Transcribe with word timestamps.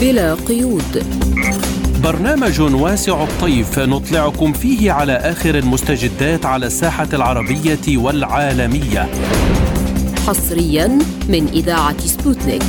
بلا 0.00 0.34
قيود. 0.34 1.04
برنامج 2.02 2.60
واسع 2.60 3.22
الطيف 3.22 3.78
نطلعكم 3.78 4.52
فيه 4.52 4.92
على 4.92 5.12
آخر 5.12 5.58
المستجدات 5.58 6.46
على 6.46 6.66
الساحة 6.66 7.08
العربية 7.12 7.98
والعالمية. 7.98 9.08
حصريا 10.26 10.98
من 11.28 11.48
إذاعة 11.52 11.98
سبوتنيك. 11.98 12.62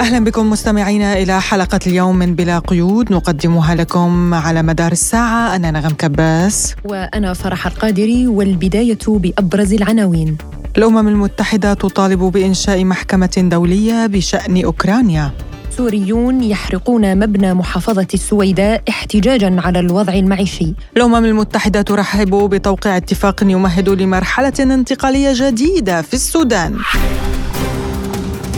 أهلا 0.00 0.24
بكم 0.24 0.50
مستمعينا 0.50 1.18
إلى 1.18 1.40
حلقة 1.40 1.80
اليوم 1.86 2.16
من 2.16 2.34
بلا 2.34 2.58
قيود. 2.58 3.12
نقدمها 3.12 3.74
لكم 3.74 4.34
على 4.34 4.62
مدار 4.62 4.92
الساعة. 4.92 5.56
أنا 5.56 5.70
نغم 5.70 5.90
كباس. 5.90 6.74
وأنا 6.84 7.32
فرح 7.32 7.66
القادري 7.66 8.26
والبداية 8.26 8.98
بأبرز 9.08 9.72
العناوين. 9.72 10.36
الامم 10.78 11.08
المتحدة 11.08 11.74
تطالب 11.74 12.18
بإنشاء 12.18 12.84
محكمة 12.84 13.48
دولية 13.50 14.06
بشأن 14.06 14.64
أوكرانيا. 14.64 15.30
سوريون 15.76 16.42
يحرقون 16.42 17.18
مبنى 17.18 17.54
محافظة 17.54 18.06
السويداء 18.14 18.82
احتجاجا 18.88 19.60
على 19.60 19.80
الوضع 19.80 20.12
المعيشي. 20.12 20.74
الأمم 20.96 21.24
المتحدة 21.24 21.82
ترحب 21.82 22.30
بتوقيع 22.30 22.96
اتفاق 22.96 23.42
يمهد 23.42 23.88
لمرحلة 23.88 24.52
انتقالية 24.60 25.32
جديدة 25.34 26.02
في 26.02 26.14
السودان. 26.14 26.76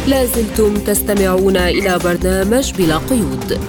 لازلتم 0.07 0.75
تستمعون 0.75 1.57
إلى 1.57 1.99
برنامج 2.05 2.73
بلا 2.79 2.97
قيود. 2.97 3.61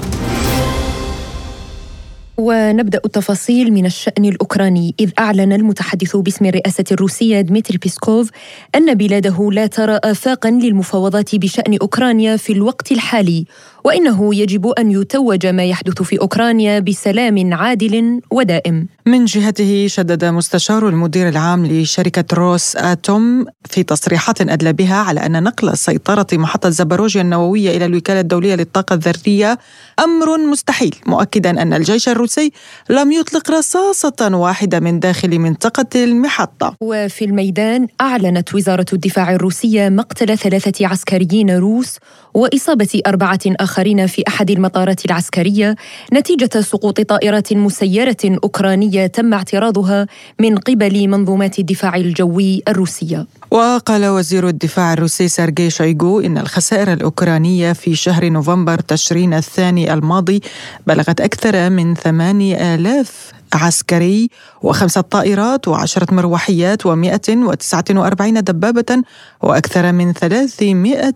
ونبدأ 2.39 3.01
التفاصيل 3.05 3.73
من 3.73 3.85
الشأن 3.85 4.25
الأوكراني 4.25 4.95
إذ 4.99 5.11
أعلن 5.19 5.53
المتحدث 5.53 6.15
باسم 6.15 6.45
الرئاسة 6.45 6.83
الروسية 6.91 7.41
دمتري 7.41 7.77
بيسكوف 7.77 8.29
أن 8.75 8.93
بلاده 8.93 9.49
لا 9.51 9.67
ترى 9.67 9.99
افاقا 10.03 10.49
للمفاوضات 10.49 11.35
بشأن 11.35 11.77
أوكرانيا 11.81 12.37
في 12.37 12.53
الوقت 12.53 12.91
الحالي. 12.91 13.45
وإنه 13.87 14.35
يجب 14.35 14.67
أن 14.67 14.91
يتوج 14.91 15.47
ما 15.47 15.65
يحدث 15.65 16.01
في 16.01 16.21
أوكرانيا 16.21 16.79
بسلام 16.79 17.53
عادل 17.53 18.21
ودائم. 18.31 18.87
من 19.05 19.25
جهته 19.25 19.87
شدد 19.87 20.25
مستشار 20.25 20.89
المدير 20.89 21.29
العام 21.29 21.65
لشركة 21.65 22.25
روس 22.33 22.75
آتوم 22.75 23.45
في 23.65 23.83
تصريحات 23.83 24.41
أدلى 24.41 24.73
بها 24.73 24.95
على 24.95 25.25
أن 25.25 25.43
نقل 25.43 25.77
سيطرة 25.77 26.27
محطة 26.33 26.69
زباروجيا 26.69 27.21
النووية 27.21 27.77
إلى 27.77 27.85
الوكالة 27.85 28.19
الدولية 28.19 28.55
للطاقة 28.55 28.93
الذرية 28.93 29.59
أمر 29.99 30.37
مستحيل، 30.37 30.95
مؤكدا 31.05 31.61
أن 31.61 31.73
الجيش 31.73 32.09
الروسي 32.09 32.51
لم 32.89 33.11
يطلق 33.11 33.51
رصاصة 33.51 34.29
واحدة 34.31 34.79
من 34.79 34.99
داخل 34.99 35.39
منطقة 35.39 36.03
المحطة. 36.03 36.75
وفي 36.81 37.25
الميدان 37.25 37.87
أعلنت 38.01 38.55
وزارة 38.55 38.85
الدفاع 38.93 39.31
الروسية 39.31 39.89
مقتل 39.89 40.37
ثلاثة 40.37 40.87
عسكريين 40.87 41.57
روس 41.57 41.97
وإصابة 42.33 43.01
أربعة 43.07 43.39
اخرين 43.45 43.76
في 44.05 44.23
أحد 44.27 44.51
المطارات 44.51 45.05
العسكرية 45.05 45.75
نتيجة 46.13 46.61
سقوط 46.61 47.01
طائرات 47.01 47.53
مسيرة 47.53 48.17
أوكرانية 48.43 49.07
تم 49.07 49.33
اعتراضها 49.33 50.07
من 50.39 50.57
قبل 50.57 51.07
منظومات 51.07 51.59
الدفاع 51.59 51.95
الجوي 51.95 52.61
الروسية. 52.67 53.25
وقال 53.51 54.05
وزير 54.05 54.47
الدفاع 54.47 54.93
الروسي 54.93 55.27
سيرجي 55.27 55.69
شويغو 55.69 56.19
إن 56.19 56.37
الخسائر 56.37 56.93
الأوكرانية 56.93 57.73
في 57.73 57.95
شهر 57.95 58.29
نوفمبر 58.29 58.79
تشرين 58.79 59.33
الثاني 59.33 59.93
الماضي 59.93 60.41
بلغت 60.87 61.21
أكثر 61.21 61.69
من 61.69 61.95
8000 61.95 63.31
عسكري 63.53 64.29
وخمسة 64.61 65.01
طائرات 65.01 65.67
وعشرة 65.67 66.13
مروحيات 66.13 66.87
و149 66.87 68.39
دبابة 68.39 69.03
وأكثر 69.41 69.91
من 69.91 70.13
300 70.13 71.13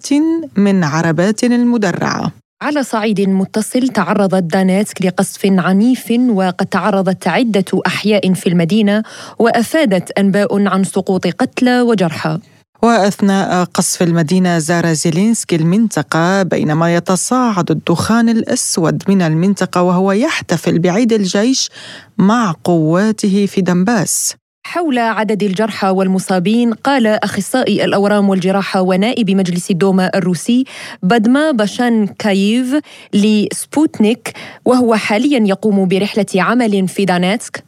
من 0.57 0.83
عربات 0.83 1.43
المدرعة 1.43 2.31
على 2.61 2.83
صعيد 2.83 3.21
متصل 3.21 3.87
تعرضت 3.87 4.43
دانيتسك 4.43 5.01
لقصف 5.01 5.45
عنيف 5.45 6.11
وقد 6.29 6.65
تعرضت 6.65 7.27
عدة 7.27 7.65
أحياء 7.87 8.33
في 8.33 8.49
المدينة 8.49 9.03
وأفادت 9.39 10.11
أنباء 10.11 10.67
عن 10.67 10.83
سقوط 10.83 11.27
قتلى 11.27 11.81
وجرحى. 11.81 12.39
وأثناء 12.83 13.63
قصف 13.63 14.03
المدينة 14.03 14.57
زار 14.57 14.93
زيلينسكي 14.93 15.55
المنطقة 15.55 16.43
بينما 16.43 16.95
يتصاعد 16.95 17.71
الدخان 17.71 18.29
الأسود 18.29 19.03
من 19.07 19.21
المنطقة 19.21 19.81
وهو 19.81 20.11
يحتفل 20.11 20.79
بعيد 20.79 21.13
الجيش 21.13 21.69
مع 22.17 22.55
قواته 22.63 23.45
في 23.45 23.61
دنباس. 23.61 24.35
حول 24.71 24.99
عدد 24.99 25.43
الجرحى 25.43 25.87
والمصابين 25.87 26.73
قال 26.73 27.07
أخصائي 27.07 27.85
الأورام 27.85 28.29
والجراحة 28.29 28.81
ونائب 28.81 29.31
مجلس 29.31 29.71
الدوما 29.71 30.11
الروسي 30.15 30.63
بدما 31.03 31.51
باشان 31.51 32.07
كايف 32.07 32.75
لسبوتنيك 33.13 34.33
وهو 34.65 34.95
حاليا 34.95 35.43
يقوم 35.47 35.87
برحلة 35.87 36.25
عمل 36.35 36.87
في 36.87 37.05
دانيتسك. 37.05 37.63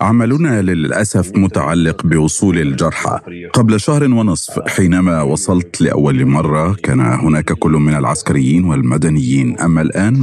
عملنا 0.00 0.62
للأسف 0.62 1.36
متعلق 1.36 2.06
بوصول 2.06 2.58
الجرحى. 2.58 3.18
قبل 3.52 3.80
شهر 3.80 4.04
ونصف 4.04 4.68
حينما 4.68 5.22
وصلت 5.22 5.80
لأول 5.80 6.26
مرة 6.26 6.76
كان 6.82 7.00
هناك 7.00 7.52
كل 7.52 7.70
من 7.70 7.94
العسكريين 7.94 8.64
والمدنيين 8.64 9.56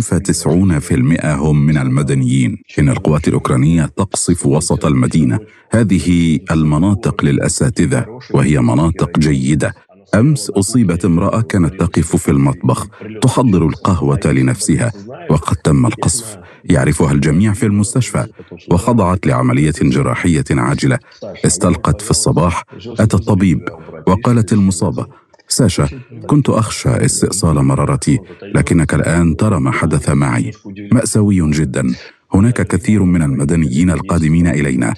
فتسعون 0.01 0.79
في 0.79 0.95
المئة 0.95 1.35
هم 1.35 1.65
من 1.65 1.77
المدنيين. 1.77 2.57
إن 2.79 2.89
القوات 2.89 3.27
الأوكرانية 3.27 3.89
تقصف 4.05 4.45
وسط 4.45 4.85
المدينة. 4.85 5.39
هذه 5.71 6.39
المناطق 6.51 7.25
للأساتذة 7.25 8.05
وهي 8.33 8.59
مناطق 8.61 9.19
جيدة. 9.19 9.73
أمس 10.15 10.49
أصيبت 10.49 11.05
امرأة 11.05 11.41
كانت 11.41 11.79
تقف 11.79 12.15
في 12.15 12.31
المطبخ 12.31 12.87
تحضر 13.21 13.67
القهوة 13.67 14.19
لنفسها 14.25 14.91
وقد 15.29 15.55
تم 15.55 15.85
القصف. 15.85 16.37
يعرفها 16.65 17.11
الجميع 17.11 17.53
في 17.53 17.65
المستشفى 17.65 18.27
وخضعت 18.71 19.27
لعملية 19.27 19.73
جراحية 19.81 20.45
عاجلة. 20.51 20.99
استلقت 21.45 22.01
في 22.01 22.11
الصباح 22.11 22.63
أتى 22.99 23.17
الطبيب 23.17 23.69
وقالت 24.07 24.53
المصابة 24.53 25.05
ساشا 25.47 25.89
كنت 26.27 26.49
أخشى 26.49 26.89
استئصال 26.89 27.55
مرارتي 27.55 28.19
لكنك 28.55 28.93
الآن 28.93 29.35
ترى 29.35 29.59
ما 29.59 29.71
حدث 29.71 30.09
معي. 30.09 30.51
مأساوي 30.91 31.51
جدا. 31.51 31.93
هناك 32.35 32.67
كثير 32.67 33.03
من 33.03 33.21
المدنيين 33.21 33.89
القادمين 33.89 34.47
إلينا. 34.47 34.93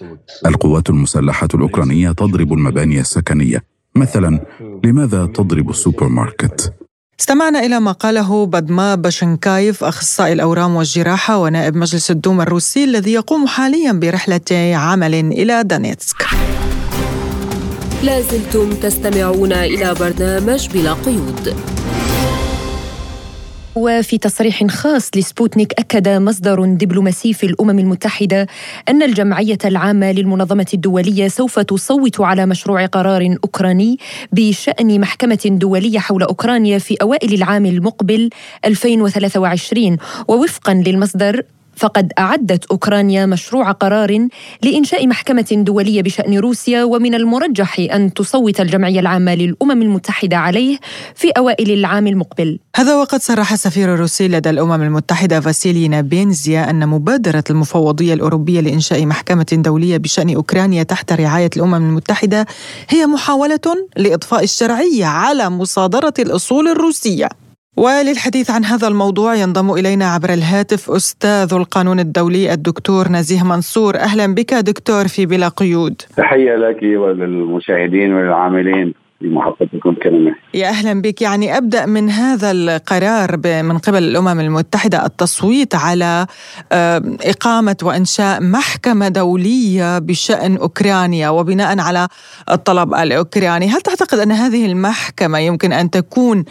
القوات 0.45 0.89
المسلحة 0.89 1.47
الأوكرانية 1.53 2.11
تضرب 2.11 2.53
المباني 2.53 2.99
السكنية. 2.99 3.63
مثلا 3.95 4.39
لماذا 4.83 5.25
تضرب 5.25 5.69
السوبر 5.69 6.07
ماركت 6.07 6.73
استمعنا 7.19 7.65
إلى 7.65 7.79
ما 7.79 7.91
قاله 7.91 8.45
بدما 8.45 8.95
باشنكايف 8.95 9.83
أخصائي 9.83 10.33
الأورام 10.33 10.75
والجراحة 10.75 11.37
ونائب 11.37 11.75
مجلس 11.75 12.11
الدوما 12.11 12.43
الروسي 12.43 12.83
الذي 12.83 13.13
يقوم 13.13 13.47
حاليا 13.47 13.91
برحلة 13.91 14.75
عمل 14.75 15.13
إلى 15.13 15.63
دانيتسك 15.63 16.25
لازلتم 18.03 18.69
تستمعون 18.69 19.53
إلى 19.53 19.95
برنامج 19.99 20.69
بلا 20.73 20.93
قيود. 20.93 21.76
وفي 23.77 24.17
تصريح 24.17 24.65
خاص 24.65 25.09
لسبوتنيك 25.15 25.73
أكد 25.79 26.09
مصدر 26.09 26.65
دبلوماسي 26.65 27.33
في 27.33 27.45
الأمم 27.45 27.79
المتحدة 27.79 28.47
أن 28.89 29.03
الجمعية 29.03 29.57
العامة 29.65 30.11
للمنظمة 30.11 30.65
الدولية 30.73 31.27
سوف 31.27 31.59
تصوت 31.59 32.21
على 32.21 32.45
مشروع 32.45 32.85
قرار 32.85 33.37
أوكراني 33.43 33.97
بشأن 34.31 35.01
محكمة 35.01 35.39
دولية 35.45 35.99
حول 35.99 36.23
أوكرانيا 36.23 36.77
في 36.77 36.97
أوائل 37.01 37.33
العام 37.33 37.65
المقبل 37.65 38.29
2023 38.65 39.97
ووفقا 40.27 40.73
للمصدر 40.73 41.43
فقد 41.77 42.13
أعدت 42.19 42.65
أوكرانيا 42.65 43.25
مشروع 43.25 43.71
قرار 43.71 44.27
لإنشاء 44.63 45.07
محكمة 45.07 45.47
دولية 45.51 46.01
بشأن 46.01 46.37
روسيا 46.37 46.83
ومن 46.83 47.15
المرجح 47.15 47.79
أن 47.79 48.13
تصوت 48.13 48.61
الجمعية 48.61 48.99
العامة 48.99 49.35
للأمم 49.35 49.81
المتحدة 49.81 50.37
عليه 50.37 50.77
في 51.15 51.29
أوائل 51.29 51.71
العام 51.71 52.07
المقبل. 52.07 52.59
هذا 52.75 52.95
وقد 52.95 53.21
صرح 53.21 53.51
السفير 53.51 53.93
الروسي 53.93 54.27
لدى 54.27 54.49
الأمم 54.49 54.81
المتحدة 54.81 55.39
فاسيلي 55.39 55.87
نابينزيا 55.87 56.69
أن 56.69 56.87
مبادرة 56.87 57.43
المفوضية 57.49 58.13
الأوروبية 58.13 58.61
لإنشاء 58.61 59.05
محكمة 59.05 59.47
دولية 59.51 59.97
بشأن 59.97 60.35
أوكرانيا 60.35 60.83
تحت 60.83 61.13
رعاية 61.13 61.49
الأمم 61.57 61.75
المتحدة 61.75 62.45
هي 62.89 63.05
محاولة 63.05 63.87
لإضفاء 63.97 64.43
الشرعية 64.43 65.05
على 65.05 65.49
مصادرة 65.49 66.13
الأصول 66.19 66.67
الروسية. 66.67 67.46
وللحديث 67.77 68.51
عن 68.51 68.65
هذا 68.65 68.87
الموضوع 68.87 69.35
ينضم 69.35 69.71
إلينا 69.71 70.05
عبر 70.05 70.33
الهاتف 70.33 70.91
أستاذ 70.91 71.53
القانون 71.53 71.99
الدولي 71.99 72.53
الدكتور 72.53 73.07
نزيه 73.07 73.43
منصور. 73.43 73.95
أهلا 73.95 74.35
بك 74.35 74.53
دكتور 74.53 75.07
في 75.07 75.25
بلا 75.25 75.47
قيود. 75.47 76.01
تحية 76.17 76.55
لك 76.55 76.83
وللمشاهدين 76.83 78.13
والعاملين 78.13 78.93
يا 80.53 80.69
أهلا 80.69 81.01
بك. 81.01 81.21
يعني 81.21 81.57
أبدأ 81.57 81.85
من 81.85 82.09
هذا 82.09 82.51
القرار 82.51 83.37
من 83.63 83.77
قبل 83.77 84.03
الأمم 84.03 84.39
المتحدة 84.39 85.05
التصويت 85.05 85.75
على 85.75 86.25
إقامة 87.21 87.75
وإنشاء 87.83 88.41
محكمة 88.41 89.07
دولية 89.07 89.99
بشأن 89.99 90.57
أوكرانيا 90.57 91.29
وبناء 91.29 91.79
على 91.79 92.07
الطلب 92.51 92.93
الأوكراني، 92.93 93.67
هل 93.69 93.81
تعتقد 93.81 94.19
أن 94.19 94.31
هذه 94.31 94.65
المحكمة 94.65 95.39
يمكن 95.39 95.73
أن 95.73 95.89
تكون 95.89 96.45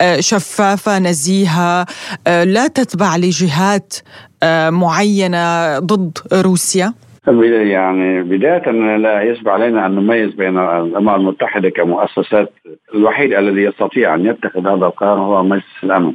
آه، 0.00 0.20
شفافة 0.20 0.98
نزيهة 0.98 1.86
آه، 2.26 2.44
لا 2.44 2.66
تتبع 2.66 3.16
لجهات 3.16 3.94
آه، 4.42 4.70
معينة 4.70 5.78
ضد 5.78 6.18
روسيا؟ 6.32 6.94
يعني 7.26 8.22
بداية 8.22 8.70
لا 8.96 9.22
يجب 9.22 9.48
علينا 9.48 9.86
أن 9.86 9.94
نميز 9.94 10.34
بين 10.34 10.58
الأمم 10.58 11.14
المتحدة 11.14 11.70
كمؤسسات. 11.70 12.52
الوحيد 12.94 13.32
الذي 13.32 13.62
يستطيع 13.62 14.14
أن 14.14 14.26
يتخذ 14.26 14.66
هذا 14.66 14.86
القرار 14.86 15.18
هو 15.18 15.42
مجلس 15.42 15.84
الأمن. 15.84 16.12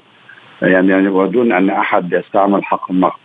يعني 0.62 1.08
ودون 1.08 1.52
أن 1.52 1.70
أحد 1.70 2.14
يستعمل 2.14 2.64
حق 2.64 2.92
النقد 2.92 3.20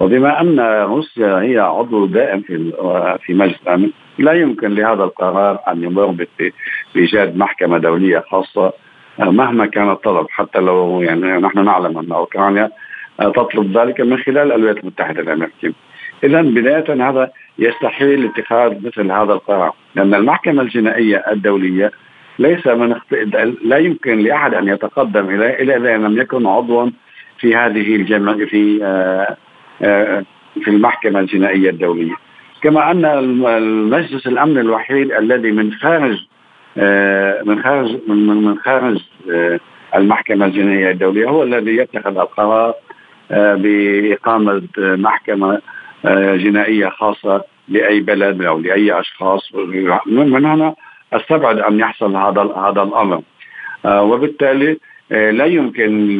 وبما 0.00 0.40
أن 0.40 0.60
روسيا 0.60 1.40
هي 1.40 1.58
عضو 1.58 2.06
دائم 2.06 2.40
في 2.40 2.72
في 3.22 3.34
مجلس 3.34 3.62
الأمن 3.62 3.90
لا 4.18 4.32
يمكن 4.32 4.74
لهذا 4.74 5.04
القرار 5.04 5.58
أن 5.68 5.82
يمر 5.82 6.26
بإيجاد 6.94 7.36
محكمة 7.36 7.78
دولية 7.78 8.24
خاصة. 8.30 8.72
مهما 9.18 9.66
كان 9.66 9.90
الطلب 9.90 10.26
حتى 10.30 10.58
لو 10.58 11.02
يعني 11.02 11.22
نحن 11.22 11.64
نعلم 11.64 11.98
أن 11.98 12.12
أوكرانيا 12.12 12.70
تطلب 13.18 13.78
ذلك 13.78 14.00
من 14.00 14.18
خلال 14.18 14.52
الولايات 14.52 14.78
المتحدة 14.78 15.20
الأمريكية. 15.20 15.72
اذا 16.24 16.42
بداية 16.42 17.08
هذا 17.08 17.30
يستحيل 17.58 18.24
اتخاذ 18.24 18.86
مثل 18.86 19.10
هذا 19.12 19.32
القرار 19.32 19.74
لأن 19.94 20.14
المحكمة 20.14 20.62
الجنائية 20.62 21.24
الدولية 21.32 21.92
ليس 22.38 22.66
من 22.66 22.94
لا 23.64 23.76
يمكن 23.76 24.18
لأحد 24.18 24.54
أن 24.54 24.68
يتقدم 24.68 25.30
اليه 25.30 25.62
الا 25.62 25.76
إذا 25.76 25.96
لم 25.96 26.18
يكن 26.18 26.46
عضوا 26.46 26.90
في 27.38 27.56
هذه 27.56 27.96
الجمع 27.96 28.32
في 28.32 28.84
آه، 28.84 29.36
آه، 29.82 30.24
في 30.64 30.70
المحكمة 30.70 31.20
الجنائية 31.20 31.70
الدولية. 31.70 32.14
كما 32.62 32.90
أن 32.90 33.04
المجلس 33.04 34.26
الأمن 34.26 34.58
الوحيد 34.58 35.12
الذي 35.12 35.50
من 35.50 35.72
خارج 35.72 36.18
آه، 36.78 37.42
من 37.42 37.62
خارج 37.62 37.96
من 38.08 38.58
خارج 38.58 39.00
المحكمة 39.94 40.46
الجنائية 40.46 40.90
الدولية 40.90 41.28
هو 41.28 41.42
الذي 41.42 41.76
يتخذ 41.76 42.18
القرار 42.18 42.74
بإقامة 43.30 44.62
محكمة 44.78 45.60
جنائية 46.36 46.88
خاصة 46.88 47.44
لأي 47.68 48.00
بلد 48.00 48.42
أو 48.42 48.58
لأي 48.58 49.00
أشخاص. 49.00 49.54
من 50.06 50.46
هنا 50.46 50.74
أستبعد 51.12 51.58
أن 51.58 51.80
يحصل 51.80 52.16
هذا 52.16 52.42
هذا 52.42 52.82
الأمر. 52.82 53.22
آه، 53.84 54.02
وبالتالي 54.02 54.78
آه، 55.12 55.30
لا 55.30 55.44
يمكن 55.44 56.18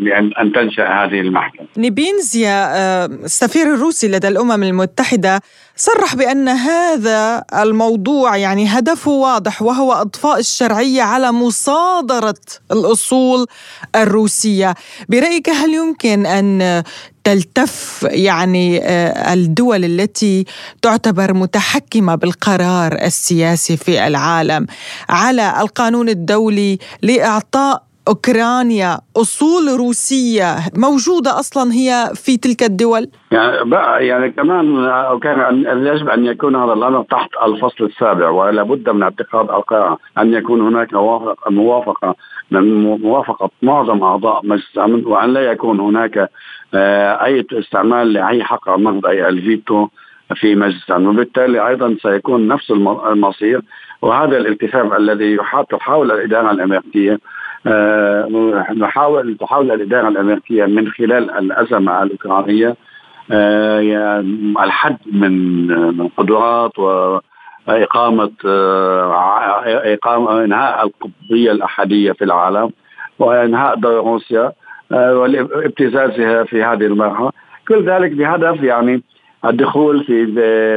لأن 0.00 0.32
أن 0.40 0.52
تنشأ 0.52 0.88
هذه 0.88 1.20
المحكمة. 1.20 1.66
نيبينزيا 1.78 2.76
السفير 3.06 3.74
الروسي 3.74 4.08
لدى 4.08 4.28
الأمم 4.28 4.62
المتحدة 4.62 5.40
صرح 5.76 6.14
بأن 6.14 6.48
هذا 6.48 7.44
الموضوع 7.54 8.36
يعني 8.36 8.66
هدفه 8.66 9.10
واضح 9.10 9.62
وهو 9.62 9.92
إضفاء 9.92 10.38
الشرعية 10.38 11.02
على 11.02 11.32
مصادرة 11.32 12.34
الأصول 12.72 13.46
الروسية. 13.96 14.74
برأيك 15.08 15.50
هل 15.50 15.74
يمكن 15.74 16.26
أن 16.26 16.82
تلتف 17.24 18.06
يعني 18.10 18.80
آه، 18.82 19.32
الدول 19.32 19.84
التي 19.84 20.44
تعتبر 20.82 21.34
متحكمة 21.34 22.14
بالقرار 22.14 22.92
السياسي 22.92 23.76
في 23.76 24.06
العالم 24.06 24.66
على 25.08 25.60
القانون 25.60 26.08
الدولي 26.08 26.78
لإعطاء 27.02 27.85
أوكرانيا 28.08 28.98
أصول 29.16 29.78
روسية 29.78 30.56
موجودة 30.76 31.38
أصلا 31.38 31.72
هي 31.72 32.10
في 32.14 32.36
تلك 32.36 32.62
الدول؟ 32.62 33.06
يعني 33.32 33.70
بقى 33.70 34.06
يعني 34.06 34.30
كمان 34.30 34.88
كان 35.22 35.64
يجب 35.86 36.08
أن 36.08 36.26
يكون 36.26 36.56
هذا 36.56 36.72
الأمر 36.72 37.02
تحت 37.02 37.30
الفصل 37.46 37.84
السابع 37.84 38.30
ولا 38.30 38.62
بد 38.62 38.90
من 38.90 39.02
اتخاذ 39.02 39.40
القرار 39.40 39.98
أن 40.18 40.34
يكون 40.34 40.60
هناك 40.60 40.94
موافقة 41.50 42.14
من 42.50 42.84
موافقة 43.00 43.50
معظم 43.62 44.02
أعضاء 44.02 44.46
مجلس 44.46 44.76
الأمن 44.76 45.06
وأن 45.06 45.32
لا 45.32 45.40
يكون 45.40 45.80
هناك 45.80 46.30
آه، 46.74 47.24
أي 47.24 47.46
استعمال 47.52 48.12
لأي 48.12 48.44
حق 48.44 48.68
النقد 48.68 49.06
أي 49.06 49.28
الفيتو 49.28 49.88
في 50.34 50.54
مجلس 50.54 50.90
الأمن 50.90 51.06
وبالتالي 51.06 51.68
أيضا 51.68 51.96
سيكون 52.02 52.48
نفس 52.48 52.70
المصير 52.70 53.62
وهذا 54.02 54.36
الالتفاف 54.36 54.92
الذي 54.92 55.38
تحاول 55.70 56.12
الإدارة 56.12 56.50
الأمريكية 56.50 57.12
آه، 57.12 57.18
نحاول 58.76 59.36
تحاول 59.40 59.70
الإدارة 59.72 60.08
الأمريكية 60.08 60.64
من 60.64 60.88
خلال 60.88 61.30
الأزمة 61.30 62.02
الأوكرانية 62.02 62.76
آه، 63.30 64.20
الحد 64.64 64.98
من 65.12 65.66
من 65.96 66.08
قدرات 66.08 66.78
وإقامة 66.78 68.32
إقامة 69.94 70.44
إنهاء 70.44 70.86
القطبية 70.86 71.52
الأحادية 71.52 72.12
في 72.12 72.24
العالم 72.24 72.70
وإنهاء 73.18 73.74
دور 73.76 74.04
روسيا 74.04 74.52
وابتزازها 74.90 76.44
في 76.44 76.62
هذه 76.62 76.86
المرحلة. 76.86 77.30
كل 77.68 77.84
ذلك 77.84 78.12
بهدف 78.12 78.62
يعني 78.62 79.02
الدخول 79.44 80.04
في 80.04 80.26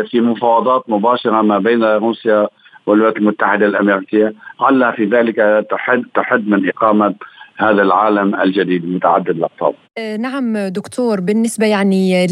في 0.03 0.21
مفاوضات 0.21 0.83
مباشرة 0.87 1.41
ما 1.41 1.57
بين 1.57 1.83
روسيا 1.83 2.47
والولايات 2.89 3.17
المتحدة 3.17 3.65
الأمريكية 3.65 4.33
على 4.59 4.93
في 4.93 5.05
ذلك 5.05 5.67
تحد 5.71 6.03
تحد 6.15 6.47
من 6.47 6.69
إقامة 6.69 7.15
هذا 7.57 7.81
العالم 7.81 8.35
الجديد 8.35 8.85
متعدد 8.85 9.29
الاقطاب. 9.29 9.73
أه، 9.99 10.17
نعم 10.17 10.57
دكتور 10.57 11.19
بالنسبة 11.19 11.65
يعني 11.65 12.27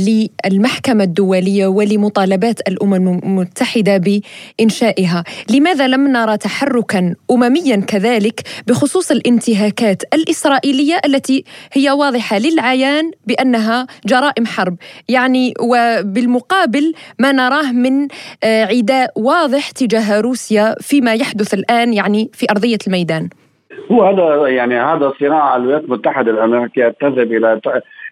للمحكمة 0.45 1.03
الدولية 1.03 1.67
ولمطالبات 1.67 2.59
الأمم 2.67 2.93
المتحدة 2.93 3.97
بإنشائها، 3.97 5.23
لماذا 5.49 5.87
لم 5.87 6.07
نرى 6.07 6.37
تحركا 6.37 7.15
امميا 7.31 7.75
كذلك 7.75 8.41
بخصوص 8.67 9.11
الانتهاكات 9.11 10.03
الإسرائيلية 10.13 10.99
التي 11.05 11.43
هي 11.73 11.91
واضحة 11.91 12.37
للعيان 12.37 13.11
بأنها 13.25 13.87
جرائم 14.05 14.45
حرب، 14.45 14.77
يعني 15.09 15.53
وبالمقابل 15.59 16.93
ما 17.19 17.31
نراه 17.31 17.71
من 17.71 18.07
أه، 18.43 18.65
عداء 18.65 19.11
واضح 19.15 19.71
تجاه 19.71 20.19
روسيا 20.19 20.75
فيما 20.81 21.13
يحدث 21.13 21.53
الآن 21.53 21.93
يعني 21.93 22.29
في 22.33 22.45
أرضية 22.51 22.77
الميدان. 22.87 23.29
هو 23.91 24.03
هذا 24.03 24.47
يعني 24.47 24.75
هذا 24.75 25.13
صراع 25.19 25.55
الولايات 25.55 25.83
المتحدة 25.83 26.31
الأمريكية 26.31 26.95
تذهب 26.99 27.31
إلى 27.31 27.61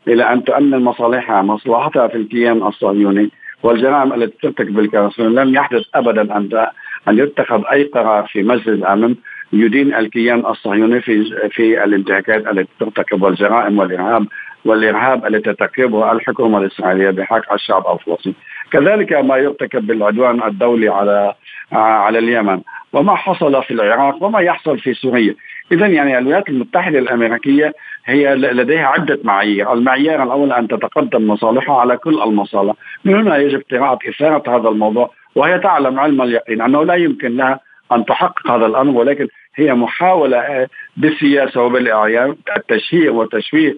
إلى 0.07 0.23
أن 0.33 0.43
تؤمن 0.43 0.79
مصالحها 0.79 1.41
مصلحتها 1.41 2.07
في 2.07 2.17
الكيان 2.17 2.63
الصهيوني 2.63 3.31
والجرائم 3.63 4.13
التي 4.13 4.37
ترتكب 4.41 4.79
الكيان 4.79 5.09
لم 5.19 5.55
يحدث 5.55 5.83
ابدا 5.95 6.37
أن 6.37 6.67
أن 7.07 7.17
يتخذ 7.17 7.61
أي 7.71 7.83
قرار 7.83 8.27
في 8.31 8.43
مجلس 8.43 8.67
الأمن 8.67 9.15
يدين 9.53 9.95
الكيان 9.95 10.45
الصهيوني 10.45 11.01
في 11.01 11.23
في 11.49 11.83
الانتهاكات 11.83 12.47
التي 12.47 12.69
ترتكب 12.79 13.21
والجرائم 13.21 13.79
والإرهاب 13.79 14.27
والإرهاب 14.65 15.25
التي 15.25 15.53
ترتكبه 15.53 16.11
الحكومة 16.11 16.57
الإسرائيلية 16.57 17.09
بحق 17.09 17.53
الشعب 17.53 17.83
الفلسطيني، 17.93 18.35
كذلك 18.71 19.13
ما 19.13 19.37
يرتكب 19.37 19.87
بالعدوان 19.87 20.43
الدولي 20.43 20.89
على 20.89 21.33
على 21.71 22.19
اليمن. 22.19 22.61
وما 22.93 23.15
حصل 23.15 23.63
في 23.63 23.71
العراق 23.73 24.23
وما 24.23 24.39
يحصل 24.39 24.79
في 24.79 24.93
سوريا. 24.93 25.35
اذا 25.71 25.87
يعني 25.87 26.17
الولايات 26.17 26.49
المتحدة 26.49 26.99
الأمريكية 26.99 27.73
هي 28.05 28.35
لديها 28.35 28.85
عدة 28.85 29.19
معايير، 29.23 29.73
المعيار 29.73 30.23
الأول 30.23 30.51
أن 30.51 30.67
تتقدم 30.67 31.27
مصالحها 31.27 31.79
على 31.79 31.97
كل 31.97 32.21
المصالح، 32.21 32.73
من 33.05 33.15
هنا 33.15 33.37
يجب 33.37 33.61
قراءه 33.71 33.99
إثارة 34.09 34.57
هذا 34.57 34.69
الموضوع 34.69 35.11
وهي 35.35 35.59
تعلم 35.59 35.99
علم 35.99 36.21
اليقين 36.21 36.61
أنه 36.61 36.83
لا 36.85 36.93
يمكن 36.93 37.37
لها 37.37 37.59
أن 37.91 38.05
تحقق 38.05 38.51
هذا 38.51 38.65
الأمر 38.65 38.97
ولكن 38.97 39.27
هي 39.55 39.73
محاولة 39.73 40.37
آه، 40.37 40.67
بالسياسة 40.97 41.61
وبالإعيان 41.61 42.35
التشهير 42.57 43.11
والتشويه 43.13 43.77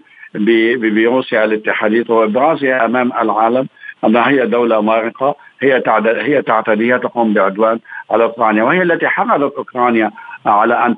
بروسيا 0.75 1.46
الاتحادية 1.46 2.06
وابرازها 2.10 2.86
أمام 2.86 3.12
العالم 3.22 3.67
أنها 4.06 4.29
هي 4.29 4.46
دولة 4.46 4.82
مارقة 4.82 5.36
هي 5.62 5.84
هي 6.22 6.41
تعتدي 6.41 6.94
هي 6.94 7.00
تقوم 7.00 7.34
بعدوان 7.34 7.79
على 8.12 8.24
أوكرانيا 8.24 8.63
وهي 8.63 8.82
التي 8.82 9.08
حرضت 9.08 9.53
أوكرانيا 9.58 10.12
على 10.46 10.86
أن 10.86 10.96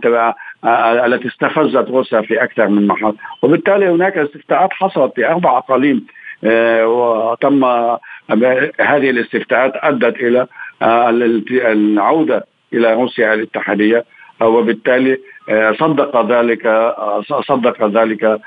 آه، 0.64 1.06
التي 1.06 1.28
استفزت 1.28 1.90
روسيا 1.90 2.22
في 2.22 2.44
أكثر 2.44 2.68
من 2.68 2.88
محل. 2.88 3.14
وبالتالي 3.42 3.90
هناك 3.90 4.18
استفتاءات 4.18 4.74
حصلت 4.74 5.16
في 5.16 5.28
أربع 5.28 5.58
أقاليم 5.58 6.06
آه، 6.44 6.88
وتم 6.88 7.64
هذه 8.80 9.10
الاستفتاءات 9.10 9.74
أدت 9.76 10.16
إلى 10.16 10.48
آه، 10.82 11.10
العودة 11.52 12.46
إلى 12.74 12.94
روسيا 12.94 13.34
الاتحادية 13.34 14.06
وبالتالي 14.42 15.18
صدق 15.80 16.26
ذلك 16.26 16.94
صدق 17.48 17.88
ذلك 17.88 18.40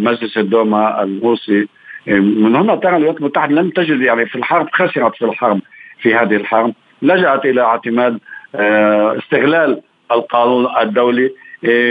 مجلس 0.00 0.38
الدوما 0.38 1.02
الروسي. 1.02 1.68
من 2.06 2.56
هنا 2.56 2.74
ترى 2.74 2.96
الولايات 2.96 3.18
المتحده 3.18 3.54
لم 3.54 3.70
تجد 3.70 4.00
يعني 4.00 4.26
في 4.26 4.36
الحرب 4.36 4.68
خسرت 4.72 5.16
في 5.16 5.24
الحرب 5.24 5.60
في 5.98 6.14
هذه 6.14 6.36
الحرب. 6.36 6.74
لجأت 7.02 7.44
إلى 7.44 7.62
اعتماد 7.62 8.18
استغلال 9.18 9.80
القانون 10.12 10.66
الدولي 10.80 11.30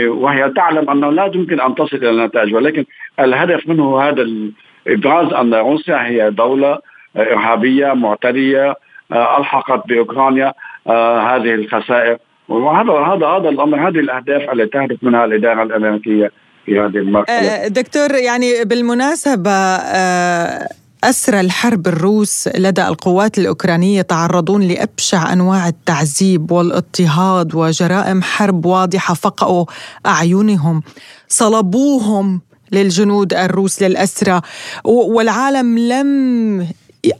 وهي 0.06 0.50
تعلم 0.50 0.90
أنه 0.90 1.10
لا 1.10 1.30
يمكن 1.34 1.60
أن 1.60 1.74
تصل 1.74 1.96
إلى 1.96 2.10
النتائج. 2.10 2.54
ولكن 2.54 2.84
الهدف 3.20 3.68
منه 3.68 4.00
هذا 4.00 4.22
الإبراز 4.86 5.32
أن 5.32 5.54
روسيا 5.54 6.06
هي 6.06 6.30
دولة 6.30 6.78
إرهابية 7.16 7.92
معتدية 7.92 8.74
ألحقت 9.12 9.88
بأوكرانيا 9.88 10.52
هذه 11.30 11.54
الخسائر. 11.54 12.16
وهذا 12.48 12.92
هذا 12.92 13.26
هذا 13.26 13.48
الأمر 13.48 13.88
هذه 13.88 14.00
الأهداف 14.00 14.42
التي 14.52 14.66
تهدف 14.66 14.96
منها 15.02 15.24
الإدارة 15.24 15.62
الأمريكية 15.62 16.30
في 16.66 16.80
هذه 16.80 16.98
المرحلة. 16.98 17.36
آه، 17.36 17.68
دكتور 17.68 18.14
يعني 18.14 18.64
بالمناسبة 18.64 19.50
آه، 19.50 20.68
أسرى 21.04 21.40
الحرب 21.40 21.86
الروس 21.86 22.48
لدى 22.58 22.88
القوات 22.88 23.38
الأوكرانية 23.38 24.02
تعرضون 24.02 24.62
لأبشع 24.62 25.32
أنواع 25.32 25.68
التعذيب 25.68 26.50
والاضطهاد 26.50 27.54
وجرائم 27.54 28.22
حرب 28.22 28.66
واضحة 28.66 29.14
فقأوا 29.14 29.64
أعينهم 30.06 30.82
صلبوهم 31.28 32.40
للجنود 32.72 33.34
الروس 33.34 33.82
للأسرى 33.82 34.40
والعالم 34.84 35.78
لم 35.78 36.66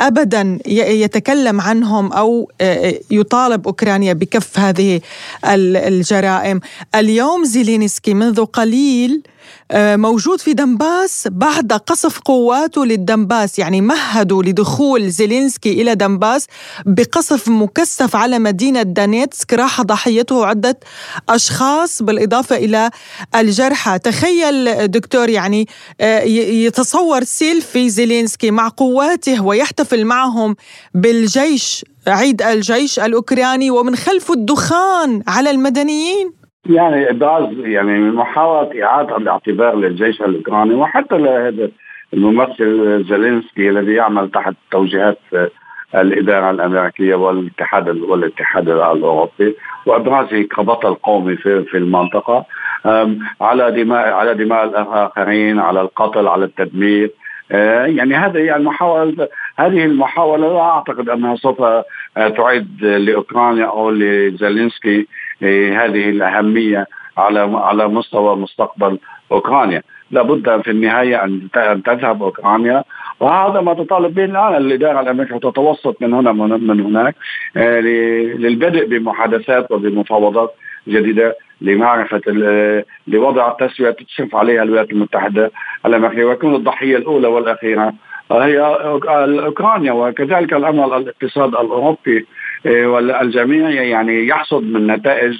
ابدا 0.00 0.58
يتكلم 0.66 1.60
عنهم 1.60 2.12
أو 2.12 2.50
يطالب 3.10 3.66
أوكرانيا 3.66 4.12
بكف 4.12 4.58
هذه 4.58 5.00
الجرائم. 5.44 6.60
اليوم 6.94 7.44
زيلينسكي 7.44 8.14
منذ 8.14 8.44
قليل 8.44 9.22
آه، 9.22 9.33
موجود 9.74 10.40
في 10.40 10.52
دنباس 10.52 11.28
بعد 11.30 11.72
قصف 11.72 12.18
قواته 12.18 12.86
للدنباس 12.86 13.58
يعني 13.58 13.80
مهدوا 13.80 14.42
لدخول 14.42 15.10
زيلينسكي 15.10 15.72
إلى 15.82 15.94
دنباس 15.94 16.46
بقصف 16.86 17.48
مكثف 17.48 18.16
على 18.16 18.38
مدينة 18.38 18.82
دانيتسك. 18.82 19.52
راح 19.52 19.82
ضحيته 19.82 20.46
عدة 20.46 20.80
أشخاص 21.28 22.02
بالإضافة 22.02 22.56
إلى 22.56 22.90
الجرحى. 23.34 23.98
تخيل 23.98 24.88
دكتور 24.88 25.28
يعني 25.28 25.68
آه، 26.00 26.20
يتصور 26.22 27.24
سيلفي 27.24 27.90
زيلينسكي 27.90 28.50
مع 28.50 28.68
قواته 28.76 29.44
ويحتفل 29.44 30.04
معهم 30.04 30.56
بالجيش 30.94 31.84
عيد 32.06 32.42
الجيش 32.42 32.98
الأوكراني 32.98 33.70
ومن 33.70 33.96
خلفه 33.96 34.34
الدخان 34.34 35.22
على 35.26 35.50
المدنيين. 35.50 36.43
يعني 36.66 37.10
ابراز 37.10 37.58
يعني 37.58 38.00
محاولة 38.00 38.84
إعادة 38.84 39.16
الاعتبار 39.16 39.76
للجيش 39.76 40.20
الاوكراني 40.20 40.74
وحتى 40.74 41.18
لهذا 41.18 41.70
الممثل 42.14 43.04
زيلينسكي 43.08 43.70
الذي 43.70 43.92
يعمل 43.92 44.30
تحت 44.30 44.54
توجيهات 44.70 45.18
الإدارة 45.94 46.50
الأمريكية 46.50 47.14
والاتحاد 47.14 47.88
والاتحاد 47.88 48.68
الأوروبي 48.68 49.56
وإبرازه 49.86 50.42
كبطل 50.42 50.94
قومي 50.94 51.36
في 51.36 51.62
في 51.64 51.76
المنطقة. 51.76 52.44
على 53.40 53.70
دماء 53.82 54.12
على 54.12 54.34
دماء 54.34 54.64
الآخرين 54.64 55.58
على 55.58 55.80
القتل 55.80 56.28
على 56.28 56.44
التدمير. 56.44 57.10
آه، 57.52 57.86
يعني 57.86 58.14
هذا 58.14 58.40
يعني 58.40 58.64
محاولة 58.64 59.28
هذه 59.58 59.84
المحاولة 59.84 60.52
لا 60.52 60.60
أعتقد 60.60 61.08
أنها 61.08 61.36
سوف 61.36 61.62
آه، 61.62 61.84
تعيد 62.16 62.84
لأوكرانيا 62.84 63.64
أو 63.66 63.90
لزيلينسكي 63.90 65.06
هذه 65.42 66.10
الأهمية 66.10 66.86
على 67.18 67.40
على 67.40 67.88
مستوى 67.88 68.36
مستقبل 68.36 68.98
أوكرانيا. 69.32 69.82
لابد 70.10 70.62
في 70.62 70.70
النهاية 70.70 71.24
أن 71.24 71.82
تذهب 71.84 72.22
أوكرانيا 72.22 72.84
وهذا 73.20 73.60
ما 73.60 73.74
تطالب 73.74 74.14
به 74.14 74.24
الآن 74.24 74.56
الإدارة 74.56 75.00
الأمريكية 75.00 75.36
تتوسط 75.36 76.02
من 76.02 76.14
هنا 76.14 76.32
من 76.56 76.80
هناك 76.80 77.14
للبدء 78.36 78.86
بمحادثات 78.86 79.70
وبمفاوضات 79.72 80.54
جديدة 80.88 81.36
لمعرفة 81.60 82.20
لوضع 83.06 83.50
التسوية 83.50 83.90
تشرف 83.90 84.36
عليها 84.36 84.62
الولايات 84.62 84.90
المتحدة 84.90 85.50
الأمريكية. 85.86 86.24
ويكون 86.24 86.54
الضحية 86.54 86.96
الأولى 86.96 87.28
والأخيرة 87.28 87.92
هي 88.32 88.58
أوكرانيا 89.46 89.92
وكذلك 89.92 90.52
الأمر 90.52 90.96
الاقتصاد 90.96 91.48
الأوروبي 91.48 91.98
إيه، 92.06 92.24
والجميع 92.66 93.70
يعني 93.70 94.26
يحصد 94.26 94.62
من 94.62 94.86
نتائج 94.86 95.36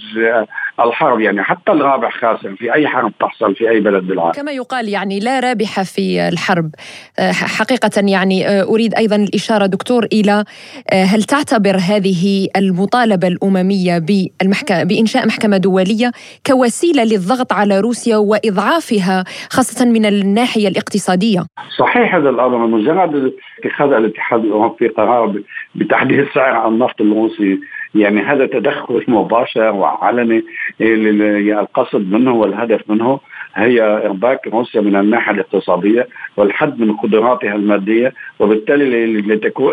الحرب 0.80 1.20
يعني 1.20 1.42
حتى 1.42 1.72
الرابح 1.72 2.16
خاسر 2.20 2.56
في 2.56 2.74
أي 2.74 2.88
حرب 2.88 3.12
تحصل 3.20 3.54
في 3.54 3.70
أي 3.70 3.80
بلد 3.80 4.06
بالعالم. 4.06 4.32
كما 4.32 4.52
يقال 4.52 4.88
يعني 4.88 5.20
لا 5.20 5.40
رابح 5.40 5.82
في 5.82 6.28
الحرب. 6.28 6.70
آه، 7.18 7.32
حقيقة 7.32 7.90
يعني 7.96 8.48
آه، 8.48 8.62
أريد 8.62 8.94
أيضا 8.94 9.16
الإشارة 9.16 9.66
دكتور 9.66 10.04
إلى 10.12 10.44
آه، 10.92 11.04
هل 11.04 11.22
تعتبر 11.22 11.76
هذه 11.76 12.48
المطالبة 12.56 13.28
الأممية 13.28 13.98
بالمحكمة 13.98 14.84
بإنشاء 14.84 15.26
محكمة 15.26 15.56
دولية 15.56 16.10
كوسيلة 16.46 17.04
للضغط 17.04 17.52
على 17.52 17.80
روسيا 17.80 18.16
وإضعافها 18.16 19.24
خاصة 19.50 19.84
من 19.86 20.06
الناحية 20.06 20.68
الاقتصادية؟ 20.68 21.40
صحيح 21.78 22.14
هذا 22.14 22.30
الأمر 22.30 22.66
مجرد 22.66 23.32
اتخاذ 23.64 23.92
الاتحاد 23.92 24.44
الأوروبي 24.44 24.88
قرار 24.88 25.42
بتحديد 25.74 26.26
سعر 26.34 26.68
النفط 26.68 27.00
الروسي 27.00 27.58
يعني 27.94 28.20
هذا 28.20 28.46
تدخل 28.46 29.04
مباشر 29.08 29.70
وعلني 29.70 30.44
القصد 30.80 32.12
منه 32.12 32.32
والهدف 32.32 32.90
منه 32.90 33.20
هي 33.56 33.82
إرباك 33.82 34.46
روسيا 34.46 34.80
من 34.80 34.96
الناحية 34.96 35.32
الاقتصادية 35.32 36.08
والحد 36.36 36.80
من 36.80 36.92
قدراتها 36.92 37.54
المادية 37.54 38.12
وبالتالي 38.38 39.06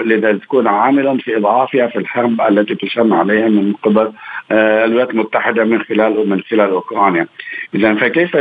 لتكون 0.06 0.68
عاملا 0.68 1.18
في 1.18 1.38
إضعافها 1.38 1.88
في 1.88 1.96
الحرب 1.96 2.42
التي 2.42 2.76
تشن 2.76 3.14
عليها 3.14 3.48
من 3.48 3.74
قبل 3.84 4.12
آه، 4.52 4.86
الولايات 4.86 5.10
المتحدة 5.10 5.64
من 5.64 5.82
خلال 5.82 6.30
من 6.30 6.42
خلال 6.42 6.70
أوكرانيا. 6.70 7.28
اذا 7.76 7.96
فكيف 7.96 8.38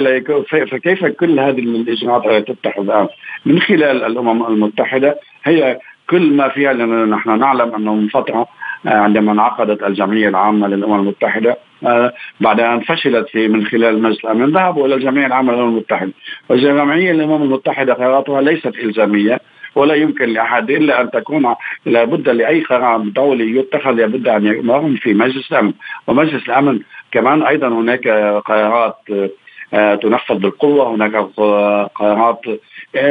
فكيف 0.70 1.04
كل 1.04 1.40
هذه 1.40 1.58
الإجراءات 1.58 2.26
التي 2.26 2.54
تتخذ 2.54 3.06
من 3.46 3.60
خلال 3.60 4.04
الأمم 4.04 4.46
المتحدة 4.46 5.18
هي 5.44 5.78
كل 6.10 6.32
ما 6.36 6.48
فيها 6.48 6.72
لأننا 6.72 7.04
نحن 7.04 7.38
نعلم 7.38 7.74
أنه 7.74 7.94
من 7.94 8.08
فترة 8.08 8.46
عندما 8.86 9.32
انعقدت 9.32 9.82
الجمعية 9.82 10.28
العامة 10.28 10.68
للأمم 10.68 11.00
المتحدة 11.00 11.56
آه، 11.86 12.12
بعد 12.40 12.60
أن 12.60 12.80
فشلت 12.80 13.28
في 13.28 13.48
من 13.48 13.66
خلال 13.66 14.02
مجلس 14.02 14.24
الأمن 14.24 14.52
ذهبوا 14.52 14.86
إلى 14.86 14.94
الجمعية 14.94 15.26
العامة 15.26 15.52
للأمم 15.52 15.68
المتحدة. 15.68 16.12
والجمعية 16.48 17.10
الأمم 17.10 17.42
المتحدة 17.42 17.94
قراراتها 17.94 18.40
ليست 18.40 18.66
إلزامية 18.82 19.40
ولا 19.74 19.94
يمكن 19.94 20.28
لأحد 20.28 20.70
إلا 20.70 21.00
أن 21.00 21.10
تكون 21.10 21.54
لابد 21.86 22.28
لأي 22.28 22.60
قرار 22.60 22.98
دولي 22.98 23.56
يتخذ 23.56 23.90
لابد 23.90 24.28
أن 24.28 24.46
يمر 24.46 24.96
في 24.96 25.14
مجلس 25.14 25.52
الأمن. 25.52 25.72
ومجلس 26.06 26.48
الأمن 26.48 26.80
كمان 27.12 27.42
أيضا 27.42 27.68
هناك 27.68 28.08
قرارات 28.44 28.96
آه، 29.74 29.94
تنفذ 29.94 30.34
بالقوة 30.34 30.94
هناك 30.94 31.16
قرارات 31.94 32.40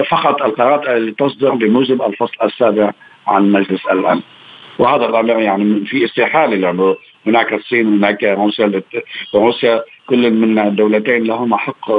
فقط 0.10 0.42
القرارات 0.42 0.88
اللي 0.88 1.12
تصدر 1.12 1.56
بموجب 1.56 2.02
الفصل 2.02 2.36
السابع 2.44 2.92
عن 3.28 3.52
مجلس 3.52 3.86
الأمن. 3.92 4.22
وهذا 4.79 5.05
الأمر 5.05 5.39
يعني 5.39 5.86
في 5.86 6.05
استحالة 6.05 6.55
لأنه 6.55 6.95
هناك 7.27 7.53
الصين 7.53 7.88
هناك 7.88 8.24
روسيا 8.24 8.81
روسيا 9.36 9.83
كل 10.07 10.31
من 10.31 10.59
الدولتين 10.59 11.24
لهما 11.24 11.57
حق 11.57 11.91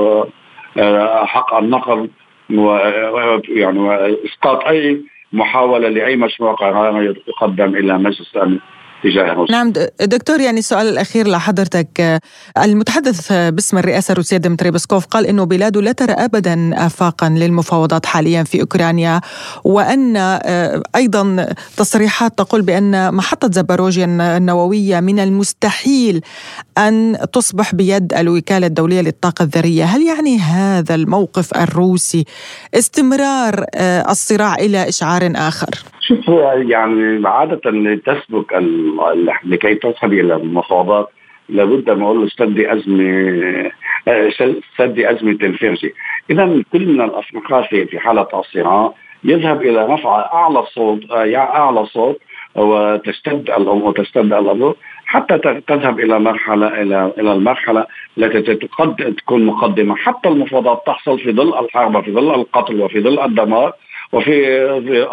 آه، 0.78 1.24
حق 1.24 1.54
النقل 1.54 2.10
ويعني 2.50 3.78
واسقاط 3.78 4.64
أي 4.64 5.02
محاولة 5.32 5.88
لأي 5.88 6.16
مشروع 6.16 6.54
قرار 6.54 7.14
يقدم 7.28 7.74
إلى 7.74 7.98
مجلس 7.98 8.36
الأمن. 8.36 8.58
تجاه 9.02 9.32
روسيا 9.32 9.54
نعم 9.54 9.72
دكتور 10.00 10.40
يعني 10.40 10.58
السؤال 10.58 10.88
الأخير 10.88 11.28
لحضرتك 11.28 12.20
المتحدث 12.64 13.32
باسم 13.32 13.78
الرئاسة 13.78 14.12
الروسية 14.12 14.36
ديمتري 14.36 14.70
بسكوف 14.70 15.06
قال 15.06 15.26
أنه 15.26 15.44
بلاده 15.44 15.80
لا 15.80 15.92
ترى 15.92 16.12
أبدا 16.12 16.86
آفاقا 16.86 17.28
للمفاوضات 17.28 18.06
حاليا 18.06 18.42
في 18.42 18.60
أوكرانيا 18.60 19.20
وأن 19.64 20.16
آه، 20.16 20.82
أيضا 20.96 21.46
تصريحات 21.76 22.38
تقول 22.38 22.62
بأن 22.62 23.14
محطة 23.14 23.50
زباروجيا 23.52 24.04
النووية 24.36 25.00
من 25.00 25.18
المستحيل 25.18 26.20
أن 26.78 27.16
تصبح 27.32 27.74
بيد 27.74 28.12
الوكالة 28.14 28.66
الدولية 28.66 29.00
للطاقة 29.00 29.42
الذرية 29.42 29.84
هل 29.84 30.02
يعني 30.02 30.38
هذا 30.38 30.94
الموقف 30.94 31.54
الروسي 31.56 32.24
استمرار 32.74 33.64
آه، 33.74 34.10
الصراع 34.10 34.54
إلى 34.54 34.88
إشعار 34.88 35.32
آخر؟ 35.36 35.70
شوف 36.00 36.28
يعني 36.68 37.28
عادة 37.28 37.60
تسبق 38.06 38.52
لكي 39.44 39.74
تصل 39.74 40.06
إلى 40.06 40.34
المفاوضات 40.34 41.08
لابد 41.48 41.90
ما 41.90 42.06
أقول 42.06 42.30
سد 42.30 42.60
ازمه 42.60 43.70
سد 44.78 44.98
ازمه 44.98 45.38
الفرجه، 45.42 45.92
اذا 46.30 46.62
كل 46.72 46.86
من 46.86 47.00
الافرقاء 47.00 47.62
في 47.84 47.98
حالة 47.98 48.26
الصراع 48.34 48.92
يذهب 49.24 49.62
إلى 49.62 49.86
رفع 49.86 50.18
أعلى 50.32 50.58
الصوت 50.58 51.10
أعلى 51.10 51.86
صوت 51.86 52.20
وتشتد 52.54 53.50
الأمور 53.50 53.88
وتشتد 53.88 54.32
الأمور 54.32 54.76
حتى 55.06 55.38
تذهب 55.66 56.00
إلى 56.00 56.18
مرحلة 56.18 56.82
إلى 56.82 57.12
إلى 57.18 57.32
المرحلة 57.32 57.86
التي 58.18 58.54
تكون 59.10 59.46
مقدمة. 59.46 59.96
حتى 59.96 60.28
المفاوضات 60.28 60.82
تحصل 60.86 61.18
في 61.18 61.32
ظل 61.32 61.58
الحرب 61.64 62.04
في 62.04 62.12
ظل 62.12 62.34
القتل 62.34 62.80
وفي 62.80 63.00
ظل 63.00 63.20
الدمار. 63.20 63.72
وفي 64.12 64.62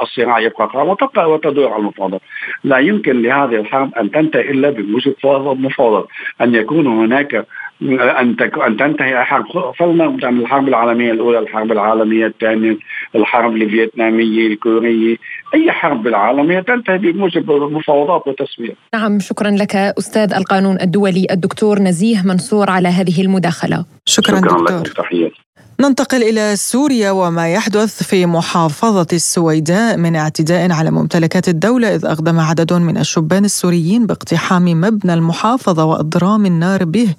الصراع 0.02 0.40
يبقى 0.40 0.68
قائم 0.68 0.90
وتدور 1.30 1.72
على 1.72 1.80
المفاوضات. 1.80 2.22
لا 2.64 2.78
يمكن 2.78 3.22
لهذه 3.22 3.56
الحرب 3.56 3.94
أن 3.96 4.12
تنتهي 4.12 4.52
إلا 4.52 4.70
بوجود 4.70 5.16
مفاوضات 5.60 6.08
أن 6.42 6.56
يكون 6.56 6.88
هناك 6.88 7.46
أن 7.82 8.36
أن 8.68 8.78
تنتهي 8.78 9.22
الحرب. 9.22 9.46
فلنبدأ 9.80 10.30
من 10.30 10.40
الحرب 10.40 10.68
العالمية 10.68 11.12
الأولى 11.12 11.40
الحرب 11.40 11.72
العالمية 11.72 12.28
الثانية 12.28 12.78
الحرب 13.16 13.56
الفيتنامية 13.56 14.48
الكورية. 14.48 15.18
أي 15.54 15.72
حرب 15.72 16.08
العالميه 16.08 16.60
تنتهي 16.60 16.98
بموجب 16.98 17.52
مفاوضات 17.52 18.28
وتسوية. 18.28 18.76
نعم 18.94 19.20
شكرا 19.20 19.52
لك 19.52 19.76
أستاذ 19.76 20.34
القانون 20.34 20.82
الدولي 20.82 21.28
الدكتور 21.32 21.80
نزيه 21.80 22.22
منصور 22.26 22.70
على 22.70 22.88
هذه 22.88 23.22
المداخلة. 23.22 23.86
شكرا, 24.06 24.38
شكرا 24.38 24.58
دكتور. 24.58 24.80
لك 24.80 24.94
تحياتي 24.94 25.48
ننتقل 25.82 26.24
إلى 26.24 26.56
سوريا 26.56 27.12
وما 27.12 27.54
يحدث 27.54 28.04
في 28.04 28.26
محافظة 28.26 29.08
السويداء 29.14 29.98
من 29.98 30.16
اعتداء 30.16 30.72
على 30.72 30.92
ممتلكات 30.92 31.48
الدولة 31.48 31.96
إذ 31.96 32.06
أقدم 32.06 32.40
عدد 32.40 32.74
من 32.74 32.98
الشبان 32.98 33.46
السوريين 33.46 34.06
باقتحام 34.08 34.66
مبنى 34.66 35.14
المحافظة 35.14 35.86
وإضرام 35.86 36.46
النار 36.46 36.84
به. 36.84 37.16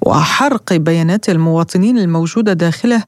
وحرق 0.00 0.72
بيانات 0.72 1.28
المواطنين 1.28 1.98
الموجودة 1.98 2.52
داخله 2.52 3.02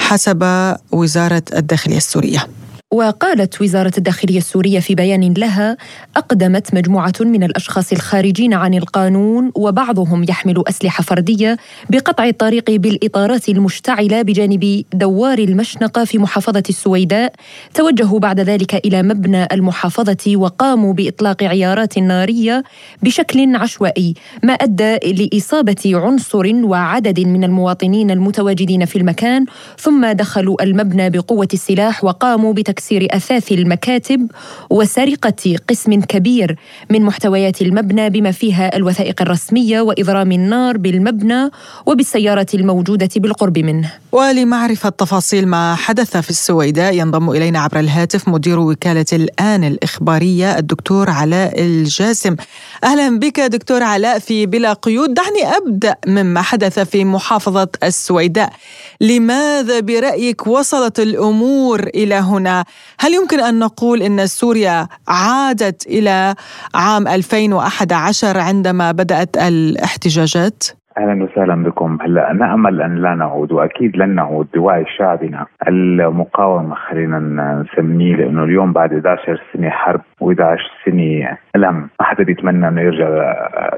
حسب 0.00 0.44
وزارة 0.92 1.42
الداخلية 1.56 1.96
السورية. 1.96 2.46
وقالت 2.94 3.62
وزارة 3.62 3.92
الداخلية 3.98 4.38
السورية 4.38 4.80
في 4.80 4.94
بيان 4.94 5.34
لها 5.38 5.76
أقدمت 6.16 6.74
مجموعة 6.74 7.12
من 7.20 7.42
الأشخاص 7.42 7.92
الخارجين 7.92 8.54
عن 8.54 8.74
القانون 8.74 9.52
وبعضهم 9.54 10.24
يحمل 10.28 10.64
أسلحة 10.68 11.02
فردية 11.02 11.56
بقطع 11.90 12.24
الطريق 12.24 12.70
بالإطارات 12.70 13.48
المشتعلة 13.48 14.22
بجانب 14.22 14.84
دوار 14.94 15.38
المشنقة 15.38 16.04
في 16.04 16.18
محافظة 16.18 16.62
السويداء. 16.68 17.32
توجهوا 17.74 18.18
بعد 18.18 18.40
ذلك 18.40 18.74
إلى 18.86 19.02
مبنى 19.02 19.46
المحافظة 19.52 20.36
وقاموا 20.36 20.92
بإطلاق 20.92 21.42
عيارات 21.42 21.98
نارية 21.98 22.64
بشكل 23.02 23.56
عشوائي 23.56 24.14
ما 24.42 24.52
أدى 24.52 24.94
لإصابة 24.94 25.92
عنصر 25.94 26.54
وعدد 26.54 27.20
من 27.20 27.44
المواطنين 27.44 28.10
المتواجدين 28.10 28.84
في 28.84 28.96
المكان 28.96 29.46
ثم 29.78 30.06
دخلوا 30.06 30.62
المبنى 30.62 31.10
بقوة 31.10 31.48
السلاح 31.52 32.04
وقاموا 32.04 32.52
بتكسير 32.52 32.83
تكسير 32.84 33.08
أثاث 33.10 33.52
المكاتب 33.52 34.30
وسرقة 34.70 35.56
قسم 35.68 36.00
كبير 36.00 36.56
من 36.90 37.02
محتويات 37.02 37.62
المبنى 37.62 38.10
بما 38.10 38.30
فيها 38.30 38.76
الوثائق 38.76 39.22
الرسمية 39.22 39.80
وإضرام 39.80 40.32
النار 40.32 40.76
بالمبنى 40.76 41.50
وبالسيارة 41.86 42.46
الموجودة 42.54 43.08
بالقرب 43.16 43.58
منه. 43.58 43.92
ولمعرفة 44.12 44.88
تفاصيل 44.88 45.48
ما 45.48 45.74
حدث 45.74 46.16
في 46.16 46.30
السويداء 46.30 46.94
ينضم 46.94 47.30
إلينا 47.30 47.60
عبر 47.60 47.80
الهاتف 47.80 48.28
مدير 48.28 48.58
وكالة 48.58 49.06
الآن 49.12 49.64
الإخبارية 49.64 50.58
الدكتور 50.58 51.10
علاء 51.10 51.60
الجاسم. 51.60 52.36
أهلا 52.84 53.18
بك 53.18 53.40
دكتور 53.40 53.82
علاء 53.82 54.18
في 54.18 54.46
بلا 54.46 54.72
قيود، 54.72 55.14
دعني 55.14 55.56
أبدأ 55.56 55.96
مما 56.06 56.42
حدث 56.42 56.78
في 56.78 57.04
محافظة 57.04 57.68
السويداء. 57.82 58.52
لماذا 59.00 59.80
برأيك 59.80 60.46
وصلت 60.46 61.00
الأمور 61.00 61.80
إلى 61.94 62.14
هنا؟ 62.14 62.64
هل 62.98 63.14
يمكن 63.14 63.40
أن 63.40 63.58
نقول 63.58 64.02
أن 64.02 64.26
سوريا 64.26 64.88
عادت 65.08 65.86
إلى 65.86 66.34
عام 66.74 67.08
2011 67.08 68.38
عندما 68.38 68.92
بدأت 68.92 69.36
الاحتجاجات؟ 69.36 70.64
أهلا 70.98 71.24
وسهلا 71.24 71.62
بكم. 71.62 71.98
هلأ 72.02 72.32
نأمل 72.32 72.82
أن 72.82 72.94
لا 72.94 73.14
نعود 73.14 73.52
وأكيد 73.52 73.96
لن 73.96 74.14
نعود. 74.14 74.48
بوعي 74.54 74.84
شعبنا 74.98 75.46
المقاومة 75.68 76.74
خلينا 76.74 77.18
نسميه 77.64 78.16
لأنه 78.16 78.44
اليوم 78.44 78.72
بعد 78.72 78.92
11 78.92 79.40
سنة 79.52 79.70
حرب 79.70 80.00
و11 80.24 80.60
سنة 80.84 81.38
ألم. 81.56 81.88
ما 82.00 82.06
حدا 82.06 82.24
بيتمنى 82.24 82.68
إنه 82.68 82.80
يرجع 82.80 83.08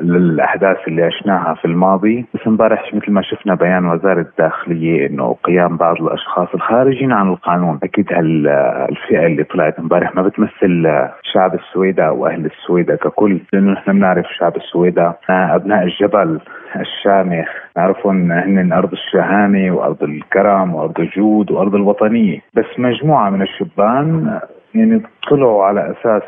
للأحداث 0.01 0.77
اللي 0.89 1.03
عشناها 1.03 1.55
في 1.55 1.65
الماضي. 1.65 2.27
بس 2.35 2.41
امبارح 2.47 2.95
مثل 2.95 3.13
ما 3.13 3.23
شفنا 3.23 3.55
بيان 3.55 3.87
وزارة 3.87 4.21
الداخلية 4.21 5.07
إنه 5.07 5.37
قيام 5.45 5.77
بعض 5.77 6.03
الأشخاص 6.03 6.49
الخارجين 6.55 7.13
عن 7.13 7.29
القانون. 7.29 7.79
أكيد 7.83 8.13
هالفئة 8.13 9.27
اللي 9.27 9.45
طلعت 9.45 9.79
امبارح 9.79 10.15
ما 10.15 10.23
بتمثل 10.23 10.89
شعب 11.23 11.55
السويداء 11.55 12.15
وأهل 12.15 12.47
السويداء 12.47 12.97
ككل 12.97 13.41
لأنه 13.53 13.73
نحن 13.73 13.93
بنعرف 13.93 14.27
شعب 14.39 14.57
السويداء 14.57 15.19
أبناء 15.31 15.83
الجبل. 15.83 16.41
الشامخ 16.77 17.49
نعرفهم 17.77 18.33
هن 18.33 18.73
أرض 18.73 18.93
الشهامة 18.93 19.71
وأرض 19.71 20.03
الكرم 20.03 20.75
وأرض 20.75 21.01
الجود 21.01 21.51
وأرض 21.51 21.75
الوطنية. 21.75 22.39
بس 22.55 22.65
مجموعة 22.79 23.31
من 23.31 23.43
الشبان 23.43 24.39
يعني 24.75 25.03
طلعوا 25.31 25.65
على 25.65 25.91
أساس 25.91 26.23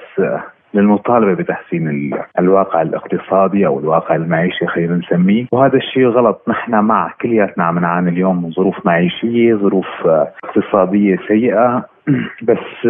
للمطالبة 0.74 1.34
بتحسين 1.34 2.12
الواقع 2.38 2.82
الاقتصادي 2.82 3.66
أو 3.66 3.78
الواقع 3.78 4.14
المعيشي 4.14 4.66
خلينا 4.66 4.94
نسميه. 4.96 5.46
وهذا 5.52 5.76
الشيء 5.76 6.06
غلط. 6.06 6.42
نحن 6.48 6.74
مع 6.74 7.14
كلياتنا 7.20 7.64
عم 7.64 7.78
نعاني 7.78 8.10
اليوم 8.10 8.42
من 8.44 8.50
ظروف 8.50 8.86
معيشية 8.86 9.54
ظروف 9.54 9.86
اقتصادية 10.44 11.18
سيئة. 11.28 11.84
بس 12.42 12.86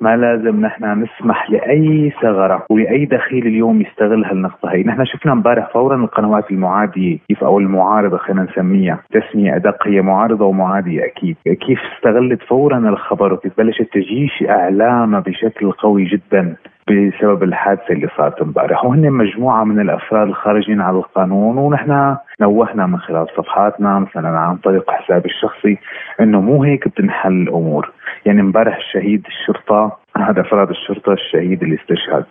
ما 0.00 0.16
لازم 0.16 0.60
نحن 0.60 1.02
نسمح 1.02 1.50
لأي 1.50 2.12
ثغرة 2.22 2.66
ولاي 2.70 3.04
دخيل 3.04 3.46
اليوم 3.46 3.80
يستغل 3.80 4.24
هالنقطه 4.24 4.72
هي، 4.72 4.82
نحن 4.82 5.04
شفنا 5.04 5.32
امبارح 5.32 5.72
فورا 5.72 5.96
القنوات 5.96 6.50
المعادية 6.50 7.18
كيف 7.28 7.44
أو 7.44 7.58
المعارضة 7.58 8.16
خلينا 8.16 8.42
نسميها، 8.42 8.98
تسمية 9.12 9.56
أدق 9.56 9.86
هي 9.86 10.02
معارضة 10.02 10.44
ومعادية 10.44 11.04
أكيد، 11.04 11.36
كيف 11.44 11.80
استغلت 11.96 12.42
فورا 12.42 12.78
الخبر 12.78 13.32
وكيف 13.32 13.52
بلشت 13.58 13.88
تجيش 13.92 14.44
اعلامها 14.48 15.20
بشكل 15.20 15.72
قوي 15.72 16.04
جدا. 16.04 16.56
بسبب 16.90 17.42
الحادثة 17.42 17.92
اللي 17.94 18.08
صارت 18.16 18.42
امبارح. 18.42 18.84
وهن 18.84 19.10
مجموعة 19.10 19.64
من 19.64 19.80
الأفراد 19.80 20.28
الخارجين 20.28 20.80
على 20.80 20.96
القانون 20.96 21.58
ونحن 21.58 22.16
نوهنا 22.40 22.86
من 22.86 22.98
خلال 22.98 23.26
صفحاتنا 23.36 23.98
مثلا 23.98 24.28
عن 24.38 24.56
طريق 24.56 24.90
حسابي 24.90 25.28
الشخصي 25.28 25.78
إنه 26.20 26.40
مو 26.40 26.64
هيك 26.64 26.88
بتنحل 26.88 27.32
الأمور. 27.32 27.90
يعني 28.26 28.40
امبارح 28.40 28.76
الشهيد 28.76 29.26
الشرطة 29.26 29.96
احد 30.16 30.38
أفراد 30.38 30.70
الشرطة 30.70 31.12
الشهيد 31.12 31.62
اللي 31.62 31.74
استشهد. 31.74 32.24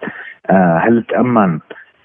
آه 0.49 0.77
هل 0.77 1.03
تأمن 1.03 1.59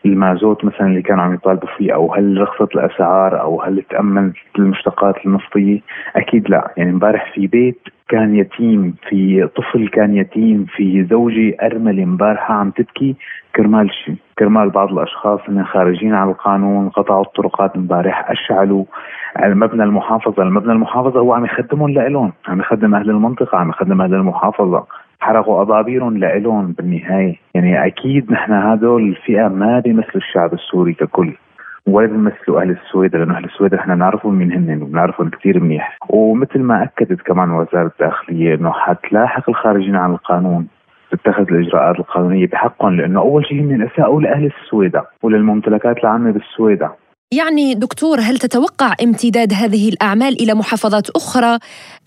المازوت 0.08 0.64
مثلا 0.64 0.86
اللي 0.86 1.02
كانوا 1.02 1.24
عم 1.24 1.34
يطالبوا 1.34 1.68
فيه 1.78 1.94
أو 1.94 2.14
هل 2.14 2.40
رخصت 2.40 2.74
الأسعار 2.74 3.40
أو 3.40 3.62
هل 3.62 3.82
تامن 3.90 4.32
المشتقات 4.58 5.26
النفطية؟ 5.26 5.80
أكيد 6.16 6.50
لا، 6.50 6.70
يعني 6.76 6.90
امبارح 6.90 7.32
في 7.34 7.46
بيت 7.46 7.78
كان 8.08 8.34
يتيم 8.36 8.94
في 9.08 9.48
طفل 9.56 9.88
كان 9.88 10.16
يتيم 10.16 10.66
في 10.76 11.04
زوجي 11.04 11.56
أرملة 11.62 12.02
امبارحة 12.02 12.54
عم 12.54 12.70
تبكي 12.70 13.16
كرمال 13.56 13.90
شيء 14.04 14.14
كرمال 14.38 14.70
بعض 14.70 14.92
الأشخاص 14.92 15.40
اللي 15.48 15.64
خارجين 15.64 16.14
على 16.14 16.30
القانون 16.30 16.88
قطعوا 16.88 17.22
الطرقات 17.22 17.76
امبارح 17.76 18.30
أشعلوا 18.30 18.84
مبنى 19.44 19.82
المحافظة. 19.82 20.42
المبنى 20.42 20.72
المحافظة 20.72 21.20
هو 21.20 21.32
عم 21.32 21.44
يخدمهم 21.44 21.90
لإلهم 21.90 22.32
عم 22.48 22.60
يخدم 22.60 22.94
أهل 22.94 23.10
المنطقة 23.10 23.58
عم 23.58 23.68
يخدم 23.68 24.00
أهل 24.02 24.14
المحافظة. 24.14 24.84
حرقوا 25.20 25.62
أضابيرهم 25.62 26.18
لإلهم 26.18 26.72
بالنهاية. 26.72 27.34
يعني 27.54 27.86
أكيد 27.86 28.32
نحن 28.32 28.52
هدول 28.52 29.08
الفئة 29.08 29.48
ما 29.48 29.80
بيمثلوا 29.80 30.16
الشعب 30.16 30.54
السوري 30.54 30.94
ككل 30.94 31.32
ولا 31.86 32.06
بيمثلوا 32.06 32.60
أهل 32.60 32.70
السويد 32.70 33.16
لأنه 33.16 33.36
أهل 33.36 33.44
السويد 33.44 33.74
إحنا 33.74 33.94
نعرفهم 33.94 34.34
مين 34.34 34.52
هن 34.52 34.82
وبنعرفهم 34.82 35.30
كثير 35.30 35.60
منيح. 35.60 35.98
ومثل 36.08 36.60
ما 36.60 36.82
أكدت 36.82 37.20
كمان 37.20 37.50
وزارة 37.50 37.90
الداخلية 38.00 38.54
إنه 38.54 38.72
حتلاحق 38.72 39.48
الخارجين 39.48 39.96
عن 39.96 40.10
القانون 40.10 40.66
تتخذ 41.10 41.52
الإجراءات 41.52 41.98
القانونية 41.98 42.46
بحقهم 42.46 42.96
لأنه 42.96 43.20
أول 43.20 43.46
شيء 43.46 43.62
من 43.62 43.82
اساءوا 43.82 44.20
لأهل 44.22 44.46
السويدة 44.46 45.04
وللممتلكات 45.22 45.98
العامة 45.98 46.30
بالسويدة 46.30 46.90
يعني 47.34 47.74
دكتور 47.74 48.20
هل 48.20 48.38
تتوقع 48.38 48.94
امتداد 49.02 49.52
هذه 49.52 49.88
الأعمال 49.88 50.42
إلى 50.42 50.54
محافظات 50.54 51.10
أخرى 51.10 51.58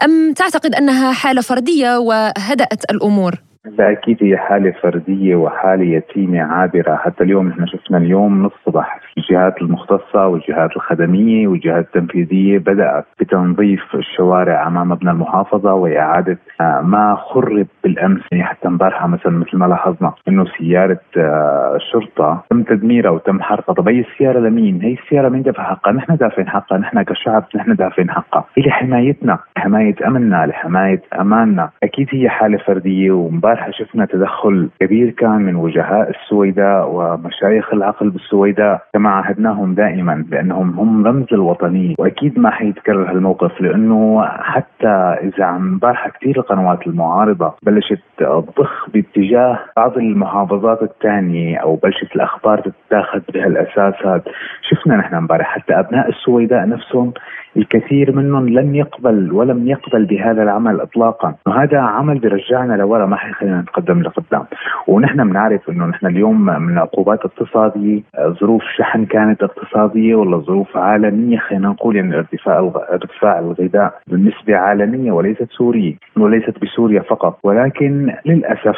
أم 0.03 0.33
تعتقد 0.33 0.75
أنها 0.75 1.11
حالة 1.11 1.41
فردية 1.41 1.97
وهدأت 1.97 2.91
الأمور؟ 2.91 3.46
لا 3.67 3.91
أكيد 3.91 4.17
هي 4.21 4.37
حالة 4.37 4.71
فردية 4.71 5.35
وحالة 5.35 5.83
يتيمة 5.85 6.41
عابرة. 6.41 6.95
حتى 6.95 7.23
اليوم 7.23 7.47
نحن 7.47 7.65
شفنا 7.67 7.97
اليوم 7.97 8.33
من 8.39 8.45
الصبح 8.45 8.99
الجهات 9.17 9.61
المختصة 9.61 10.27
والجهات 10.27 10.75
الخدمية 10.75 11.47
والجهات 11.47 11.85
التنفيذية 11.85 12.57
بدأت 12.57 13.05
بتنظيف 13.19 13.95
الشوارع 13.95 14.67
أمام 14.67 14.89
مبنى 14.89 15.11
المحافظة 15.11 15.73
وإعادة 15.73 16.37
آه، 16.61 16.81
ما 16.81 17.15
خرب 17.15 17.67
بالأمس. 17.83 18.21
يعني 18.31 18.43
حتى 18.43 18.67
امبارح 18.67 19.05
مثلا 19.07 19.31
مثل 19.31 19.57
ما 19.57 19.65
لاحظنا 19.65 20.13
إنه 20.27 20.45
سيارة 20.57 20.99
آه، 21.17 21.75
الشرطه 21.75 22.43
تم 22.49 22.63
تدميرها 22.63 23.09
وتم 23.09 23.41
حرقها. 23.41 23.73
طب 23.73 23.89
هي 23.89 23.99
السيارة 23.99 24.39
لمين؟ 24.39 24.81
هي 24.81 24.93
السيارة 24.93 25.29
مين 25.29 25.41
دفع 25.41 25.63
حقها؟ 25.63 25.93
نحن 25.93 26.15
دافعين 26.15 26.49
حقها. 26.49 26.77
نحن 26.77 27.01
كشعب 27.01 27.43
نحن 27.55 27.75
دافعين 27.75 28.11
حقها. 28.11 28.45
هي 28.57 28.63
لحمايتنا 28.63 29.39
لحماية 29.57 29.95
أمننا 30.07 30.45
لحماية 30.45 31.01
أماننا. 31.19 31.69
أكيد 31.83 32.07
هي 32.11 32.29
حالة 32.29 32.57
فردية 32.57 33.11
ومبارح 33.11 33.56
امبارح 33.57 33.71
شفنا 33.71 34.05
تدخل 34.05 34.69
كبير 34.79 35.09
كان 35.09 35.41
من 35.41 35.55
وجهاء 35.55 36.09
السويداء 36.09 36.89
ومشايخ 36.91 37.73
العقل 37.73 38.09
بالسويداء 38.09 38.81
كما 38.93 39.09
عهدناهم 39.09 39.73
دائما 39.73 40.25
بأنهم 40.29 40.79
هم 40.79 41.07
رمز 41.07 41.25
الوطنيه 41.31 41.95
وأكيد 41.99 42.39
ما 42.39 42.49
حيتكرر 42.49 43.11
هالموقف 43.11 43.61
لأنه 43.61 44.25
حتى 44.25 44.95
إذا 45.23 45.45
عم 45.45 45.67
امبارح 45.67 46.07
كثير 46.07 46.37
القنوات 46.39 46.87
المعارضة 46.87 47.53
بلشت 47.63 48.01
تضخ 48.17 48.89
باتجاه 48.89 49.59
بعض 49.77 49.97
المحافظات 49.97 50.81
الثانية 50.81 51.57
أو 51.57 51.75
بلشت 51.75 52.15
الأخبار 52.15 52.59
تتاخذ 52.59 53.21
بهالأساس. 53.33 53.93
هذا 54.05 54.23
شفنا 54.69 54.95
نحن 54.95 55.15
امبارح 55.15 55.47
حتى 55.47 55.79
أبناء 55.79 56.09
السويداء 56.09 56.69
نفسهم 56.69 57.13
الكثير 57.57 58.15
منهم 58.15 58.49
لم 58.49 58.75
يقبل 58.75 59.31
ولم 59.31 59.67
يقبل 59.67 60.05
بهذا 60.05 60.43
العمل 60.43 60.81
اطلاقا. 60.81 61.35
وهذا 61.47 61.79
عمل 61.79 62.19
بيرجعنا 62.19 62.73
لورا 62.73 63.05
ما 63.05 63.15
حيخلينا 63.15 63.61
نتقدم 63.61 64.01
لقدام 64.01 64.45
ونحن 64.87 65.29
بنعرف 65.29 65.69
إنه 65.69 65.85
نحن 65.85 66.05
اليوم 66.07 66.45
من 66.45 66.77
عقوبات 66.77 67.19
اقتصادية 67.25 68.01
ظروف 68.19 68.63
شحن 68.77 69.05
كانت 69.05 69.43
اقتصادية 69.43 70.15
ولا 70.15 70.37
ظروف 70.37 70.77
عالمية 70.77 71.37
خلينا 71.37 71.67
نقول 71.67 71.95
يعني 71.95 72.17
ارتفاع 72.17 72.71
ارتفاع 72.91 73.39
الغذاء 73.39 73.93
بالنسبة 74.07 74.55
عالمية 74.55 75.11
وليست 75.11 75.47
سورية 75.51 75.95
وليست 76.17 76.61
بسوريا 76.61 77.01
فقط. 77.01 77.39
ولكن 77.43 78.13
للأسف 78.25 78.77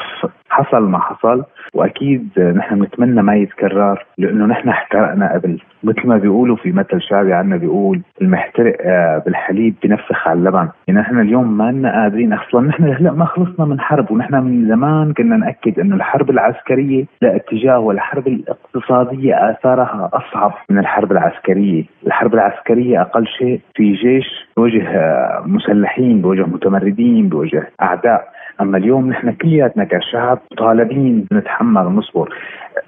حصل 0.49 0.83
ما 0.83 0.99
حصل. 0.99 1.43
وأكيد 1.73 2.29
نحن 2.39 2.79
بنتمنى 2.79 3.21
ما 3.21 3.35
يتكرر 3.35 4.05
لأنه 4.17 4.45
نحن 4.45 4.69
احترقنا 4.69 5.33
قبل. 5.33 5.59
مثل 5.83 6.07
ما 6.07 6.17
بيقولوا 6.17 6.55
في 6.55 6.71
مثل 6.71 7.01
شعبي 7.01 7.33
عندنا 7.33 7.57
بيقول 7.57 8.01
المحترق 8.21 8.77
آه، 8.81 9.17
بالحليب 9.25 9.75
بنفخ 9.83 10.27
على 10.27 10.39
اللبن. 10.39 10.69
يعني 10.87 10.99
نحن 10.99 11.19
اليوم 11.19 11.57
ما 11.57 11.71
لنا 11.71 12.01
قادرين 12.01 12.33
أصلا. 12.33 12.67
نحن 12.67 12.83
هلأ 12.83 13.11
ما 13.11 13.25
خلصنا 13.25 13.65
من 13.65 13.79
حرب 13.79 14.11
ونحن 14.11 14.35
من 14.35 14.67
زمان 14.67 15.13
كنا 15.13 15.37
نأكد 15.37 15.79
إنه 15.79 15.95
الحرب 15.95 16.29
العسكرية 16.29 17.05
لا 17.21 17.35
اتجاه 17.35 17.79
والحرب 17.79 18.27
الاقتصادية 18.27 19.49
آثارها 19.51 20.09
أصعب 20.13 20.53
من 20.69 20.77
الحرب 20.77 21.11
العسكرية. 21.11 21.83
الحرب 22.07 22.33
العسكرية 22.33 23.01
أقل 23.01 23.27
شيء 23.27 23.59
في 23.75 23.93
جيش 23.93 24.49
بوجه 24.57 24.87
آه، 24.87 25.43
مسلحين 25.45 26.21
بوجه 26.21 26.41
متمردين 26.45 27.29
بوجه 27.29 27.69
أعداء. 27.81 28.27
أما 28.61 28.77
اليوم 28.77 29.09
نحن 29.09 29.31
كلياتنا 29.31 29.83
كشعب 29.83 30.39
طالبين 30.57 31.27
نتحمل 31.33 31.85
ونصبر 31.85 32.33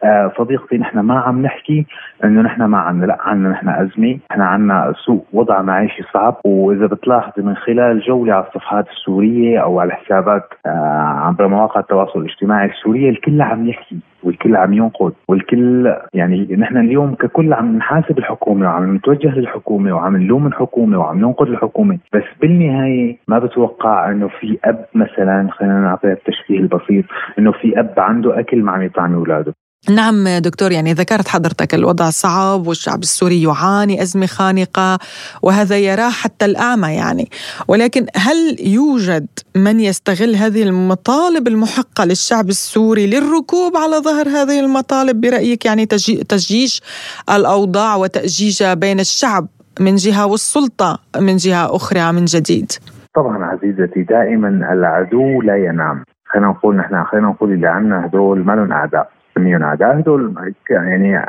آه 0.03 0.31
صديقتي 0.37 0.77
نحن 0.77 0.99
ما 0.99 1.19
عم 1.19 1.41
نحكي 1.41 1.85
إنه 2.23 2.41
نحن 2.41 2.63
ما 2.63 2.77
عندنا 2.77 3.05
لا 3.05 3.17
عندنا 3.21 3.49
نحن 3.49 3.69
أزمة 3.69 4.19
نحن 4.31 4.41
عندنا 4.41 4.93
سوء 5.05 5.25
وضع 5.33 5.61
معيشي 5.61 6.03
صعب. 6.13 6.37
وإذا 6.45 6.85
بتلاحظي 6.85 7.41
من 7.41 7.55
خلال 7.55 7.99
جولة 7.99 8.33
على 8.33 8.45
الصفحات 8.47 8.87
السورية 8.89 9.59
أو 9.59 9.79
على 9.79 9.93
حسابات 9.93 10.43
آه 10.65 11.21
عبر 11.27 11.47
مواقع 11.47 11.79
التواصل 11.79 12.19
الاجتماعي 12.19 12.69
السورية 12.69 13.09
الكل 13.09 13.41
عم 13.41 13.67
يحكي. 13.67 13.99
والكل 14.23 14.55
عم 14.55 14.73
ينقد 14.73 15.13
والكل 15.27 15.93
يعني 16.13 16.55
نحن 16.57 16.77
اليوم 16.77 17.15
ككل 17.15 17.53
عم 17.53 17.77
نحاسب 17.77 18.17
الحكومة 18.17 18.65
وعم 18.65 18.95
نتوجه 18.95 19.35
للحكومة 19.39 19.95
وعم 19.95 20.17
نلوم 20.17 20.47
الحكومة 20.47 20.99
وعم 20.99 21.19
ننقد 21.19 21.47
الحكومة 21.47 21.97
بس 22.13 22.23
بالنهاية 22.41 23.17
ما 23.27 23.39
بتوقع 23.39 24.11
إنه 24.11 24.27
في 24.27 24.57
أب 24.65 24.85
مثلا 24.95 25.47
خلينا 25.51 25.81
نعطيها 25.81 26.13
التشبيه 26.13 26.59
البسيط 26.59 27.05
إنه 27.39 27.51
في 27.51 27.79
أب 27.79 27.93
عنده 27.97 28.39
أكل 28.39 28.63
ما 28.63 28.71
عم 28.71 28.81
يطعم 28.81 29.13
أولاده. 29.13 29.53
نعم 29.89 30.27
دكتور 30.27 30.71
يعني 30.71 30.93
ذكرت 30.93 31.27
حضرتك 31.27 31.73
الوضع 31.73 32.09
صعب 32.09 32.67
والشعب 32.67 32.99
السوري 32.99 33.43
يعاني 33.43 34.01
أزمة 34.01 34.25
خانقة 34.25 34.99
وهذا 35.41 35.77
يراه 35.77 36.09
حتى 36.09 36.45
الأعمى 36.45 36.87
يعني. 36.87 37.29
ولكن 37.67 38.05
هل 38.15 38.55
يوجد 38.59 39.27
من 39.55 39.79
يستغل 39.79 40.35
هذه 40.35 40.63
المطالب 40.63 41.47
المحقة 41.47 42.05
للشعب 42.05 42.49
السوري 42.49 43.07
للركوب 43.07 43.77
على 43.77 43.95
ظهر 43.95 44.27
هذه 44.27 44.59
المطالب 44.59 45.21
برأيك؟ 45.21 45.65
يعني 45.65 45.85
تجيش 46.29 46.81
الأوضاع 47.29 47.95
وتأجيجها 47.95 48.73
بين 48.73 48.99
الشعب 48.99 49.47
من 49.79 49.95
جهة 49.95 50.25
والسلطة 50.25 50.99
من 51.19 51.37
جهة 51.37 51.75
أخرى 51.75 52.11
من 52.11 52.25
جديد؟ 52.25 52.71
طبعا 53.15 53.45
عزيزتي 53.45 54.03
دائما 54.03 54.47
العدو 54.73 55.41
لا 55.41 55.57
ينام. 55.57 56.03
خلينا 56.25 56.47
نقول 56.47 56.75
نحن 56.75 57.03
خلينا 57.03 57.27
نقول 57.27 57.53
اللي 57.53 57.67
عندنا 57.67 58.05
هدول 58.05 58.45
ما 58.45 58.53
لهم 58.53 58.71
أعداء. 58.71 59.20
اعداء 59.37 59.99
هدول 59.99 60.53
يعني 60.69 61.25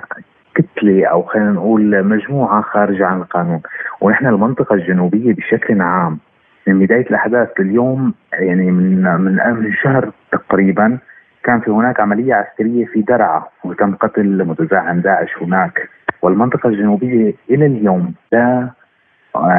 كتلة 0.54 1.06
أو 1.06 1.22
خلينا 1.22 1.50
نقول 1.50 2.04
مجموعة 2.04 2.62
خارجة 2.62 3.06
عن 3.06 3.16
القانون. 3.18 3.60
ونحن 4.00 4.26
المنطقة 4.26 4.74
الجنوبية 4.74 5.34
بشكل 5.34 5.80
عام 5.80 6.18
من 6.66 6.78
بداية 6.78 7.06
الأحداث 7.06 7.48
لليوم 7.58 8.14
يعني 8.32 8.70
من 8.70 9.02
من 9.02 9.36
من 9.54 9.72
شهر 9.72 10.10
تقريبا 10.32 10.98
كان 11.44 11.60
في 11.60 11.70
هناك 11.70 12.00
عملية 12.00 12.34
عسكرية 12.34 12.84
في 12.84 13.02
درعا 13.02 13.42
وتم 13.64 13.94
قتل 13.94 14.44
متزعم 14.44 15.00
داعش 15.00 15.38
هناك. 15.42 15.88
والمنطقة 16.22 16.68
الجنوبية 16.68 17.34
إلى 17.50 17.66
اليوم 17.66 18.14
لا 18.32 18.70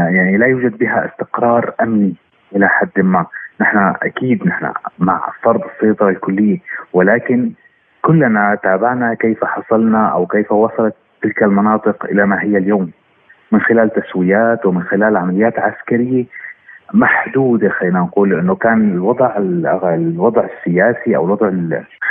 يعني 0.09 0.37
لا 0.37 0.45
يوجد 0.47 0.77
بها 0.77 1.05
استقرار 1.05 1.73
أمني 1.81 2.15
إلى 2.55 2.67
حد 2.67 2.99
ما. 2.99 3.25
نحن 3.61 3.93
أكيد 4.03 4.47
نحن 4.47 4.71
مع 4.99 5.21
فرض 5.41 5.61
السيطرة 5.75 6.09
الكلية 6.09 6.59
ولكن 6.93 7.51
كلنا 8.05 8.57
تابعنا 8.63 9.13
كيف 9.13 9.43
حصلنا 9.45 10.07
أو 10.07 10.25
كيف 10.25 10.51
وصلت 10.51 10.95
تلك 11.21 11.43
المناطق 11.43 12.05
إلى 12.05 12.25
ما 12.25 12.43
هي 12.43 12.57
اليوم. 12.57 12.91
من 13.51 13.61
خلال 13.61 13.89
تسويات 13.93 14.65
ومن 14.65 14.83
خلال 14.83 15.17
عمليات 15.17 15.59
عسكرية 15.59 16.25
محدودة 16.93 17.69
خلينا 17.69 17.99
نقول 17.99 18.39
إنه 18.39 18.55
كان 18.55 18.91
الوضع 18.91 19.37
الوضع 19.93 20.43
السياسي 20.43 21.15
أو 21.15 21.25
الوضع 21.25 21.51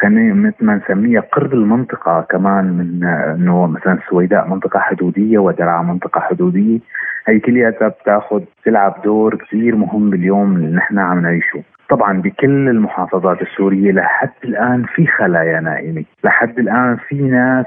خلينا 0.01 0.35
مثل 0.35 0.65
ما 0.65 0.75
نسميه 0.75 1.21
قرب 1.21 1.55
المنطقة 1.55 2.21
كمان 2.31 2.65
من 2.65 3.05
إنه 3.05 3.67
مثلا 3.67 3.93
السويداء 3.93 4.49
منطقة 4.49 4.81
حدودية 4.81 5.39
ودرعا 5.39 5.83
منطقة 5.83 6.21
حدودية. 6.21 6.79
هي 7.27 7.39
كلياتها 7.41 7.89
بتاخذ 7.89 8.41
تلعب 8.65 9.03
دور 9.05 9.37
كثير 9.37 9.77
مهم 9.77 10.15
اليوم 10.15 10.57
اللي 10.57 10.77
نحن 10.77 10.99
عم 10.99 11.19
نعيشه. 11.19 11.63
طبعا 11.89 12.21
بكل 12.21 12.69
المحافظات 12.69 13.43
السورية 13.43 13.93
لحد 13.93 14.31
الآن 14.45 14.85
في 14.95 15.07
خلايا 15.07 15.61
نائمة، 15.61 16.05
لحد 16.25 16.59
الآن 16.59 16.97
في 16.97 17.15
ناس 17.15 17.67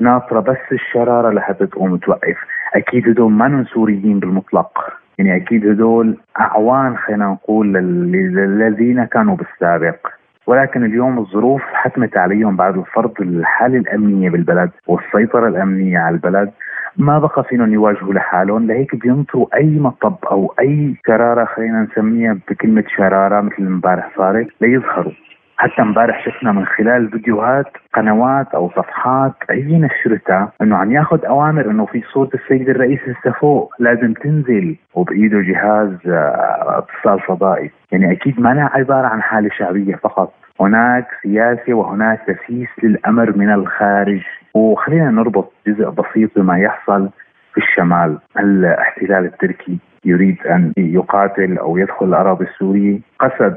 ناطرة 0.00 0.40
بس 0.40 0.72
الشرارة 0.72 1.30
لحتى 1.30 1.66
تقوم 1.66 1.96
توقف، 1.96 2.36
أكيد 2.74 3.08
هدول 3.08 3.32
ما 3.32 3.64
سوريين 3.74 4.18
بالمطلق، 4.18 4.98
يعني 5.18 5.36
أكيد 5.36 5.66
هدول 5.66 6.16
أعوان 6.40 6.96
خلينا 6.96 7.26
نقول 7.26 7.72
للذين 7.72 9.04
كانوا 9.04 9.36
بالسابق، 9.36 10.06
ولكن 10.48 10.84
اليوم 10.84 11.18
الظروف 11.18 11.62
حتمت 11.62 12.16
عليهم 12.16 12.56
بعد 12.56 12.84
فرض 12.94 13.12
الحاله 13.20 13.78
الأمنية 13.78 14.30
بالبلد 14.30 14.70
والسيطرة 14.86 15.48
الأمنية 15.48 15.98
على 15.98 16.14
البلد. 16.14 16.50
ما 16.96 17.18
بقى 17.18 17.44
فيهم 17.44 17.72
يواجهوا 17.72 18.14
لحالهم. 18.14 18.66
لهيك 18.66 18.96
بينطروا 18.96 19.46
أي 19.54 19.78
مطب 19.78 20.16
أو 20.30 20.54
أي 20.60 20.94
شرارة 21.06 21.44
خلينا 21.44 21.82
نسميها 21.82 22.36
بكلمة 22.50 22.84
شرارة 22.96 23.40
مثل 23.40 23.62
امبارح 23.66 24.10
صارت 24.16 24.48
ليظهروا. 24.60 25.12
حتى 25.58 25.82
امبارح 25.82 26.24
شفنا 26.24 26.52
من 26.52 26.66
خلال 26.66 27.10
فيديوهات 27.10 27.66
قنوات 27.94 28.54
أو 28.54 28.70
صفحات 28.70 29.32
أي 29.50 29.62
نشرتها 29.62 30.52
إنه 30.62 30.76
عم 30.76 30.92
ياخذ 30.92 31.24
أوامر 31.24 31.70
إنه 31.70 31.86
في 31.86 32.02
صوره 32.12 32.30
السيد 32.34 32.68
الرئيس 32.68 33.00
لسه 33.08 33.30
فوق 33.30 33.74
لازم 33.78 34.12
تنزل 34.12 34.76
وبإيده 34.94 35.40
جهاز 35.40 35.90
آه، 36.06 36.78
اتصال 36.78 37.20
فضائي. 37.20 37.70
يعني 37.92 38.12
أكيد 38.12 38.40
ما 38.40 38.70
عبارة 38.74 39.06
عن 39.06 39.22
حالة 39.22 39.50
شعبية 39.58 39.94
فقط. 39.94 40.32
هناك 40.60 41.06
سياسة 41.22 41.74
وهناك 41.74 42.20
تسييس 42.26 42.68
للأمر 42.82 43.36
من 43.36 43.50
الخارج. 43.50 44.20
وخلينا 44.54 45.10
نربط 45.10 45.52
جزء 45.66 45.88
بسيط 45.90 46.30
بما 46.36 46.58
يحصل 46.58 47.08
في 47.54 47.58
الشمال. 47.60 48.18
الاحتلال 48.38 49.24
التركي 49.24 49.78
يريد 50.04 50.46
أن 50.46 50.72
يقاتل 50.76 51.58
أو 51.58 51.76
يدخل 51.76 52.06
الأراضي 52.06 52.44
السورية؟ 52.44 52.98
قسد 53.20 53.56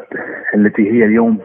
التي 0.56 0.92
هي 0.92 1.06
اليوم 1.06 1.40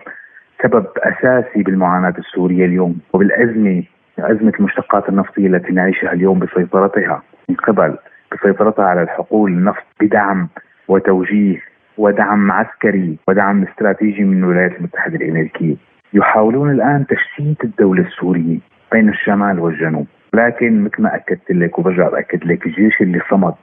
سبب 0.63 0.87
أساسي 0.99 1.63
بالمعاناة 1.63 2.15
السورية 2.19 2.65
اليوم 2.65 2.99
وبالأزمة 3.13 3.83
أزمة 4.19 4.53
المشتقات 4.59 5.09
النفطية 5.09 5.47
التي 5.47 5.73
نعيشها 5.73 6.13
اليوم 6.13 6.39
بسيطرتها. 6.39 7.23
من 7.49 7.55
قبل 7.55 7.97
بسيطرتها 8.33 8.85
على 8.85 9.03
الحقول 9.03 9.51
النفط 9.51 9.83
بدعم 10.01 10.49
وتوجيه 10.89 11.61
ودعم 11.99 12.53
عسكري 12.53 13.19
ودعم 13.29 13.63
استراتيجي 13.63 14.25
من 14.25 14.39
الولايات 14.39 14.77
المتحدة 14.79 15.17
الأمريكية. 15.17 15.77
يحاولون 16.15 16.71
الآن 16.71 17.07
تشتيت 17.07 17.65
الدولة 17.65 18.03
السورية 18.03 18.59
بين 18.93 19.09
الشمال 19.09 19.61
والجنوب. 19.61 20.07
لكن 20.35 20.85
مثل 20.85 21.03
ما 21.03 21.15
أكدت 21.17 21.51
لك 21.51 21.79
وبرجع 21.79 22.09
باكد 22.09 22.45
لك 22.45 22.67
الجيش 22.67 23.01
اللي 23.01 23.21
صمد 23.31 23.55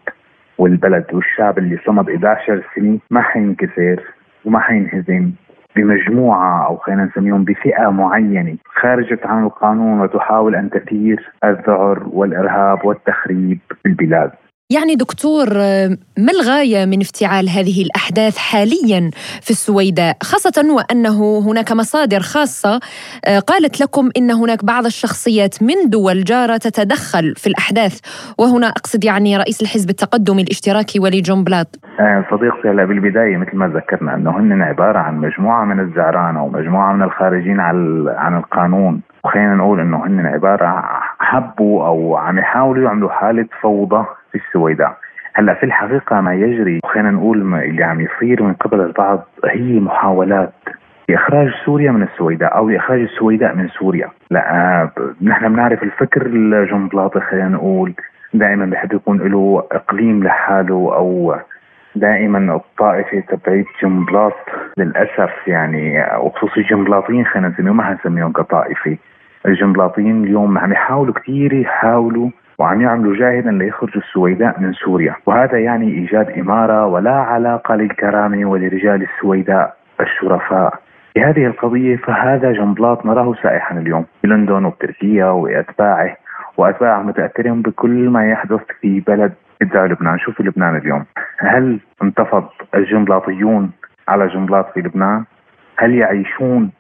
والبلد 0.58 1.06
والشعب 1.14 1.58
اللي 1.58 1.78
صمد 1.86 2.10
11 2.10 2.64
سنه 2.76 3.00
ما 3.12 3.22
حينكسر 3.22 4.00
وما 4.46 4.60
حينهزم. 4.60 5.32
بمجموعة 5.76 6.68
أو 6.68 6.78
خلينا 6.78 7.06
نسميهم 7.06 7.44
بفئة 7.44 7.90
معينة 7.90 8.58
خارجت 8.66 9.26
عن 9.26 9.44
القانون 9.44 10.00
وتحاول 10.02 10.56
أن 10.56 10.70
تثير 10.70 11.32
الذعر 11.44 12.04
والإرهاب 12.12 12.86
والتخريب 12.86 13.60
في 13.82 13.86
البلاد. 13.86 14.32
يعني 14.74 14.96
دكتور 14.96 15.48
ما 16.26 16.32
الغاية 16.32 16.86
من 16.86 17.02
افتعال 17.02 17.50
هذه 17.50 17.82
الأحداث 17.82 18.38
حاليا 18.38 19.10
في 19.42 19.52
السويداء 19.52 20.18
خاصة 20.24 20.58
وأنه 20.76 21.40
هناك 21.48 21.72
مصادر 21.72 22.20
خاصة؟ 22.20 22.80
آه، 23.26 23.40
قالت 23.40 23.82
لكم 23.82 24.10
إن 24.18 24.32
هناك 24.32 24.66
بعض 24.66 24.86
الشخصيات 24.86 25.64
من 25.64 25.90
دول 25.90 26.24
جارة 26.24 26.58
تتدخل 26.58 27.34
في 27.36 27.48
الأحداث 27.48 28.00
وهنا 28.38 28.68
أقصد 28.68 29.04
يعني 29.04 29.38
رئيس 29.38 29.62
الحزب 29.62 29.90
التقدمي 29.90 30.42
الاشتراكي 30.42 31.00
ولي 31.00 31.22
جون 31.22 31.44
بلاد 31.44 31.68
آه، 32.00 32.26
صديقتي 32.32 32.70
هلا 32.70 32.86
بالبداية 32.86 33.38
مثل 33.38 33.56
ما 33.56 33.68
ذكرنا 33.68 34.16
انه 34.16 34.32
هن 34.40 34.62
عبارة 34.62 35.00
عن 35.00 35.18
مجموعة 35.18 35.66
من 35.66 35.80
الزعرانه 35.80 36.44
ومجموعه 36.44 36.94
من 36.94 37.02
الخارجين 37.04 37.60
عن 37.60 38.38
القانون. 38.38 39.02
وخلينا 39.26 39.56
نقول 39.56 39.80
إنه 39.80 40.06
هن 40.06 40.26
عبارة 40.26 40.84
حبوا 41.20 41.88
أو 41.88 42.16
عم 42.16 42.40
يحاولوا 42.40 42.84
يعملوا 42.84 43.10
حالة 43.10 43.48
فوضى 43.62 44.06
في 44.34 44.40
السويداء. 44.48 44.98
هلا 45.36 45.54
في 45.54 45.64
الحقيقة 45.64 46.22
ما 46.22 46.34
يجري 46.34 46.80
خلينا 46.86 47.12
نقول 47.12 47.54
اللي 47.56 47.84
عم 47.84 48.02
يصير 48.02 48.44
من 48.44 48.54
قبل 48.54 48.82
البعض 48.82 49.28
هي 49.46 49.80
محاولات 49.80 50.54
لاخراج 51.10 51.50
سوريا 51.66 51.92
من 51.92 52.04
السويداء 52.04 52.58
أو 52.58 52.70
لاخراج 52.70 53.00
السويداء 53.00 53.56
من 53.56 53.68
سوريا. 53.68 54.10
لا 54.32 54.90
نحن 55.22 55.54
بنعرف 55.54 55.84
الفكر 55.84 56.26
الجنبلاطي 56.26 57.20
خلينا 57.20 57.50
نقول 57.50 57.94
دائما 58.34 58.66
بحب 58.66 58.94
يكون 58.94 59.18
له 59.18 59.64
إقليم 59.72 60.24
لحاله 60.24 60.96
أو 60.96 61.36
دائما 61.96 62.56
الطائفة 62.56 63.20
تبعيت 63.20 63.66
جنبلاط 63.84 64.34
للأسف 64.78 65.48
يعني 65.48 66.06
وخصوصي 66.18 66.60
الجنبلاطيين 66.60 67.26
خلينا 67.26 67.48
نسميهم 67.48 67.78
ما 67.78 67.84
حنسميهم 67.84 68.32
كطائفة. 68.32 68.98
الجنبلاطيين 69.46 70.24
اليوم 70.24 70.58
عم 70.58 70.72
يحاولوا 70.72 71.14
كثير 71.14 71.54
يحاولوا 71.54 72.30
وعم 72.60 72.82
يعملوا 72.82 73.16
جاهدا 73.16 73.52
ليخرجوا 73.52 74.02
السويداء 74.02 74.60
من 74.60 74.74
سوريا. 74.74 75.16
وهذا 75.26 75.60
يعني 75.60 75.92
إيجاد 75.92 76.30
إمارة 76.30 76.86
ولا 76.86 77.12
علاقة 77.14 77.76
للكرامة 77.76 78.46
ولرجال 78.46 79.04
السويداء 79.04 79.78
الشرفاء. 80.02 80.74
بهذه 81.16 81.46
القضية 81.46 81.96
فهذا 81.96 82.52
جنبلاط 82.52 83.06
نراه 83.06 83.34
سائحا 83.44 83.78
اليوم 83.78 84.06
في 84.22 84.28
لندن 84.28 84.66
وبتركيا 84.66 85.26
وأتباعه 85.26 86.18
وأتباع 86.58 87.02
متأثرين 87.02 87.62
بكل 87.62 88.10
ما 88.10 88.30
يحدث 88.32 88.62
في 88.82 89.00
بلد 89.00 89.34
ادعوا 89.62 89.88
لبنان. 89.88 90.20
شوف 90.20 90.42
لبنان 90.42 90.78
اليوم. 90.78 91.06
هل 91.40 91.80
انتفض 92.04 92.46
الجنبلاطيون 92.76 93.72
على 94.08 94.28
جنبلاط 94.28 94.74
في 94.74 94.80
لبنان؟ 94.80 95.24
هل 95.78 95.96
يعيشون 95.96 96.72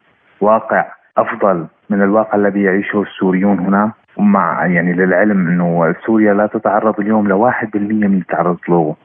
واقع 0.42 0.86
أفضل 1.18 1.68
من 1.90 2.02
الواقع 2.02 2.36
الذي 2.36 2.64
يعيشه 2.64 3.02
السوريون 3.02 3.60
هنا؟ 3.60 3.92
مع 4.18 4.66
يعني 4.66 4.94
للعلم 4.94 5.48
إنه 5.48 5.96
سوريا 6.06 6.34
لا 6.34 6.48
تتعرض 6.48 7.00
اليوم 7.00 7.28
لواحد 7.28 7.72
بالمية 7.72 8.08
من 8.08 8.14
اللي 8.14 8.26
تعرضت 8.30 8.70
له. 8.70 8.96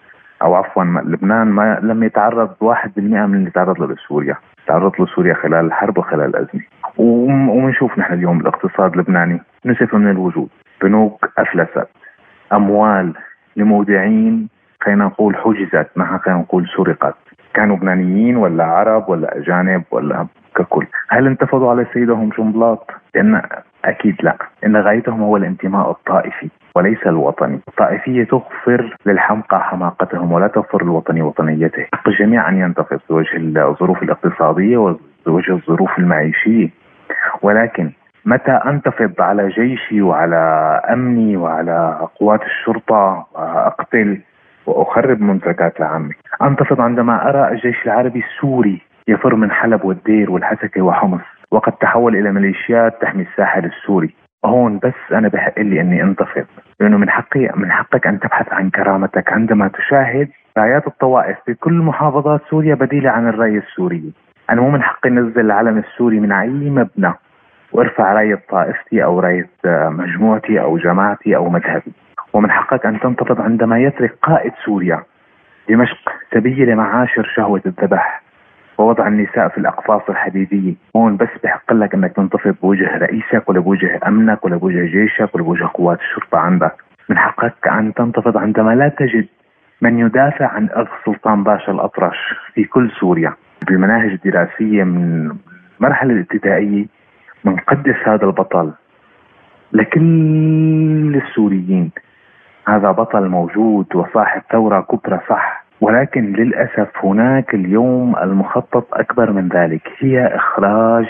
أو 0.42 0.54
عفوا 0.54 0.84
لبنان 0.84 1.46
ما 1.46 1.78
لم 1.82 2.02
يتعرض 2.02 2.50
واحد 2.60 2.92
بالمئة 2.96 3.26
من 3.26 3.34
اللي 3.34 3.50
تعرض 3.50 3.80
له 3.80 3.96
سوريا 4.08 4.36
تعرضت 4.66 5.00
له 5.00 5.06
سوريا 5.06 5.34
خلال 5.34 5.66
الحرب 5.66 5.98
وخلال 5.98 6.36
الأزمة 6.36 6.62
وبنشوف 6.98 7.98
نحن 7.98 8.12
اليوم 8.12 8.40
الاقتصاد 8.40 8.92
اللبناني 8.92 9.40
نسف 9.64 9.94
من 9.94 10.10
الوجود. 10.10 10.48
بنوك 10.82 11.30
أفلست. 11.38 11.88
أموال 12.52 13.14
لمودعين 13.56 14.48
خلينا 14.80 15.04
نقول 15.04 15.36
حجزت 15.36 15.88
ما 15.96 16.18
خلينا 16.18 16.40
نقول 16.40 16.68
سرقت. 16.76 17.14
كانوا 17.54 17.76
لبنانيين 17.76 18.36
ولا 18.36 18.64
عرب 18.64 19.08
ولا 19.08 19.38
أجانب 19.38 19.82
ولا 19.90 20.26
ككل. 20.54 20.86
هل 21.08 21.26
انتفضوا 21.26 21.70
على 21.70 21.86
سيدهم 21.92 22.30
جنبلاط؟ 22.38 22.90
لأن 23.14 23.42
أكيد 23.84 24.16
لا. 24.22 24.36
إن 24.66 24.76
غايتهم 24.76 25.22
هو 25.22 25.36
الانتماء 25.36 25.90
الطائفي 25.90 26.48
وليس 26.74 27.06
الوطني. 27.06 27.60
الطائفية 27.68 28.24
تغفر 28.24 28.96
للحمقى 29.06 29.60
حماقتهم 29.64 30.32
ولا 30.32 30.46
تغفر 30.46 30.82
الوطني 30.82 31.22
وطنيته. 31.22 31.86
حق 31.94 32.08
الجميع 32.08 32.48
أن 32.48 32.58
ينتفض 32.58 33.00
بوجه 33.10 33.36
الظروف 33.36 34.02
الاقتصادية 34.02 34.76
وبوجه 34.76 35.52
الظروف 35.52 35.98
المعيشية. 35.98 36.68
ولكن 37.42 37.90
متى 38.24 38.52
أنتفض 38.52 39.12
على 39.20 39.48
جيشي 39.48 40.02
وعلى 40.02 40.36
أمني 40.90 41.36
وعلى 41.36 42.08
قوات 42.20 42.42
الشرطة 42.42 43.26
وأقتل 43.34 44.20
وأخرب 44.66 45.20
منتجات 45.20 45.80
العامه، 45.80 46.14
أنتفض 46.42 46.80
عندما 46.80 47.28
أرى 47.28 47.48
الجيش 47.52 47.86
العربي 47.86 48.18
السوري 48.18 48.82
يفر 49.08 49.34
من 49.34 49.50
حلب 49.50 49.84
والدير 49.84 50.30
والحسكة 50.30 50.82
وحمص. 50.82 51.37
وقد 51.50 51.72
تحول 51.72 52.16
إلى 52.16 52.32
ميليشيات 52.32 53.02
تحمي 53.02 53.22
الساحل 53.22 53.64
السوري. 53.64 54.14
هون 54.44 54.78
بس 54.78 55.12
أنا 55.12 55.28
بحق 55.28 55.58
لي 55.58 55.80
إني 55.80 56.02
أنتفض. 56.02 56.46
لأنه 56.80 56.96
من 56.98 57.10
حقي 57.10 57.50
من 57.56 57.72
حقك 57.72 58.06
أن 58.06 58.20
تبحث 58.20 58.52
عن 58.52 58.70
كرامتك 58.70 59.32
عندما 59.32 59.68
تشاهد 59.68 60.28
رايات 60.58 60.86
الطوائف 60.86 61.36
في 61.46 61.54
كل 61.54 61.72
محافظات 61.72 62.40
سوريا 62.50 62.74
بديلة 62.74 63.10
عن 63.10 63.28
الرايه 63.28 63.58
السوريه 63.58 64.10
أنا 64.50 64.60
مو 64.60 64.70
من 64.70 64.82
حقي 64.82 65.08
انزل 65.08 65.40
العلم 65.40 65.78
السوري 65.78 66.20
من 66.20 66.32
أي 66.32 66.48
مبنى. 66.48 67.12
وارفع 67.72 68.12
رايه 68.12 68.42
طائفتي 68.50 69.04
أو 69.04 69.20
رايه 69.20 69.48
مجموعتي 69.88 70.60
أو 70.60 70.78
جماعتي 70.78 71.36
أو 71.36 71.48
مذهبي. 71.48 71.92
ومن 72.32 72.50
حقك 72.50 72.86
أن 72.86 73.00
تنتفض 73.00 73.40
عندما 73.40 73.78
يترك 73.78 74.14
قائد 74.22 74.52
سوريا 74.64 75.02
دمشق 75.68 76.12
سبيل 76.34 76.68
لمعاشر 76.68 77.32
شهوة 77.34 77.62
الذبح. 77.66 78.22
ووضع 78.78 79.08
النساء 79.08 79.48
في 79.48 79.58
الأقفاص 79.58 80.02
الحديدية. 80.08 80.74
هون 80.96 81.16
بس 81.16 81.28
بحق 81.44 81.72
لك 81.72 81.94
إنك 81.94 82.12
تنتفض 82.12 82.54
بوجه 82.62 82.98
رئيسك 82.98 83.48
ولا 83.48 83.60
بوجه 83.60 84.00
أمنك 84.06 84.44
ولا 84.44 84.56
بوجه 84.56 84.84
جيشك 84.84 85.34
ولا 85.34 85.44
بوجه 85.44 85.68
قوات 85.74 85.98
الشرطة 86.00 86.38
عندك. 86.38 86.72
من 87.08 87.18
حقك 87.18 87.68
أن 87.68 87.94
تنتفض 87.94 88.36
عندما 88.36 88.74
لا 88.74 88.88
تجد 88.88 89.26
من 89.82 89.98
يدافع 89.98 90.46
عن 90.46 90.68
أخ 90.72 90.88
سلطان 91.04 91.44
باشا 91.44 91.72
الأطرش 91.72 92.34
في 92.54 92.64
كل 92.64 92.90
سوريا. 92.90 93.34
بالمناهج 93.66 94.10
الدراسيه 94.10 94.84
من 94.84 95.30
المرحله 95.80 96.12
الابتدائية 96.12 96.86
بنقدس 97.44 97.96
هذا 98.06 98.24
البطل 98.24 98.72
لكل 99.72 101.22
السوريين. 101.26 101.90
هذا 102.68 102.90
بطل 102.90 103.28
موجود 103.28 103.96
وصاحب 103.96 104.42
ثورة 104.52 104.80
كبرى 104.80 105.20
صح. 105.28 105.57
ولكن 105.80 106.32
للأسف 106.32 106.88
هناك 107.04 107.54
اليوم 107.54 108.16
المخطط 108.16 108.86
أكبر 108.92 109.32
من 109.32 109.48
ذلك 109.48 109.88
هي 109.98 110.26
إخراج 110.26 111.06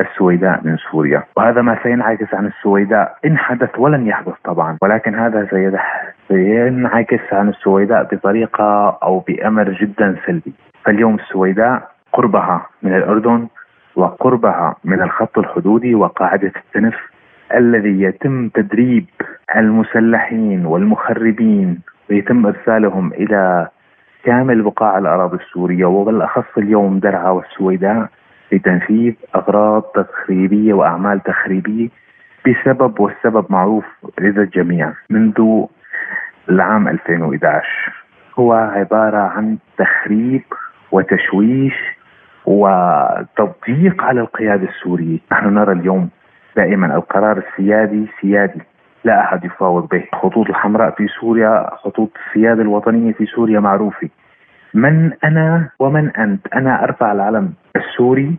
السويداء 0.00 0.60
من 0.64 0.76
سوريا. 0.76 1.22
وهذا 1.36 1.62
ما 1.62 1.78
سينعكس 1.82 2.34
عن 2.34 2.46
السويداء. 2.46 3.16
إن 3.24 3.38
حدث 3.38 3.78
ولن 3.78 4.06
يحدث 4.06 4.34
طبعا 4.44 4.76
ولكن 4.82 5.14
هذا 5.14 5.48
سينعكس 6.28 7.32
عن 7.32 7.48
السويداء 7.48 8.14
بطريقة 8.14 8.98
أو 9.02 9.18
بأمر 9.18 9.70
جدا 9.70 10.16
سلبي. 10.26 10.52
فاليوم 10.84 11.14
السويداء 11.14 11.90
قربها 12.12 12.66
من 12.82 12.94
الأردن 12.96 13.46
وقربها 13.96 14.76
من 14.84 15.02
الخط 15.02 15.38
الحدودي 15.38 15.94
وقاعدة 15.94 16.52
التنف 16.56 16.96
الذي 17.54 18.02
يتم 18.02 18.48
تدريب 18.48 19.06
المسلحين 19.56 20.66
والمخربين 20.66 21.80
ويتم 22.10 22.46
إرسالهم 22.46 23.12
إلى 23.12 23.68
كامل 24.26 24.62
بقاع 24.62 24.98
الأراضي 24.98 25.36
السورية 25.36 25.84
وبالأخص 25.84 26.58
اليوم 26.58 26.98
درعا 26.98 27.30
والسويداء 27.30 28.08
لتنفيذ 28.52 29.14
أغراض 29.34 29.82
تخريبية 29.82 30.74
وأعمال 30.74 31.22
تخريبية 31.22 31.88
بسبب 32.46 33.00
والسبب 33.00 33.46
معروف 33.50 33.84
لدى 34.20 34.40
الجميع 34.40 34.92
منذ 35.10 35.64
العام 36.48 36.88
2011 36.88 37.66
هو 38.38 38.52
عبارة 38.52 39.18
عن 39.18 39.58
تخريب 39.78 40.42
وتشويش 40.92 41.74
وتضييق 42.46 44.04
على 44.04 44.20
القيادة 44.20 44.68
السورية، 44.68 45.18
نحن 45.32 45.54
نرى 45.54 45.72
اليوم 45.72 46.08
دائما 46.56 46.96
القرار 46.96 47.38
السيادي 47.38 48.06
سيادي 48.20 48.60
لا 49.06 49.20
أحد 49.20 49.44
يفاوض 49.44 49.88
به، 49.88 50.04
الخطوط 50.12 50.48
الحمراء 50.48 50.90
في 50.90 51.06
سوريا، 51.20 51.70
خطوط 51.76 52.10
السيادة 52.26 52.62
الوطنية 52.62 53.12
في 53.12 53.26
سوريا 53.26 53.60
معروفة. 53.60 54.08
من 54.74 55.12
أنا 55.24 55.68
ومن 55.78 56.16
أنت؟ 56.16 56.46
أنا 56.54 56.84
أرفع 56.84 57.12
العلم 57.12 57.52
السوري 57.76 58.36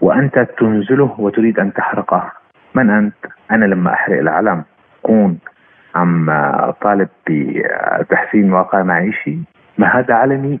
وأنت 0.00 0.38
تنزله 0.58 1.14
وتريد 1.18 1.58
أن 1.60 1.72
تحرقه. 1.72 2.32
من 2.74 2.90
أنت؟ 2.90 3.14
أنا 3.50 3.64
لما 3.64 3.92
أحرق 3.92 4.18
العلم 4.18 4.64
اكون 5.04 5.38
عم 5.94 6.30
طالب 6.80 7.08
بتحسين 8.00 8.52
واقع 8.52 8.82
معيشي 8.82 9.38
ما 9.78 9.86
هذا 9.98 10.14
علمي 10.14 10.60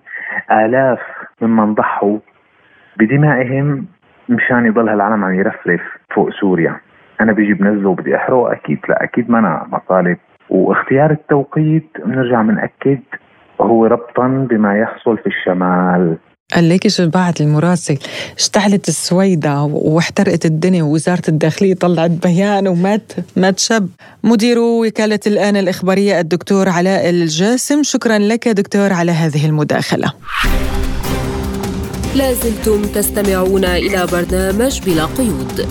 آلاف 0.52 1.00
ممن 1.42 1.74
ضحوا 1.74 2.18
بدمائهم 2.96 3.86
مشان 4.28 4.66
يضل 4.66 4.88
هالعالم 4.88 5.24
عم 5.24 5.34
يرفرف 5.34 5.82
فوق 6.14 6.30
سوريا 6.30 6.76
أنا 7.20 7.32
بيجي 7.32 7.54
بنزله 7.54 7.88
وبدي 7.88 8.16
أحرقه 8.16 8.52
أكيد 8.52 8.78
لا 8.88 9.04
أكيد 9.04 9.30
ما 9.30 9.38
أنا 9.38 9.66
مطالب 9.72 10.16
واختيار 10.50 11.10
التوقيت 11.10 11.88
بنرجع 12.06 12.42
بنأكد 12.42 13.00
هو 13.60 13.86
ربطا 13.86 14.46
بما 14.50 14.78
يحصل 14.78 15.18
في 15.18 15.26
الشمال. 15.26 16.16
قال 16.54 16.64
ليك 16.64 16.88
شو 16.88 17.08
بعت 17.08 17.40
المراسل؟ 17.40 17.98
اشتعلت 18.36 18.88
السويدة 18.88 19.62
واحترقت 19.62 20.46
الدنيا 20.46 20.82
ووزارة 20.82 21.22
الداخلية 21.28 21.74
طلعت 21.74 22.10
بيان 22.10 22.68
ومات 22.68 23.12
مات 23.36 23.58
شاب. 23.58 23.88
مدير 24.24 24.58
وكالة 24.58 25.20
الآن 25.26 25.56
الإخبارية 25.56 26.20
الدكتور 26.20 26.68
علاء 26.68 27.10
الجاسم 27.10 27.82
شكرا 27.82 28.18
لك 28.18 28.48
دكتور 28.48 28.92
على 28.92 29.12
هذه 29.12 29.46
المداخلة. 29.46 30.12
لازلتم 32.16 32.82
تستمعون 32.82 33.64
إلى 33.64 34.06
برنامج 34.12 34.80
بلا 34.86 35.04
قيود. 35.04 35.66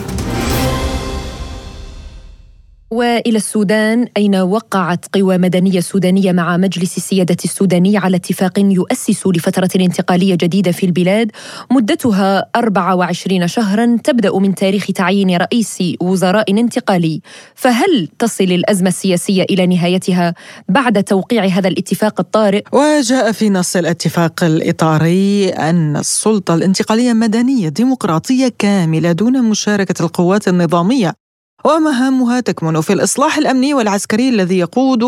وإلى 2.93 3.37
السودان 3.37 4.07
أين 4.17 4.35
وقعت 4.35 5.05
قوى 5.13 5.37
مدنية 5.37 5.79
سودانية 5.79 6.31
مع 6.31 6.57
مجلس 6.57 6.97
السيادة 6.97 7.37
السوداني 7.45 7.97
على 7.97 8.17
اتفاق 8.17 8.59
يؤسس 8.59 9.27
لفترة 9.27 9.69
انتقالية 9.75 10.35
جديدة 10.35 10.71
في 10.71 10.85
البلاد. 10.85 11.31
مدتها 11.71 12.45
24 12.55 13.47
شهرا 13.47 13.97
تبدأ 14.03 14.39
من 14.39 14.55
تاريخ 14.55 14.85
تعيين 14.95 15.37
رئيس 15.37 15.83
وزراء 16.01 16.51
انتقالي. 16.51 17.21
فهل 17.55 18.07
تصل 18.19 18.43
الأزمة 18.43 18.87
السياسية 18.87 19.43
إلى 19.43 19.67
نهايتها 19.67 20.33
بعد 20.69 21.03
توقيع 21.03 21.45
هذا 21.45 21.67
الاتفاق 21.67 22.19
الطارئ؟ 22.19 22.63
وجاء 22.71 23.31
في 23.31 23.49
نص 23.49 23.75
الاتفاق 23.75 24.43
الإطاري 24.43 25.49
أن 25.49 25.97
السلطة 25.97 26.55
الانتقالية 26.55 27.13
مدنية 27.13 27.69
ديمقراطية 27.69 28.51
كاملة 28.59 29.11
دون 29.11 29.43
مشاركة 29.43 30.05
القوات 30.05 30.47
النظامية. 30.47 31.22
ومهامها 31.63 32.39
تكمن 32.39 32.81
في 32.81 32.93
الإصلاح 32.93 33.37
الأمني 33.37 33.73
والعسكري 33.73 34.29
الذي 34.29 34.57
يقود 34.59 35.03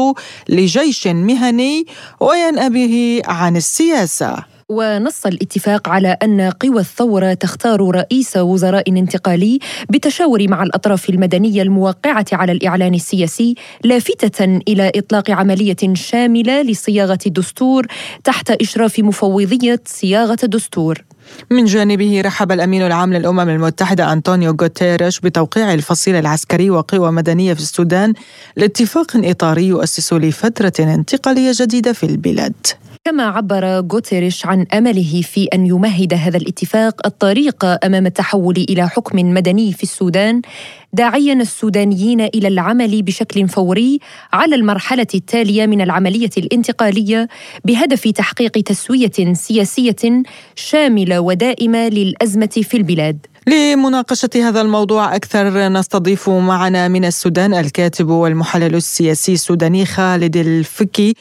لجيش 0.50 1.08
مهني 1.08 1.86
وينأى 2.20 2.70
به 2.70 3.22
عن 3.26 3.56
السياسة. 3.56 4.46
ونص 4.70 5.26
الاتفاق 5.26 5.89
على 5.89 6.18
أن 6.24 6.41
قوى 6.41 6.80
الثورة 6.80 7.34
تختار 7.34 7.96
رئيس 7.96 8.38
وزراء 8.38 8.89
انتقالي 8.89 9.60
بالتشاور 9.89 10.48
مع 10.48 10.63
الأطراف 10.63 11.10
المدنية 11.10 11.62
الموقعة 11.62 12.26
على 12.34 12.52
الإعلان 12.52 12.94
السياسي 12.94 13.56
لافتة 13.84 14.46
إلى 14.68 14.91
إطلاق 14.96 15.32
عملية 15.32 15.94
شاملة 15.94 16.62
لصياغة 16.62 17.20
الدستور 17.26 17.86
تحت 18.24 18.52
إشراف 18.52 19.00
مفوضية 19.00 19.82
صياغة 19.86 20.38
الدستور. 20.44 21.04
من 21.51 21.65
جانبه 21.65 22.21
رحب 22.21 22.51
الأمين 22.51 22.81
العام 22.81 23.13
للأمم 23.13 23.49
المتحدة 23.49 24.13
أنطونيو 24.13 24.57
غوتيريش 24.61 25.19
بتوقيع 25.19 25.73
الفصيل 25.73 26.15
العسكري 26.15 26.69
وقوى 26.69 27.11
مدنية 27.11 27.53
في 27.53 27.59
السودان 27.59 28.13
لاتفاق 28.57 29.11
إطاري 29.15 29.67
يؤسس 29.67 30.13
لفترة 30.13 30.73
انتقالية 30.79 31.51
جديدة 31.55 31.93
في 31.93 32.05
البلاد. 32.05 32.53
كما 33.05 33.23
عبر 33.23 33.65
غوتيريش 33.91 34.45
عن 34.45 34.65
أمله 34.73 35.21
في 35.21 35.45
أن 35.53 35.65
يمهد 35.65 36.13
هذا 36.13 36.38
الاتفاق 36.38 37.05
الطريق 37.05 37.65
أمام 37.85 38.05
التحول 38.05 38.65
إلى 38.69 38.89
حكم 38.89 39.33
مدني 39.33 39.73
في 39.73 39.83
السودان 39.83 40.41
داعيا 40.93 41.34
السودانيين 41.34 42.21
إلى 42.21 42.48
العمل 42.48 43.02
بشكل 43.02 43.48
فوري 43.48 44.00
على 44.34 44.56
المرحلة 44.56 45.08
التالية 45.15 45.65
من 45.65 45.82
العملية 45.82 46.30
الانتقالية 46.38 47.28
بهدف 47.65 48.08
تحقيق 48.08 48.52
تسوية 48.52 49.34
سياسية 49.34 50.24
شاملة 50.56 51.19
ودائمة 51.19 51.88
للأزمة 51.88 52.62
في 52.63 52.78
البلاد. 52.78 53.26
لمناقشة 53.48 54.30
هذا 54.36 54.62
الموضوع 54.62 55.15
أكثر 55.15 55.69
نستضيف 55.69 56.30
معنا 56.30 56.88
من 56.88 57.06
السودان 57.06 57.54
الكاتب 57.54 58.10
والمحلل 58.10 58.76
السياسي 58.76 59.34
السوداني 59.34 59.86
خالد 59.86 60.38
الفكي. 60.38 61.13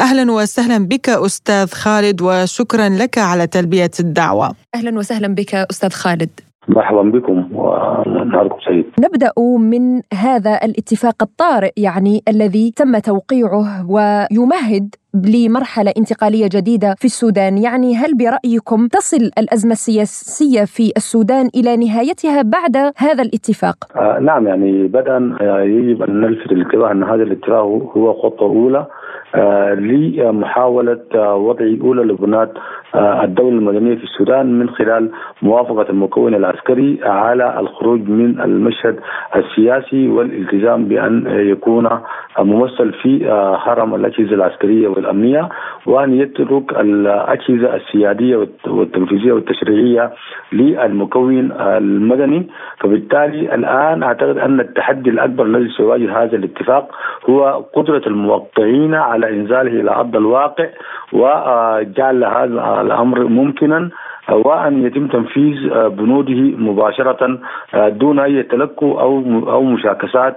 أهلا 0.00 0.32
وسهلا 0.32 0.78
بك 0.78 1.08
أستاذ 1.08 1.70
خالد 1.72 2.22
وشكرا 2.22 2.88
لك 2.88 3.18
على 3.18 3.46
تلبية 3.46 3.90
الدعوة. 4.00 4.54
أهلا 4.74 4.98
وسهلا 4.98 5.28
بك 5.28 5.54
أستاذ 5.54 5.90
خالد. 5.90 6.30
مرحبا 6.68 7.02
بكم 7.02 7.48
ونهاركم 7.54 8.56
سعيد 8.64 8.84
نبدأ 9.00 9.30
من 9.58 10.00
هذا 10.14 10.58
الاتفاق 10.64 11.22
الطارئ 11.22 11.72
يعني 11.76 12.22
الذي 12.28 12.70
تم 12.70 12.98
توقيعه 12.98 13.90
ويمهد 13.90 14.94
لمرحلة 15.14 15.92
انتقالية 15.98 16.48
جديدة 16.52 16.94
في 16.98 17.04
السودان. 17.04 17.58
يعني 17.58 17.96
هل 17.96 18.16
برأيكم 18.16 18.86
تصل 18.86 19.30
الأزمة 19.38 19.72
السياسية 19.72 20.64
في 20.64 20.92
السودان 20.96 21.48
إلى 21.54 21.76
نهايتها 21.76 22.42
بعد 22.42 22.76
هذا 22.96 23.22
الاتفاق؟ 23.22 23.76
آه 23.96 24.18
نعم 24.18 24.46
يعني 24.46 24.86
بدءا 24.88 25.36
يجب 25.62 26.02
أن 26.02 26.20
نلفت 26.20 26.52
الانتباه 26.52 26.92
أن 26.92 27.02
هذا 27.02 27.22
الاتفاق 27.22 27.62
هو 27.96 28.14
خطوة 28.14 28.48
أولى. 28.48 28.78
آه 28.78 28.88
لمحاولة 29.74 30.98
آه 31.14 31.34
وضع 31.36 31.64
أولى 31.82 32.02
لبنات 32.02 32.52
آه 32.94 33.24
الدولة 33.24 33.58
المدنية 33.58 33.94
في 33.96 34.04
السودان 34.04 34.58
من 34.58 34.68
خلال 34.70 35.10
موافقة 35.42 35.90
المكون 35.90 36.34
العسكري 36.34 36.98
على 37.02 37.60
الخروج 37.60 38.08
من 38.08 38.40
المشهد 38.40 38.96
السياسي 39.36 40.08
والالتزام 40.08 40.84
بأن 40.84 41.24
يكون 41.28 41.88
ممثل 42.38 42.92
في 42.92 43.26
هرم 43.66 43.94
الأجهزة 43.94 44.34
العسكرية 44.34 44.88
والأمنية 44.88 45.48
وأن 45.86 46.14
يترك 46.14 46.80
الأجهزة 46.80 47.76
السيادية 47.76 48.46
والتنفيذية 48.66 49.32
والتشريعية 49.32 50.10
للمكون 50.52 51.52
المدني. 51.60 52.46
فبالتالي 52.80 53.54
الآن 53.54 54.02
أعتقد 54.02 54.38
أن 54.38 54.60
التحدي 54.60 55.10
الأكبر 55.10 55.44
الذي 55.46 55.68
سيواجه 55.76 56.22
هذا 56.22 56.36
الاتفاق 56.36 56.88
هو 57.30 57.64
قدرة 57.74 58.02
الموقعين 58.06 58.94
على 59.02 59.30
إنزاله 59.30 59.80
إلى 59.80 59.90
أرض 59.90 60.16
الواقع 60.16 60.66
وجعل 61.12 62.24
هذا 62.24 62.80
الأمر 62.80 63.24
ممكنا 63.24 63.88
وأن 64.28 64.86
يتم 64.86 65.06
تنفيذ 65.06 65.88
بنوده 65.88 66.40
مباشرة 66.58 67.38
دون 67.74 68.18
أي 68.18 68.42
تلكؤ 68.42 69.00
أو 69.00 69.22
أو 69.48 69.62
مشاكسات 69.62 70.36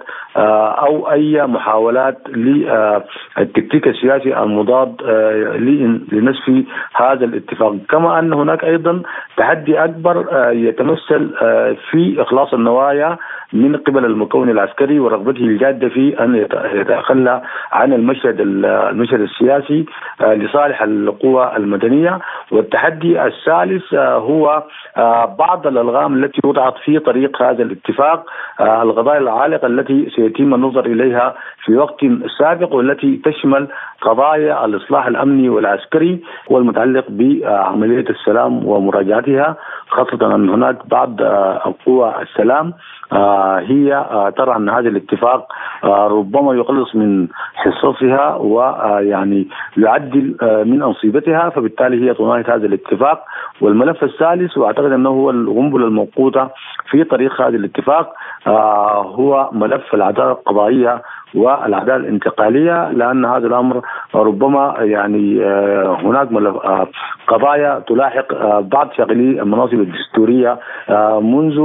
أو 0.88 1.12
أي 1.12 1.48
محاولات 1.48 2.18
للتكتيك 2.30 3.88
السياسي 3.88 4.38
المضاد 4.44 5.02
لنسف 6.12 6.64
هذا 6.96 7.26
الاتفاق، 7.26 7.76
كما 7.90 8.20
أن 8.20 8.34
هناك 8.34 8.64
أيضا 8.64 9.02
تحدي 9.38 9.84
أكبر 9.84 10.26
يتمثل 10.52 11.30
في 11.92 12.22
إخلاص 12.22 12.54
النوايا 12.54 13.18
من 13.56 13.78
قبل 13.78 14.06
المكون 14.06 14.50
العسكري 14.50 15.00
ورغبته 15.00 15.44
الجادة 15.44 15.90
في 15.90 16.24
أن 16.24 16.36
يتخلى 16.74 17.42
عن 17.72 17.94
المشهد 17.94 18.36
المشهد 18.40 19.22
السياسي 19.22 19.86
لصالح 20.22 20.82
القوى 20.82 21.52
المدنية. 21.58 22.20
والتحدي 22.52 23.26
الثالث 23.26 23.94
هو 23.94 24.64
بعض 25.40 25.68
الألغام 25.68 26.24
التي 26.24 26.42
وضعت 26.44 26.78
في 26.78 27.00
طريق 27.00 27.42
هذا 27.42 27.64
الاتفاق 27.64 28.26
القضايا 28.62 29.20
العالقة 29.20 29.68
التي 29.68 30.10
سيتم 30.16 30.54
النظر 30.54 30.86
إليها 30.86 31.36
في 31.66 31.76
وقت 31.78 32.06
سابق 32.40 32.74
والتي 32.74 33.22
تشمل 33.26 33.68
قضايا 34.02 34.66
الإصلاح 34.66 35.08
الأمني 35.08 35.50
والعسكري 35.50 36.20
والمتعلق 36.50 37.06
بعملية 37.10 38.06
السلام 38.10 38.68
ومراجعتها 38.68 39.56
خاصة 39.88 40.36
أن 40.36 40.50
هناك 40.50 40.88
بعض 40.88 41.22
قوى 41.86 42.14
السلام 42.22 42.74
هي 43.70 44.06
ترى 44.38 44.56
أن 44.56 44.70
هذا 44.70 44.90
الاتفاق 44.90 45.48
ربما 45.84 46.54
يقلص 46.54 46.96
من 46.96 47.28
حصصها 47.56 48.36
ويعني 48.36 49.48
يعدل 49.78 50.36
من 50.66 50.84
انصبتها 50.84 51.50
فبالتالي 51.50 52.10
هي 52.10 52.14
تناهض 52.14 52.50
هذا 52.50 52.66
الاتفاق. 52.66 53.24
والملف 53.62 54.04
الثالث 54.04 54.58
وأعتقد 54.58 54.92
أنه 54.92 55.10
هو 55.10 55.30
القنبله 55.30 55.88
الموقوتة 55.88 56.50
في 56.90 57.04
طريق 57.04 57.42
هذا 57.42 57.56
الاتفاق 57.56 58.14
هو 59.20 59.50
ملف 59.54 59.94
العدالة 59.94 60.32
القضائية 60.32 61.02
والعداله 61.36 61.96
الانتقالية 61.96 62.92
لأن 62.92 63.26
هذا 63.26 63.48
الأمر 63.48 63.82
ربما 64.16 64.76
يعني 64.80 65.46
هناك 66.04 66.32
قضايا 67.28 67.84
تلاحق 67.88 68.60
بعض 68.60 68.92
شغلي 68.98 69.42
المناصب 69.42 69.74
الدستورية 69.74 70.60
منذ 71.20 71.56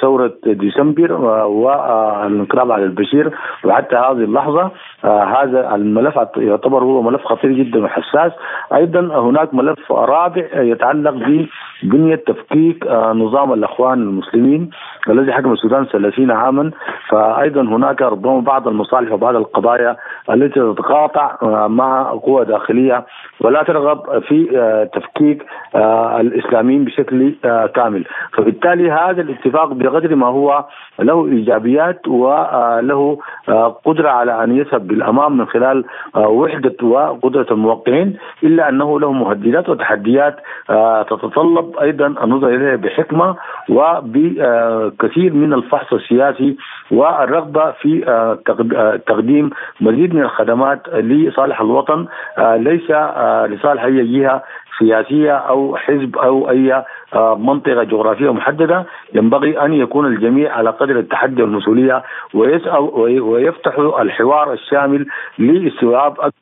ثورة 0.00 0.32
ديسمبر 0.46 1.12
والانقلاب 1.46 2.72
على 2.72 2.84
البشير. 2.84 3.30
وحتى 3.64 3.96
هذه 3.96 4.12
اللحظة 4.12 4.70
هذا 5.04 5.74
الملف 5.74 6.16
يعتبر 6.36 6.84
هو 6.84 7.02
ملف 7.02 7.24
خطير 7.24 7.52
جدا 7.52 7.84
وحساس. 7.84 8.32
أيضا 8.74 9.00
هناك 9.00 9.54
ملف 9.54 9.92
رابع 9.92 10.44
يتعلق 10.54 11.14
ببنية 11.82 12.16
تفكيك 12.16 12.86
نظام 12.92 13.52
الإخوان 13.52 14.02
المسلمين 14.02 14.70
الذي 15.08 15.32
حكم 15.32 15.52
السودان 15.52 15.84
30 15.84 16.30
عاما. 16.30 16.70
فايضا 17.08 17.60
هناك 17.62 18.02
ربما 18.02 18.40
بعض 18.40 18.68
المصالح 18.68 19.12
وبعض 19.12 19.36
القضايا 19.36 19.96
التي 20.30 20.60
تتقاطع 20.60 21.36
مع 21.66 22.10
قوى 22.10 22.44
داخلية. 22.44 23.04
ولا 23.40 23.62
ترغب 23.62 23.83
ترغب 23.84 24.22
في 24.22 24.46
تفكيك 24.94 25.46
الإسلاميين 26.20 26.84
بشكل 26.84 27.34
كامل. 27.74 28.04
فبالتالي 28.32 28.90
هذا 28.90 29.22
الاتفاق 29.22 29.72
بقدر 29.72 30.14
ما 30.14 30.26
هو 30.26 30.64
له 30.98 31.26
إيجابيات 31.26 32.08
وله 32.08 33.18
قدرة 33.84 34.08
على 34.08 34.44
أن 34.44 34.56
يذهب 34.56 34.86
بالأمام 34.86 35.36
من 35.38 35.46
خلال 35.46 35.84
وحدة 36.16 36.76
وقدرة 36.86 37.46
الموقعين 37.50 38.16
إلا 38.42 38.68
أنه 38.68 39.00
له 39.00 39.12
مهددات 39.12 39.68
وتحديات 39.68 40.36
تتطلب 41.10 41.76
أيضا 41.82 42.06
النظر 42.06 42.48
إليها 42.48 42.76
بحكمة 42.76 43.36
وبكثير 43.68 45.32
من 45.32 45.52
الفحص 45.52 45.92
السياسي 45.92 46.56
والرغبة 46.90 47.70
في 47.70 48.00
تقديم 49.06 49.50
مزيد 49.80 50.14
من 50.14 50.22
الخدمات 50.22 50.88
لصالح 50.88 51.60
الوطن 51.60 52.06
ليس 52.38 52.90
لصالح 53.50 53.84
أي 53.84 54.06
جهة 54.06 54.42
سياسية 54.78 55.32
أو 55.32 55.76
حزب 55.76 56.16
أو 56.16 56.50
أي 56.50 56.84
آه، 57.14 57.34
منطقة 57.34 57.82
جغرافية 57.82 58.32
محددة. 58.32 58.84
ينبغي 59.14 59.60
أن 59.60 59.72
يكون 59.72 60.06
الجميع 60.06 60.52
على 60.52 60.70
قدر 60.70 60.98
التحدي 60.98 61.42
والمسؤولية 61.42 62.02
ويفتحوا 63.20 64.02
الحوار 64.02 64.52
الشامل 64.52 65.06
لاستوعاب 65.38 66.32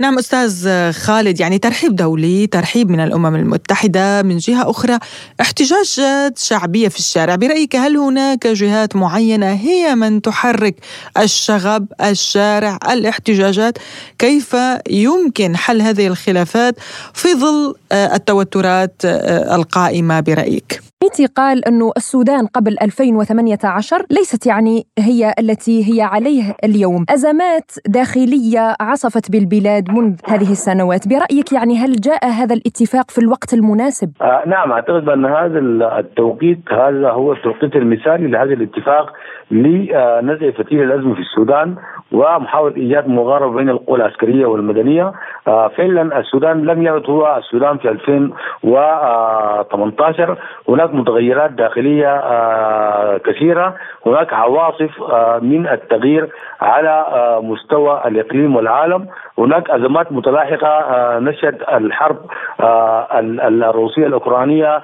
نعم 0.00 0.18
أستاذ 0.18 0.68
خالد 0.92 1.40
يعني 1.40 1.58
ترحيب 1.58 1.96
دولي 1.96 2.46
ترحيب 2.46 2.90
من 2.90 3.00
الأمم 3.00 3.34
المتحدة 3.34 4.22
من 4.22 4.38
جهة 4.38 4.70
أخرى 4.70 4.98
احتجاجات 5.40 6.38
شعبية 6.38 6.88
في 6.88 6.98
الشارع. 6.98 7.34
برأيك 7.34 7.76
هل 7.76 7.96
هناك 7.96 8.46
جهات 8.46 8.96
معينة 8.96 9.52
هي 9.52 9.94
من 9.94 10.22
تحرك 10.22 10.74
الشغب 11.18 11.86
الشارع 12.02 12.78
الاحتجاجات؟ 12.90 13.78
كيف 14.18 14.56
يمكن 14.90 15.56
حل 15.56 15.82
هذه 15.82 16.06
الخلافات 16.06 16.74
في 17.14 17.34
ظل 17.34 17.74
التوترات 17.92 19.02
القائمة 19.04 20.20
برأيك؟ 20.20 20.80
ميتي 21.02 21.26
قال 21.26 21.68
أنه 21.68 21.92
السودان 21.96 22.46
قبل 22.46 22.76
2018 22.82 24.06
ليست 24.10 24.46
يعني 24.46 24.86
هي 24.98 25.34
التي 25.38 25.94
هي 25.94 26.02
عليه 26.02 26.56
اليوم. 26.64 27.04
أزمات 27.10 27.70
داخلية 27.86 28.76
عصفت 28.80 29.30
بالبلاد 29.30 29.85
منذ 29.90 30.14
هذه 30.28 30.50
السنوات 30.52 31.08
برأيك 31.08 31.52
يعني 31.52 31.76
هل 31.78 31.92
جاء 31.92 32.26
هذا 32.26 32.54
الاتفاق 32.54 33.10
في 33.10 33.18
الوقت 33.18 33.54
المناسب؟ 33.54 34.12
آه 34.22 34.42
نعم 34.46 34.72
أعتقد 34.72 35.04
بأن 35.04 35.24
هذا 35.24 35.58
التوقيت 35.98 36.58
هذا 36.70 37.10
هو 37.10 37.32
التوقيت 37.32 37.76
المثالي 37.76 38.26
لهذا 38.26 38.52
الاتفاق 38.52 39.12
لنزع 39.50 40.50
فتيل 40.50 40.82
الأزمة 40.82 41.14
في 41.14 41.20
السودان 41.20 41.76
ومحاولة 42.12 42.76
إيجاد 42.76 43.08
مغاربة 43.08 43.56
بين 43.56 43.68
القوى 43.68 43.96
العسكرية 43.98 44.46
والمدنية. 44.46 45.12
آه 45.48 45.68
فعلا 45.68 46.18
السودان 46.18 46.64
لم 46.66 46.82
يعد 46.82 47.10
هو 47.10 47.36
السودان 47.38 47.78
في 47.78 47.88
2018 47.88 50.38
هناك 50.68 50.94
متغيرات 50.94 51.50
داخلية 51.50 52.08
آه 52.08 53.16
كثيرة. 53.18 53.74
هناك 54.06 54.32
عواصف 54.32 55.02
آه 55.02 55.38
من 55.42 55.66
التغيير 55.68 56.28
على 56.60 57.04
مستوى 57.42 58.02
الإقليم 58.06 58.56
والعالم. 58.56 59.06
هناك 59.38 59.70
أزمات 59.70 60.12
متلاحقة 60.12 60.84
نشأت 61.18 61.54
الحرب 61.74 62.16
الروسية 62.60 64.06
الأوكرانية 64.06 64.80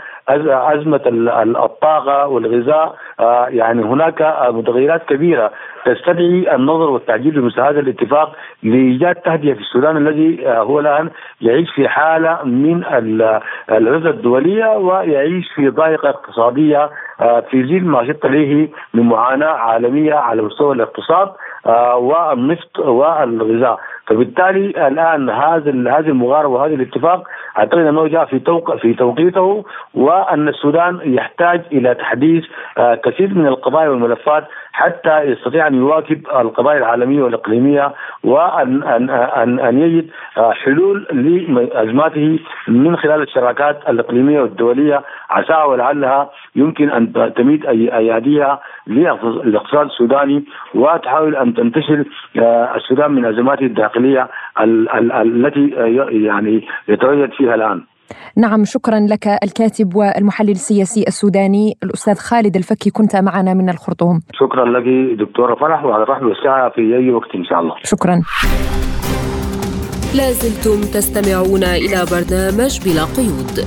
أزمة 0.75 1.01
الطاقة 1.65 2.27
والغذاء 2.29 2.95
يعني 3.49 3.83
هناك 3.83 4.37
متغيرات 4.49 5.03
كبيرة 5.09 5.51
تستدعي 5.85 6.55
النظر 6.55 6.91
والتعجيل 6.91 7.41
بمثل 7.41 7.61
هذا 7.61 7.81
الاتفاق 7.81 8.37
لإيجاد 8.63 9.15
تهدئة 9.15 9.55
في 9.55 9.61
السودان 9.61 9.97
الذي 9.97 10.47
هو 10.47 10.81
الآن 10.81 11.11
يعيش 11.41 11.71
في 11.75 11.89
حالة 11.89 12.39
من 12.45 12.85
العزلة 13.71 14.11
الدولية 14.11 14.67
ويعيش 14.77 15.53
في 15.55 15.69
ضائقة 15.69 16.09
اقتصادية 16.09 16.91
في 17.51 17.65
ظل 17.65 17.85
ما 17.85 18.07
شط 18.13 18.27
عليه 18.27 18.69
من 18.95 19.03
معاناه 19.03 19.47
عالمية 19.53 20.15
على 20.15 20.43
مستوى 20.43 20.75
الاقتصاد 20.75 21.29
والنفط 21.97 22.79
والغذاء. 22.79 23.79
فبالتالي 24.07 24.87
الآن 24.89 25.31
هذا 25.31 25.71
هذه 25.71 26.09
المغاربة 26.09 26.55
وهذا 26.55 26.75
الاتفاق 26.75 27.29
أعتقد 27.59 27.79
أنه 27.79 28.07
جاء 28.07 28.25
في 28.25 28.39
توق 28.39 28.77
في 28.77 28.95
توقيته 28.95 29.65
وأن 29.95 30.49
السودان 30.49 31.01
يحتاج 31.05 31.63
إلى 31.73 31.95
تحديث 31.95 32.45
كثير 33.05 33.35
من 33.35 33.47
القضايا 33.47 33.89
والملفات 33.89 34.45
حتى 34.73 35.21
يستطيع 35.21 35.67
أن 35.67 35.75
يواكب 35.75 36.27
القضايا 36.27 36.79
العالمية 36.79 37.23
والإقليمية 37.23 37.93
وان 38.25 38.83
ان 38.83 39.11
ان, 39.11 39.59
أن 39.61 39.79
يجد 39.79 40.11
حلول 40.37 41.07
لازماته 41.13 42.39
من 42.69 42.97
خلال 42.97 43.23
الشراكات 43.23 43.81
الإقليمية 43.89 44.41
والدولية 44.41 45.03
عساها 45.31 45.65
ولعلها 45.65 46.31
يمكن 46.57 46.91
أن 46.91 47.33
تميد 47.37 47.67
أياديها 47.67 48.61
للاقتصاد 48.87 49.87
السوداني 49.87 50.45
وتحاول 50.75 51.37
أن 51.37 51.55
تنتشل 51.55 52.05
السودان 52.77 53.13
من 53.13 53.25
أزماته 53.25 53.67
الداخلية 53.67 54.29
التي 54.61 55.69
يعني 56.11 56.69
يتواجد 56.89 57.33
فيها 57.33 57.55
الآن. 57.55 57.83
نعم 58.37 58.65
شكرا 58.65 59.01
لك 59.01 59.29
الكاتب 59.29 59.95
والمحلل 59.97 60.51
السياسي 60.51 61.05
السوداني 61.09 61.79
الأستاذ 61.83 62.15
خالد 62.15 62.57
الفكي 62.57 62.91
كنت 62.91 63.17
معنا 63.17 63.55
من 63.55 63.69
الخرطوم. 63.69 64.21
شكرا 64.33 64.65
لك 64.65 64.85
دكتورة 65.19 65.55
فرح 65.55 65.85
وعلى 65.85 66.03
الرحب 66.03 66.23
والسعة 66.23 66.71
في 66.71 66.81
أي 66.81 67.11
وقت 67.11 67.35
إن 67.35 67.45
شاء 67.45 67.61
الله. 67.61 67.75
شكرا. 67.85 68.23
لازلتم 70.17 70.81
تستمعون 70.81 71.65
إلى 71.65 72.05
برنامج 72.13 72.81
بلا 72.85 73.05
قيود. 73.05 73.67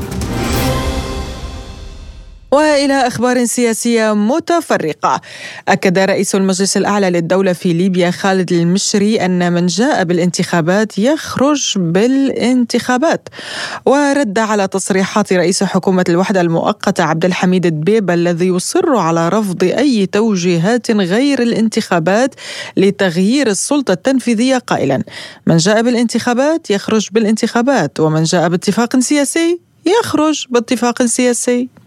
وإلى 2.56 3.08
أخبار 3.08 3.46
سياسية 3.46 4.14
متفرقة. 4.14 5.22
أكد 5.68 6.00
رئيس 6.00 6.36
المجلس 6.36 6.78
الأعلى 6.78 7.10
للدولة 7.10 7.54
في 7.54 7.74
ليبيا 7.74 8.12
خالد 8.12 8.52
المشري 8.52 9.26
أن 9.26 9.54
من 9.54 9.66
جاء 9.66 10.04
بالانتخابات 10.04 11.00
يخرج 11.00 11.74
بالانتخابات 11.78 13.30
ورد 13.86 14.40
على 14.40 14.68
تصريحات 14.68 15.34
رئيس 15.34 15.64
حكومة 15.64 16.06
الوحدة 16.10 16.42
المؤقتة 16.42 17.04
عبد 17.04 17.26
الحميد 17.26 17.66
الدبيب 17.66 18.12
الذي 18.12 18.48
يصر 18.48 18.96
على 18.96 19.30
رفض 19.30 19.64
أي 19.64 20.06
توجيهات 20.06 20.92
غير 20.92 21.42
الانتخابات 21.42 22.36
لتغيير 22.78 23.48
السلطة 23.48 23.92
التنفيذية 23.92 24.58
قائلا. 24.58 25.04
من 25.48 25.58
جاء 25.58 25.82
بالانتخابات 25.82 26.72
يخرج 26.72 27.08
بالانتخابات 27.12 28.00
ومن 28.00 28.24
جاء 28.24 28.50
باتفاق 28.50 29.00
سياسي 29.00 29.60
يخرج 29.86 30.46
باتفاق 30.50 31.06
سياسي. 31.06 31.85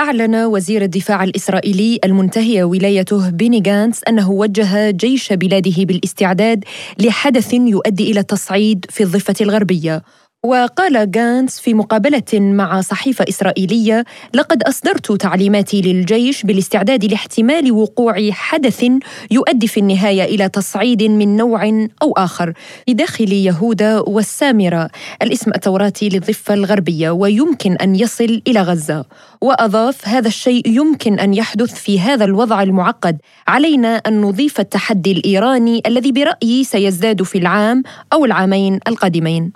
أعلن 0.00 0.34
وزير 0.34 0.82
الدفاع 0.82 1.24
الإسرائيلي 1.24 1.98
المنتهي 2.04 2.62
ولايته 2.62 3.30
بيني 3.30 3.60
جانس 3.60 4.00
أنه 4.08 4.30
وجه 4.30 4.90
جيش 4.90 5.32
بلاده 5.32 5.84
بالاستعداد 5.84 6.64
لحدث 6.98 7.54
يؤدي 7.54 8.10
إلى 8.10 8.20
التصعيد 8.20 8.86
في 8.88 9.02
الضفة 9.02 9.34
الغربية. 9.40 10.02
وقال 10.44 11.10
جانس 11.10 11.60
في 11.60 11.74
مقابلة 11.74 12.22
مع 12.32 12.80
صحيفة 12.80 13.24
إسرائيلية 13.28 14.04
لقد 14.34 14.62
أصدرت 14.62 15.12
تعليماتي 15.12 15.80
للجيش 15.80 16.42
بالاستعداد 16.42 17.04
لاحتمال 17.04 17.72
وقوع 17.72 18.30
حدث 18.30 18.84
يؤدي 19.30 19.66
في 19.66 19.80
النهاية 19.80 20.24
إلى 20.24 20.48
تصعيد 20.48 21.02
من 21.02 21.36
نوع 21.36 21.88
أو 22.02 22.12
آخر 22.12 22.52
في 22.86 22.94
داخل 22.94 23.32
يهودا 23.32 23.98
والسامرة. 23.98 24.90
الاسم 25.22 25.50
التوراتي 25.50 26.08
للضفة 26.08 26.54
الغربية 26.54 27.10
ويمكن 27.10 27.72
أن 27.72 27.94
يصل 27.94 28.42
إلى 28.48 28.62
غزة. 28.62 29.04
وأضاف 29.40 30.08
هذا 30.08 30.28
الشيء 30.28 30.68
يمكن 30.68 31.18
أن 31.18 31.34
يحدث 31.34 31.74
في 31.74 32.00
هذا 32.00 32.24
الوضع 32.24 32.62
المعقد. 32.62 33.18
علينا 33.48 33.96
أن 33.96 34.20
نضيف 34.20 34.60
التحدي 34.60 35.12
الإيراني 35.12 35.82
الذي 35.86 36.12
برأيي 36.12 36.64
سيزداد 36.64 37.22
في 37.22 37.38
العام 37.38 37.82
أو 38.12 38.24
العامين 38.24 38.80
القادمين. 38.88 39.52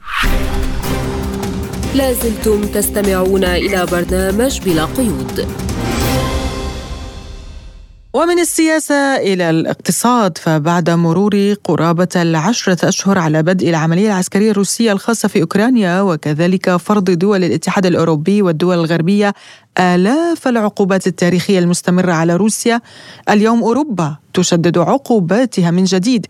لازلتم 1.94 2.62
تستمعون 2.62 3.44
إلى 3.44 3.86
برنامج 3.86 4.60
بلا 4.60 4.84
قيود. 4.84 5.46
ومن 8.14 8.38
السياسة 8.38 9.16
إلى 9.16 9.50
الاقتصاد 9.50 10.38
فبعد 10.38 10.90
مرور 10.90 11.54
قرابة 11.64 12.08
العشرة 12.16 12.88
أشهر 12.88 13.18
على 13.18 13.42
بدء 13.42 13.68
العملية 13.70 14.06
العسكرية 14.06 14.50
الروسية 14.50 14.92
الخاصة 14.92 15.28
في 15.28 15.40
أوكرانيا 15.40 16.00
وكذلك 16.00 16.76
فرض 16.76 17.04
دول 17.10 17.44
الاتحاد 17.44 17.86
الأوروبي 17.86 18.42
والدول 18.42 18.78
الغربية 18.78 19.34
آلاف 19.78 20.48
العقوبات 20.48 21.06
التاريخية 21.06 21.58
المستمرة 21.58 22.12
على 22.12 22.36
روسيا. 22.36 22.80
اليوم 23.30 23.62
أوروبا 23.62 24.16
تشدد 24.34 24.78
عقوباتها 24.78 25.70
من 25.70 25.84
جديد. 25.84 26.26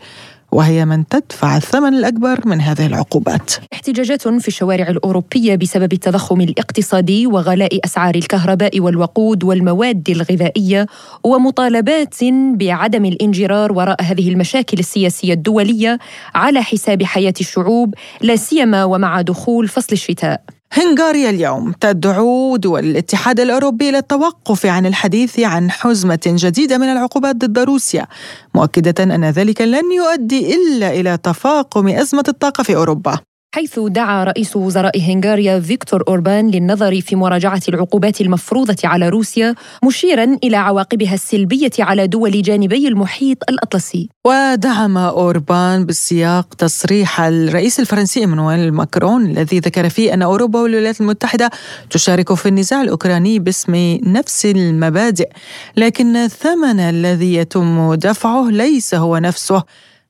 وهي 0.55 0.85
من 0.85 1.09
تدفع 1.09 1.57
الثمن 1.57 1.95
الأكبر 1.95 2.49
من 2.49 2.61
هذه 2.61 2.87
العقوبات. 2.87 3.53
احتجاجات 3.73 4.29
في 4.29 4.49
الشوارع 4.49 4.89
الأوروبية 4.89 5.57
بسبب 5.57 5.93
التضخم 5.93 6.41
الاقتصادي 6.41 7.27
وغلاء 7.27 7.79
أسعار 7.85 8.15
الكهرباء 8.15 8.81
والوقود 8.81 9.45
والمواد 9.45 10.11
الغذائية 10.11 10.87
ومطالبات 11.25 12.15
بعدم 12.55 13.05
الانجرار 13.05 13.73
وراء 13.73 14.03
هذه 14.03 14.29
المشاكل 14.29 14.79
السياسية 14.79 15.33
الدولية 15.33 15.99
على 16.35 16.63
حساب 16.63 17.03
حياة 17.03 17.35
الشعوب 17.41 17.95
لا 18.21 18.37
سيما 18.37 18.85
ومع 18.85 19.21
دخول 19.21 19.69
فصل 19.69 19.93
الشتاء. 19.93 20.41
هنغاريا 20.77 21.31
اليوم 21.31 21.73
تدعو 21.73 22.57
دول 22.57 22.85
الاتحاد 22.85 23.41
الأوروبي 23.41 23.89
إلى 23.89 23.99
التوقف 23.99 24.67
عن 24.67 24.87
الحديث 24.87 25.41
عن 25.41 25.71
حزمة 25.71 26.21
جديدة 26.27 26.79
من 26.79 26.87
العقوبات 26.87 27.37
ضد 27.37 27.59
روسيا 27.59 28.07
مؤكدة 28.55 29.05
أن 29.05 29.25
ذلك 29.25 29.61
لن 29.61 29.93
يؤدي 29.93 30.55
إلا 30.55 30.91
إلى 30.91 31.17
تفاقم 31.17 31.89
أزمة 31.89 32.25
الطاقة 32.29 32.63
في 32.63 32.77
أوروبا. 32.77 33.19
حيث 33.55 33.79
دعا 33.79 34.25
رئيس 34.25 34.57
وزراء 34.57 35.01
هنغاريا 35.01 35.61
فيكتور 35.61 36.05
أوربان 36.09 36.51
للنظر 36.51 37.01
في 37.01 37.17
مراجعة 37.17 37.61
العقوبات 37.69 38.21
المفروضة 38.21 38.77
على 38.85 39.09
روسيا 39.09 39.55
مشيرا 39.85 40.39
إلى 40.45 40.57
عواقبها 40.57 41.15
السلبية 41.15 41.71
على 41.79 42.07
دول 42.07 42.43
جانبي 42.43 42.89
المحيط 42.89 43.39
الأطلسي. 43.49 44.09
ودعم 44.25 44.99
أوربان 44.99 45.87
بالسياق 45.87 46.55
تصريح 46.55 47.21
الرئيس 47.21 47.81
الفرنسي 47.81 48.21
إيمانويل 48.21 48.73
ماكرون 48.73 49.27
الذي 49.27 49.59
ذكر 49.59 49.89
فيه 49.89 50.15
أن 50.15 50.23
أوروبا 50.23 50.61
والولايات 50.61 51.01
المتحدة 51.01 51.51
تشارك 51.91 52.35
في 52.35 52.49
النزاع 52.49 52.83
الأوكراني 52.83 53.39
باسم 53.39 53.99
نفس 54.03 54.47
المبادئ 54.47 55.29
لكن 55.77 56.17
الثمن 56.17 56.81
الذي 56.81 57.35
يتم 57.35 57.95
دفعه 57.95 58.51
ليس 58.51 58.95
هو 58.95 59.19
نفسه 59.19 59.63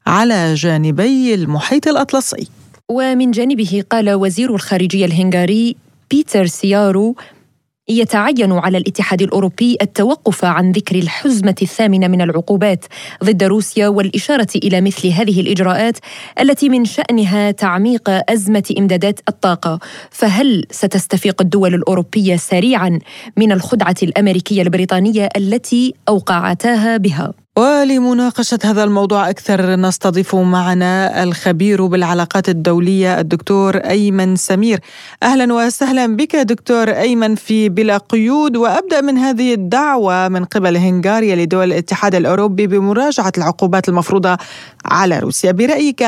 على 0.07 0.55
جانبي 0.55 1.35
المحيط 1.35 1.89
الأطلسي. 1.89 2.64
ومن 2.89 3.31
جانبه 3.31 3.85
قال 3.91 4.11
وزير 4.11 4.55
الخارجية 4.55 5.05
الهنغاري 5.07 5.77
بيتر 6.11 6.47
سيارو 6.47 7.17
يتعين 7.89 8.53
على 8.53 8.79
الاتحاد 8.79 9.23
الأوروبي 9.23 9.77
التوقف 9.83 10.45
عن 10.45 10.73
ذكر 10.73 10.97
الحزمة 10.97 11.55
الثامنة 11.63 12.09
من 12.09 12.21
العقوبات 12.23 12.85
ضد 13.25 13.45
روسيا 13.45 13.89
والإشارة 13.89 14.49
إلى 14.57 14.81
مثل 14.81 15.09
هذه 15.09 15.41
الإجراءات 15.41 15.99
التي 16.41 16.69
من 16.69 16.85
شأنها 16.85 17.51
تعميق 17.51 18.11
أزمة 18.31 18.75
إمدادات 18.79 19.21
الطاقة. 19.29 19.79
فهل 20.11 20.65
ستستفيق 20.71 21.43
الدول 21.43 21.75
الأوروبية 21.75 22.37
سريعا 22.37 22.99
من 23.37 23.53
الخدعة 23.53 23.97
الأمريكية 24.03 24.63
البريطانية 24.63 25.29
التي 25.37 25.95
أوقعتاها 26.09 26.97
بها؟ 26.97 27.44
ولمناقشة 27.59 28.59
هذا 28.65 28.85
الموضوع 28.85 29.31
أكثر 29.31 29.77
نستضيف 29.77 30.35
معنا 30.35 31.23
الخبير 31.23 31.87
بالعلاقات 31.87 32.49
الدولية 32.49 33.21
الدكتور 33.21 33.77
أيمن 33.77 34.37
سمير. 34.37 34.81
أهلا 35.23 35.55
وسهلا 35.55 36.17
بك 36.17 36.37
دكتور 36.37 36.89
أيمن 36.91 37.35
في 37.35 37.69
بلا 37.69 37.97
قيود 37.97 38.57
وأبدأ 38.57 39.01
من 39.01 39.19
هذه 39.19 39.55
الدعوة 39.55 40.29
من 40.29 40.45
قبل 40.45 40.77
هنغاريا 40.77 41.37
لدول 41.37 41.65
الاتحاد 41.65 42.15
الأوروبي 42.15 42.67
بمراجعة 42.67 43.33
العقوبات 43.39 43.89
المفروضة 43.89 44.37
على 44.85 45.19
روسيا. 45.19 45.53
برأيك 45.53 46.03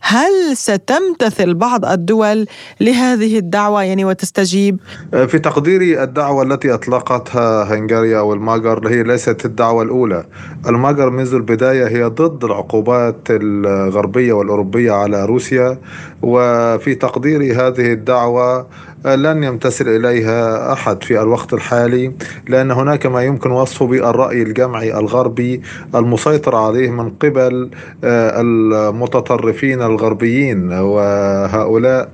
هل 0.00 0.56
ستمتثل 0.56 1.54
بعض 1.54 1.84
الدول 1.84 2.46
لهذه 2.80 3.38
الدعوة؟ 3.38 3.82
يعني 3.82 4.04
وتستجيب؟ 4.04 4.80
في 5.12 5.38
تقديري 5.38 6.02
الدعوة 6.02 6.42
التي 6.42 6.74
أطلقتها 6.74 7.74
هنغاريا 7.74 8.20
والماجر 8.20 8.88
هي 8.88 9.02
ليست 9.02 9.44
الدعوة 9.44 9.82
الأولى. 9.82 10.24
الماجر 10.66 10.91
منذ 11.00 11.34
البداية 11.34 11.86
هي 11.86 12.04
ضد 12.04 12.44
العقوبات 12.44 13.16
الغربية 13.30 14.32
والأوروبية 14.32 14.92
على 14.92 15.24
روسيا 15.24 15.78
وفي 16.22 16.94
تقديري 16.94 17.52
هذه 17.52 17.92
الدعوة 17.92 18.66
لن 19.04 19.44
يمتثل 19.44 19.88
إليها 19.88 20.72
أحد 20.72 21.04
في 21.04 21.20
الوقت 21.22 21.52
الحالي 21.52 22.12
لأن 22.48 22.70
هناك 22.70 23.06
ما 23.06 23.22
يمكن 23.22 23.50
وصفه 23.50 23.86
بالرأي 23.86 24.42
الجمعي 24.42 24.98
الغربي 24.98 25.62
المسيطر 25.94 26.56
عليه 26.56 26.90
من 26.90 27.10
قبل 27.10 27.70
المتطرفين 28.04 29.82
الغربيين 29.82 30.72
وهؤلاء 30.72 32.08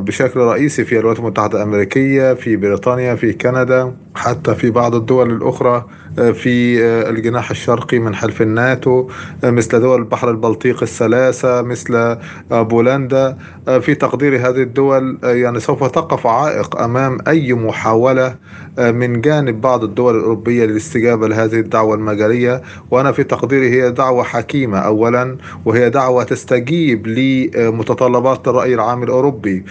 بشكل 0.00 0.40
رئيسي 0.40 0.84
في 0.84 0.98
الولايات 0.98 1.18
المتحدة 1.18 1.58
الأمريكية 1.58 2.34
في 2.34 2.56
بريطانيا 2.56 3.14
في 3.14 3.32
كندا. 3.32 3.92
حتى 4.14 4.54
في 4.54 4.70
بعض 4.70 4.94
الدول 4.94 5.30
الأخرى 5.30 5.84
في 6.16 6.80
الجناح 6.84 7.50
الشرقي 7.50 7.98
من 7.98 8.14
حلف 8.14 8.42
الناتو 8.42 9.08
مثل 9.44 9.80
دول 9.80 9.98
البحر 9.98 10.30
البلطيق 10.30 10.82
الثلاثة 10.82 11.62
مثل 11.62 12.16
بولندا. 12.50 13.36
في 13.80 13.94
تقدير 13.94 14.36
هذه 14.36 14.62
الدول 14.62 15.18
يعني 15.22 15.60
سوف 15.60 15.84
تقف 15.84 16.26
عائق 16.26 16.80
أمام 16.82 17.18
أي 17.28 17.52
محاولة 17.54 18.36
من 18.78 19.20
جانب 19.20 19.60
بعض 19.60 19.84
الدول 19.84 20.16
الأوروبية 20.16 20.64
للاستجابة 20.64 21.28
لهذه 21.28 21.54
الدعوة 21.60 21.94
المجالية 21.94 22.62
وأنا 22.90 23.12
في 23.12 23.24
تقديري 23.24 23.70
هي 23.70 23.90
دعوة 23.90 24.22
حكيمة 24.24 24.78
أولا 24.78 25.36
وهي 25.64 25.90
دعوة 25.90 26.24
تستجيب 26.24 27.06
لمتطلبات 27.06 28.48
الرأي 28.48 28.74
العام 28.74 29.02
الأوروبي. 29.02 29.64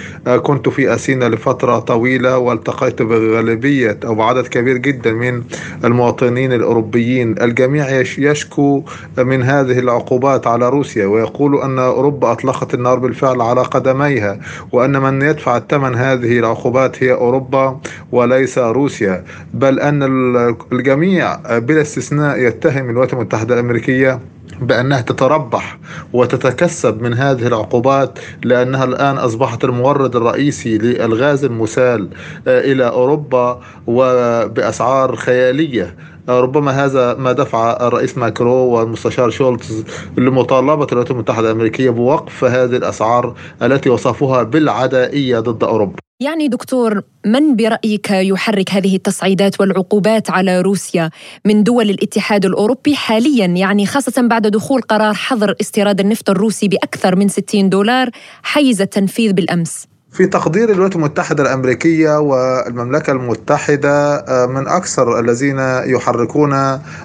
كنت 0.43 0.69
في 0.69 0.93
أثينا 0.93 1.25
لفترة 1.29 1.79
طويلة 1.79 2.37
والتقيت 2.37 3.01
بغالبية 3.01 3.99
أو 4.05 4.21
عدد 4.33 4.47
كبير 4.47 4.77
جدا 4.77 5.11
من 5.11 5.43
المواطنين 5.85 6.53
الأوروبيين. 6.53 7.35
الجميع 7.41 7.89
يشكو 8.17 8.83
من 9.17 9.43
هذه 9.43 9.79
العقوبات 9.79 10.47
على 10.47 10.69
روسيا 10.69 11.05
ويقول 11.05 11.61
أن 11.61 11.79
أوروبا 11.79 12.31
أطلقت 12.31 12.73
النار 12.73 12.99
بالفعل 12.99 13.41
على 13.41 13.61
قدميها 13.61 14.39
وأن 14.71 15.01
من 15.01 15.21
يدفع 15.21 15.57
الثمن 15.57 15.95
هذه 15.95 16.39
العقوبات 16.39 17.03
هي 17.03 17.13
أوروبا 17.13 17.79
وليس 18.11 18.57
روسيا. 18.57 19.23
بل 19.53 19.79
أن 19.79 20.03
الجميع 20.71 21.35
بلا 21.59 21.81
استثناء 21.81 22.39
يتهم 22.39 22.89
الولايات 22.89 23.13
المتحدة 23.13 23.53
الأمريكية 23.53 24.19
بأنها 24.61 25.01
تتربح 25.01 25.77
وتتكسب 26.13 27.01
من 27.01 27.13
هذه 27.13 27.47
العقوبات 27.47 28.19
لأنها 28.43 28.83
الآن 28.83 29.17
أصبحت 29.17 29.63
المورد 29.63 30.15
الرئيسي 30.15 30.77
للغاز 30.77 31.43
المسال 31.43 32.09
إلى 32.47 32.87
أوروبا 32.87 33.59
وبأسعار 33.87 35.15
خيالية 35.15 35.95
ربما 36.29 36.85
هذا 36.85 37.13
ما 37.13 37.31
دفع 37.31 37.87
الرئيس 37.87 38.17
ماكرو 38.17 38.53
والمستشار 38.53 39.29
شولتز 39.29 39.83
لمطالبة 40.17 40.87
الولايات 40.91 41.11
المتحدة 41.11 41.47
الأمريكية 41.47 41.89
بوقف 41.89 42.43
هذه 42.43 42.75
الأسعار 42.75 43.35
التي 43.61 43.89
وصفوها 43.89 44.43
بالعدائية 44.43 45.39
ضد 45.39 45.63
أوروبا. 45.63 45.95
يعني 46.19 46.47
دكتور 46.47 47.01
من 47.25 47.55
برأيك 47.55 48.09
يحرك 48.11 48.71
هذه 48.71 48.95
التصعيدات 48.95 49.61
والعقوبات 49.61 50.29
على 50.29 50.61
روسيا 50.61 51.09
من 51.45 51.63
دول 51.63 51.89
الاتحاد 51.89 52.45
الأوروبي 52.45 52.95
حاليا؟ 52.95 53.45
يعني 53.45 53.85
خاصة 53.85 54.27
بعد 54.27 54.47
دخول 54.47 54.81
قرار 54.81 55.13
حظر 55.13 55.55
استيراد 55.61 55.99
النفط 55.99 56.29
الروسي 56.29 56.67
بأكثر 56.67 57.15
من 57.15 57.27
60 57.27 57.69
دولار 57.69 58.09
حيز 58.43 58.81
التنفيذ 58.81 59.33
بالأمس. 59.33 59.92
في 60.13 60.25
تقدير 60.25 60.69
الولايات 60.69 60.95
المتحدة 60.95 61.43
الأمريكية 61.43 62.19
والمملكة 62.19 63.11
المتحدة 63.11 64.25
من 64.47 64.67
أكثر 64.67 65.19
الذين 65.19 65.59
يحركون 65.85 66.53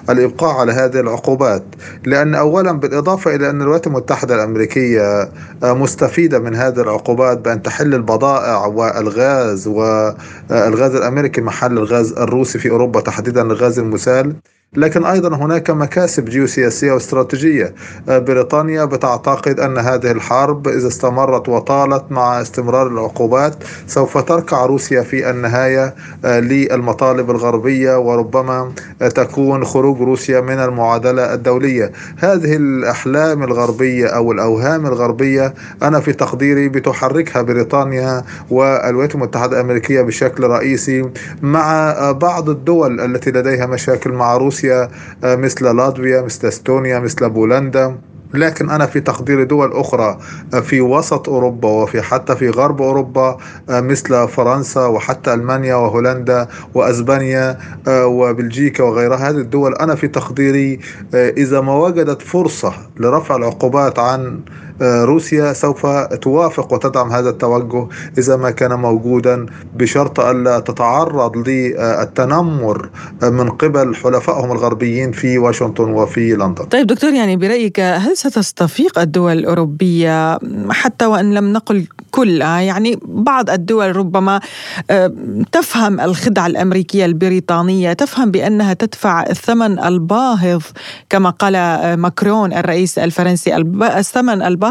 الإبقاء 0.09 0.55
على 0.55 0.71
هذه 0.71 0.99
العقوبات. 0.99 1.63
لأن 2.05 2.35
أولا 2.35 2.71
بالإضافة 2.71 3.35
إلى 3.35 3.49
أن 3.49 3.61
الولايات 3.61 3.87
المتحدة 3.87 4.35
الأمريكية 4.35 5.29
مستفيدة 5.63 6.39
من 6.39 6.55
هذه 6.55 6.81
العقوبات 6.81 7.37
بأن 7.37 7.61
تحل 7.61 7.93
البضائع 7.95 8.65
والغاز 8.65 9.67
والغاز 9.67 10.95
الأمريكي 10.95 11.41
محل 11.41 11.77
الغاز 11.77 12.11
الروسي 12.11 12.59
في 12.59 12.69
أوروبا 12.69 13.01
تحديدا 13.01 13.41
الغاز 13.41 13.79
المسال. 13.79 14.35
لكن 14.75 15.05
أيضا 15.05 15.35
هناك 15.35 15.69
مكاسب 15.69 16.25
جيوسياسية 16.25 16.91
واستراتيجية. 16.91 17.73
بريطانيا 18.07 18.85
بتعتقد 18.85 19.59
أن 19.59 19.77
هذه 19.77 20.11
الحرب 20.11 20.67
إذا 20.67 20.87
استمرت 20.87 21.49
وطالت 21.49 22.03
مع 22.11 22.41
استمرار 22.41 22.87
العقوبات 22.87 23.55
سوف 23.87 24.17
تركع 24.17 24.65
روسيا 24.65 25.01
في 25.01 25.29
النهاية 25.29 25.95
للمطالب 26.23 27.31
الغربية 27.31 27.99
وربما 27.99 28.71
تكون 28.99 29.65
خروج 29.65 30.01
روسيا 30.01 30.41
من 30.41 30.59
المعادلة 30.59 31.33
الدولية. 31.33 31.91
هذه 32.17 32.55
الأحلام 32.55 33.43
الغربية 33.43 34.07
أو 34.07 34.31
الأوهام 34.31 34.85
الغربية 34.85 35.53
أنا 35.83 35.99
في 35.99 36.13
تقديري 36.13 36.69
بتحركها 36.69 37.41
بريطانيا 37.41 38.23
والولايات 38.49 39.15
المتحدة 39.15 39.55
الأمريكية 39.55 40.01
بشكل 40.01 40.43
رئيسي 40.43 41.09
مع 41.41 41.93
بعض 42.11 42.49
الدول 42.49 42.99
التي 42.99 43.31
لديها 43.31 43.65
مشاكل 43.65 44.11
مع 44.11 44.37
روسيا. 44.37 44.58
روسيا 44.59 44.89
مثل 45.23 45.75
لاتفيا 45.75 46.21
مثل 46.21 46.47
إستونيا 46.47 46.99
مثل 46.99 47.29
بولندا. 47.29 47.95
لكن 48.33 48.69
أنا 48.69 48.85
في 48.85 48.99
تقدير 48.99 49.43
دول 49.43 49.73
أخرى 49.73 50.17
في 50.61 50.81
وسط 50.81 51.29
أوروبا 51.29 51.69
وفي 51.69 52.01
حتى 52.01 52.35
في 52.35 52.49
غرب 52.49 52.81
أوروبا 52.81 53.37
مثل 53.69 54.27
فرنسا 54.27 54.85
وحتى 54.85 55.33
ألمانيا 55.33 55.75
وهولندا 55.75 56.47
وأسبانيا 56.73 57.57
وبلجيكا 57.87 58.83
وغيرها. 58.83 59.29
هذه 59.29 59.37
الدول 59.37 59.75
أنا 59.75 59.95
في 59.95 60.07
تقديري 60.07 60.79
إذا 61.13 61.61
ما 61.61 61.75
وجدت 61.75 62.21
فرصة 62.21 62.73
لرفع 62.97 63.35
العقوبات 63.35 63.99
عن 63.99 64.39
روسيا 64.81 65.53
سوف 65.53 65.85
توافق 66.21 66.73
وتدعم 66.73 67.11
هذا 67.11 67.29
التوجه 67.29 67.87
إذا 68.17 68.35
ما 68.35 68.51
كان 68.51 68.73
موجودا 68.73 69.45
بشرط 69.75 70.19
ألا 70.19 70.59
تتعرض 70.59 71.37
للتنمر 71.37 72.89
من 73.23 73.49
قبل 73.49 73.95
حلفائهم 73.95 74.51
الغربيين 74.51 75.11
في 75.11 75.37
واشنطن 75.37 75.91
وفي 75.91 76.33
لندن. 76.33 76.65
طيب 76.65 76.87
دكتور 76.87 77.13
يعني 77.13 77.35
برأيك 77.37 77.79
هل 77.79 78.17
ستستفيق 78.17 78.99
الدول 78.99 79.31
الأوروبية 79.31 80.39
حتى 80.69 81.05
وإن 81.05 81.33
لم 81.33 81.53
نقل 81.53 81.87
كلها 82.11 82.59
يعني 82.59 82.99
بعض 83.05 83.49
الدول 83.49 83.95
ربما 83.95 84.39
آه، 84.89 85.13
تفهم 85.51 85.99
الخدعة 85.99 86.47
الأمريكية 86.47 87.05
البريطانية 87.05 87.93
تفهم 87.93 88.31
بأنها 88.31 88.73
تدفع 88.73 89.23
الثمن 89.29 89.79
الباهظ 89.79 90.63
كما 91.09 91.29
قال 91.29 91.55
آه، 91.55 91.95
ماكرون 91.95 92.53
الرئيس 92.53 92.99
الفرنسي 92.99 93.55
الثمن 93.81 94.41
الباهظ 94.41 94.68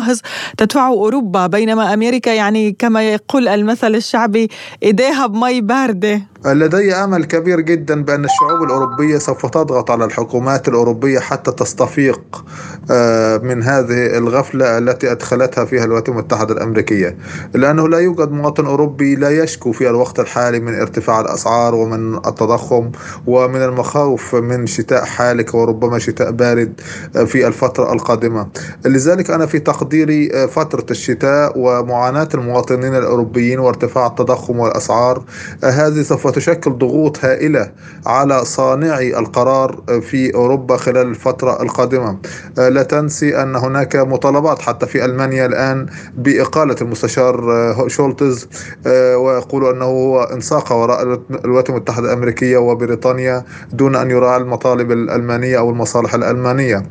تدفعه 0.57 0.89
أوروبا 0.89 1.47
بينما 1.47 1.95
أمريكا 1.95 2.31
يعني 2.31 2.73
كما 2.73 3.03
يقول 3.03 3.49
المثل 3.49 3.95
الشعبي 3.95 4.49
إيديها 4.83 5.27
بمي 5.27 5.61
باردة. 5.61 6.23
لدي 6.47 6.95
أمل 6.95 7.25
كبير 7.25 7.61
جدا 7.61 8.03
بأن 8.03 8.25
الشعوب 8.25 8.63
الأوروبية 8.63 9.19
سوف 9.19 9.47
تضغط 9.47 9.91
على 9.91 10.05
الحكومات 10.05 10.69
الأوروبية 10.69 11.19
حتى 11.19 11.53
تستفيق 11.53 12.45
آه، 12.91 13.39
من 13.39 13.63
هذه 13.63 14.19
الغفلة 14.19 14.79
التي 14.79 15.13
أدخلتها 15.13 15.65
فيها 15.65 15.85
الولايات 15.85 16.09
المتحدة 16.09 16.55
الأمريكية. 16.55 17.17
لأنه 17.55 17.89
لا 17.89 17.99
يوجد 17.99 18.33
مواطن 18.33 18.67
أوروبي 18.67 19.15
لا 19.15 19.31
يشكو 19.31 19.73
في 19.73 19.91
الوقت 19.91 20.21
الحالي 20.21 20.61
من 20.61 20.75
ارتفاع 20.75 21.21
الأسعار 21.21 21.75
ومن 21.75 22.15
التضخم 22.15 22.91
ومن 23.27 23.63
المخاوف 23.63 24.35
من 24.35 24.67
شتاء 24.67 25.05
حالك 25.05 25.55
وربما 25.55 25.99
شتاء 25.99 26.31
بارد 26.31 26.81
آه، 27.17 27.25
في 27.25 27.47
الفترة 27.47 27.93
القادمة. 27.93 28.47
لذلك 28.87 29.31
أنا 29.31 29.47
في 29.47 29.59
تقديري 29.59 30.31
آه، 30.35 30.47
فترة 30.47 30.87
الشتاء 30.91 31.53
ومعاناة 31.57 32.29
المواطنين 32.35 32.95
الأوروبيين 32.95 33.59
وارتفاع 33.59 34.07
التضخم 34.07 34.59
والأسعار 34.59 35.25
هذه 35.65 36.03
سوف 36.03 36.28
وتشكل 36.29 36.71
ضغوط 36.71 37.25
هائلة 37.25 37.73
على 38.07 38.45
صانعي 38.45 39.19
القرار 39.19 39.83
في 40.01 40.35
أوروبا 40.35 40.77
خلال 40.77 41.07
الفترة 41.07 41.63
القادمة. 41.63 42.19
آه، 42.59 42.69
لا 42.69 42.83
تنسي 42.83 43.43
أن 43.43 43.57
هناك 43.57 43.97
مطالبات 43.97 44.63
حتى 44.63 44.87
في 44.87 45.05
ألمانيا 45.05 45.47
الآن 45.47 45.87
بإقالة 46.17 46.77
المستشار 46.83 47.53
آه، 47.53 47.89
شولتز. 47.89 48.49
آه، 48.87 49.17
ويقول 49.17 49.75
أنه 49.75 49.85
هو 49.85 50.23
إنساق 50.23 50.73
وراء 50.73 51.03
الولايات 51.45 51.71
المتحدة 51.71 52.07
الأمريكية 52.07 52.59
وبريطانيا 52.59 53.45
دون 53.73 53.97
أن 53.97 54.11
يراعي 54.11 54.37
المطالب 54.37 54.93
الألمانية 54.93 55.59
أو 55.59 55.71
المصالح 55.71 56.15
الألمانية. 56.15 56.83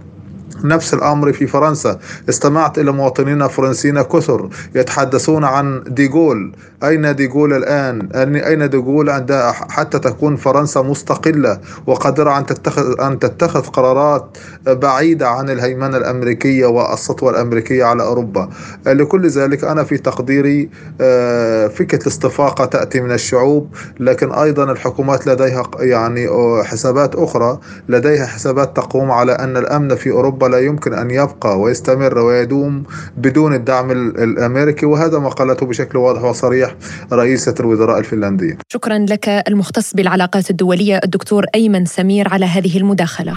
نفس 0.64 0.94
الأمر 0.94 1.34
في 1.34 1.48
فرنسا. 1.48 2.00
استمعت 2.30 2.80
إلى 2.80 2.92
مواطنين 2.92 3.48
فرنسيين 3.48 4.02
كثر 4.02 4.50
يتحدثون 4.76 5.44
عن 5.44 5.84
ديغول 5.88 6.52
أين 6.84 7.16
ديغول 7.16 7.54
الآن؟ 7.54 8.10
أين 8.36 8.70
ديغول 8.70 9.10
عند 9.10 9.52
حتى 9.70 10.00
تكون 10.00 10.36
فرنسا 10.36 10.82
مستقلة 10.82 11.60
وقادرة 11.88 12.38
أن 12.38 12.46
تتخذ 12.46 13.02
أن 13.02 13.20
تتخذ 13.20 13.62
قرارات 13.62 14.38
بعيدة 14.68 15.30
عن 15.30 15.50
الهيمنة 15.50 15.98
الأمريكية 15.98 16.66
والسطوة 16.66 17.32
الأمريكية 17.32 17.84
على 17.84 18.04
أوروبا. 18.04 18.50
لكل 18.88 19.28
ذلك 19.28 19.64
أنا 19.64 19.84
في 19.84 19.98
تقديري 19.98 20.70
آه، 21.02 21.68
فكرة 21.68 22.02
الاستفاقة 22.02 22.66
تأتي 22.66 23.02
من 23.02 23.12
الشعوب 23.12 23.70
لكن 24.00 24.32
أيضا 24.32 24.72
الحكومات 24.72 25.28
لديها 25.28 25.64
يعني 25.80 26.28
حسابات 26.64 27.16
أخرى. 27.16 27.60
لديها 27.90 28.26
حسابات 28.26 28.76
تقوم 28.76 29.12
على 29.12 29.32
أن 29.32 29.58
الأمن 29.58 29.96
في 29.96 30.12
أوروبا 30.12 30.37
لا 30.46 30.60
يمكن 30.60 30.94
أن 30.94 31.12
يبقى 31.12 31.60
ويستمر 31.60 32.20
ويدوم 32.20 32.84
بدون 33.18 33.54
الدعم 33.54 33.92
الأمريكي 33.92 34.86
وهذا 34.86 35.20
ما 35.20 35.30
قالته 35.30 35.66
بشكل 35.66 35.98
واضح 35.98 36.24
وصريح 36.24 36.76
رئيسة 37.14 37.56
الوزراء 37.60 38.00
الفنلندية 38.00 38.58
شكرا 38.68 38.98
لك 38.98 39.30
المختص 39.48 39.94
بالعلاقات 39.94 40.50
الدولية 40.50 41.00
الدكتور 41.04 41.46
أيمن 41.56 41.86
سمير 41.86 42.28
على 42.30 42.46
هذه 42.46 42.78
المداخلة. 42.78 43.34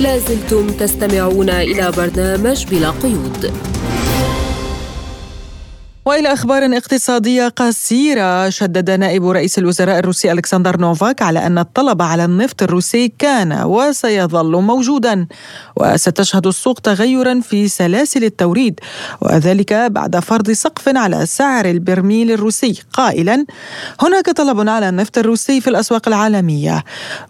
لازلتم 0.00 0.66
تستمعون 0.66 1.50
إلى 1.50 1.92
برنامج 1.96 2.66
بلا 2.70 2.90
قيود. 2.90 3.52
وإلى 6.06 6.32
أخبار 6.32 6.76
اقتصادية 6.76 7.48
قصيرة 7.48 8.48
شدد 8.48 8.90
نائب 8.90 9.26
رئيس 9.28 9.58
الوزراء 9.58 9.98
الروسي 9.98 10.32
ألكسندر 10.32 10.80
نوفاك 10.80 11.22
على 11.22 11.46
أن 11.46 11.58
الطلب 11.58 12.02
على 12.02 12.24
النفط 12.24 12.62
الروسي 12.62 13.12
كان 13.18 13.62
وسيظل 13.64 14.62
موجودا 14.62 15.26
وستشهد 15.76 16.46
السوق 16.46 16.80
تغيرا 16.80 17.40
في 17.40 17.68
سلاسل 17.68 18.24
التوريد 18.24 18.80
وذلك 19.20 19.72
بعد 19.72 20.16
فرض 20.18 20.50
سقف 20.50 20.88
على 20.96 21.26
سعر 21.26 21.64
البرميل 21.64 22.30
الروسي 22.30 22.82
قائلا 22.92 23.46
هناك 24.00 24.30
طلب 24.30 24.68
على 24.68 24.88
النفط 24.88 25.18
الروسي 25.18 25.60
في 25.60 25.70
الأسواق 25.70 26.08
العالمية 26.08 26.84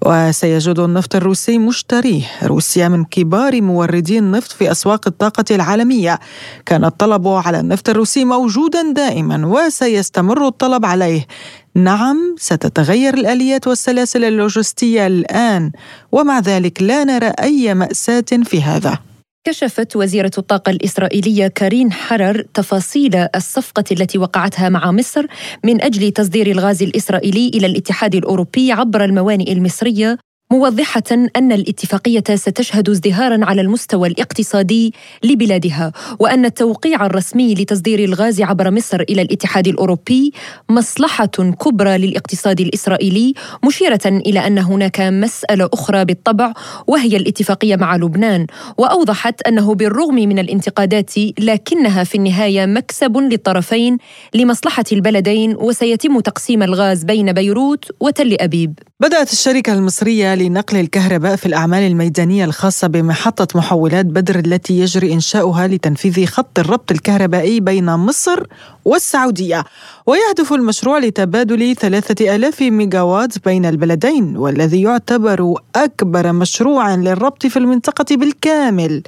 وسيجد 0.07 0.79
النفط 0.79 1.16
الروسي 1.16 1.59
مشتريه. 1.59 2.24
روسيا 2.43 2.89
من 2.89 3.05
كبار 3.05 3.62
موردي 3.62 4.18
النفط 4.18 4.53
في 4.53 4.70
أسواق 4.70 5.07
الطاقة 5.07 5.45
العالمية. 5.51 6.18
كان 6.66 6.85
الطلب 6.85 7.29
على 7.29 7.61
النفط 7.61 7.89
الروسي 7.89 8.24
موجود 8.24 8.66
موجودا 8.67 8.93
دائما 8.93 9.47
وسيستمر 9.47 10.47
الطلب 10.47 10.85
عليه. 10.85 11.27
نعم 11.75 12.35
ستتغير 12.39 13.14
الآليات 13.14 13.67
والسلاسل 13.67 14.25
اللوجستية 14.25 15.07
الآن 15.07 15.73
ومع 16.12 16.39
ذلك 16.39 16.83
لا 16.83 17.05
نرى 17.05 17.33
أي 17.43 17.75
مأساة 17.75 18.25
في 18.45 18.62
هذا. 18.62 18.99
كشفت 19.45 19.97
وزيرة 19.97 20.31
الطاقة 20.39 20.71
الإسرائيلية 20.71 21.47
كارين 21.47 21.93
حرر 21.93 22.45
تفاصيل 22.55 23.17
الصفقة 23.37 23.85
التي 23.93 24.19
وقعتها 24.19 24.69
مع 24.69 24.93
مصر 24.93 25.27
من 25.64 25.83
أجل 25.83 26.11
تصدير 26.11 26.47
الغاز 26.47 26.83
الإسرائيلي 26.83 27.49
إلى 27.49 27.67
الاتحاد 27.67 28.14
الأوروبي 28.14 28.73
عبر 28.73 29.05
الموانئ 29.05 29.53
المصرية 29.53 30.19
موضحة 30.51 31.03
أن 31.36 31.53
الاتفاقية 31.53 32.24
ستشهد 32.34 32.88
ازدهارا 32.88 33.44
على 33.44 33.61
المستوى 33.61 34.09
الاقتصادي 34.09 34.94
لبلادها 35.24 35.92
وأن 36.18 36.44
التوقيع 36.44 37.07
الرسمي 37.07 37.55
لتصدير 37.55 38.05
الغاز 38.05 38.42
عبر 38.42 38.70
مصر 38.70 39.01
إلى 39.01 39.22
الاتحاد 39.22 39.68
الأوروبي 39.68 40.32
مصلحة 40.68 41.26
كبرى 41.61 41.99
للاقتصاد 41.99 42.61
الإسرائيلي 42.61 43.34
مشيرة 43.64 44.01
إلى 44.07 44.47
أن 44.47 44.59
هناك 44.59 45.01
مسألة 45.01 45.68
أخرى 45.72 46.05
بالطبع 46.05 46.53
وهي 46.86 47.16
الاتفاقية 47.16 47.76
مع 47.76 47.97
لبنان. 47.97 48.47
وأوضحت 48.78 49.42
أنه 49.42 49.74
بالرغم 49.74 50.14
من 50.14 50.38
الانتقادات 50.38 51.11
لكنها 51.38 52.05
في 52.05 52.14
النهاية 52.14 52.66
مكسب 52.66 53.16
للطرفين 53.16 53.99
لمصلحة 54.34 54.84
البلدين 54.92 55.57
وسيتم 55.57 56.20
تقسيم 56.20 56.62
الغاز 56.62 57.05
بين 57.05 57.32
بيروت 57.32 57.84
وتل 58.01 58.36
أبيب. 58.40 58.78
بدأت 59.01 59.32
الشركة 59.32 59.72
المصرية 59.72 60.36
لنقل 60.37 60.76
الكهرباء 60.80 61.37
في 61.37 61.47
الأعمال 61.47 61.82
الميدانية 61.82 62.45
الخاصة 62.45 62.89
بمحطة 62.89 63.59
محولات 63.59 64.07
بدر 64.07 64.39
التي 64.39 64.78
يجري 64.78 65.12
إنشاؤها 65.12 65.66
لتنفيذ 65.66 66.26
خط 66.26 66.59
الربط 66.59 66.93
الكهربائي 66.93 67.61
بين 67.61 67.84
مصر 67.84 68.47
والسعودية. 68.84 69.64
ويهدف 70.07 70.53
المشروع 70.53 70.99
لتبادل 70.99 71.77
ثلاثة 71.77 72.37
ألاف 72.37 72.63
ميجاوات 72.63 73.45
بين 73.45 73.67
البلدين 73.67 74.37
والذي 74.37 74.83
يعتبر 74.83 75.55
أكبر 75.77 76.33
مشروع 76.33 76.95
للربط 76.95 77.47
في 77.47 77.59
المنطقة 77.59 78.17
بالكامل. 78.17 79.03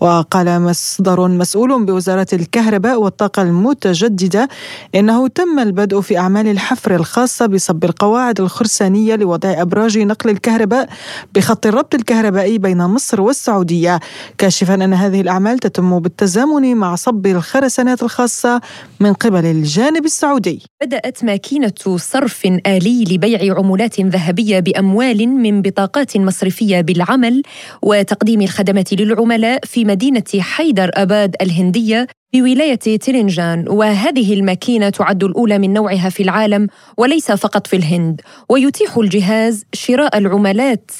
وقال 0.00 0.60
مصدر 0.62 1.28
مسؤول 1.28 1.84
بوزارة 1.84 2.26
الكهرباء 2.32 3.00
والطاقة 3.00 3.42
المتجددة 3.42 4.48
إنه 4.94 5.28
تم 5.28 5.58
البدء 5.58 6.00
في 6.00 6.18
أعمال 6.18 6.48
الحفر 6.48 6.94
الخاصة 6.94 7.46
بصب 7.46 7.84
القواعد 7.84 8.40
الخرسانية 8.40 9.16
لوضع 9.16 9.62
أبراج 9.62 9.98
نقل 9.98 10.30
الكهرباء 10.30 10.88
بخط 11.34 11.66
الربط 11.66 11.94
الكهربائي 11.94 12.58
بين 12.58 12.78
مصر 12.78 13.20
والسعودية 13.20 14.00
كاشفا 14.38 14.74
أن 14.74 14.94
هذه 14.94 15.20
الأعمال 15.20 15.58
تتم 15.58 15.98
بالتزامن 15.98 16.76
مع 16.76 16.94
صب 16.94 17.26
الخرسانات 17.26 18.02
الخاصة 18.02 18.60
من 19.00 19.12
قبل 19.12 19.44
الجانب 19.46 20.04
السعودي. 20.04 20.33
بدأت 20.82 21.24
ماكينة 21.24 21.72
صرف 21.96 22.46
آلي 22.66 23.04
لبيع 23.04 23.54
عملات 23.58 24.00
ذهبية 24.00 24.60
بأموال 24.60 25.28
من 25.28 25.62
بطاقات 25.62 26.16
مصرفية 26.16 26.80
بالعمل 26.80 27.42
وتقديم 27.82 28.42
الخدمات 28.42 28.92
للعملاء 28.92 29.60
في 29.64 29.84
مدينة 29.84 30.24
حيدر 30.40 30.90
أباد 30.94 31.36
الهندية 31.42 32.06
بولاية 32.34 32.74
تيلينجان 32.74 33.64
وهذه 33.68 34.34
الماكينة 34.34 34.88
تعد 34.88 35.24
الأولى 35.24 35.58
من 35.58 35.72
نوعها 35.72 36.08
في 36.08 36.22
العالم 36.22 36.66
وليس 36.96 37.32
فقط 37.32 37.66
في 37.66 37.76
الهند. 37.76 38.20
ويتيح 38.48 38.96
الجهاز 38.96 39.64
شراء 39.72 40.18
العملات 40.18 40.90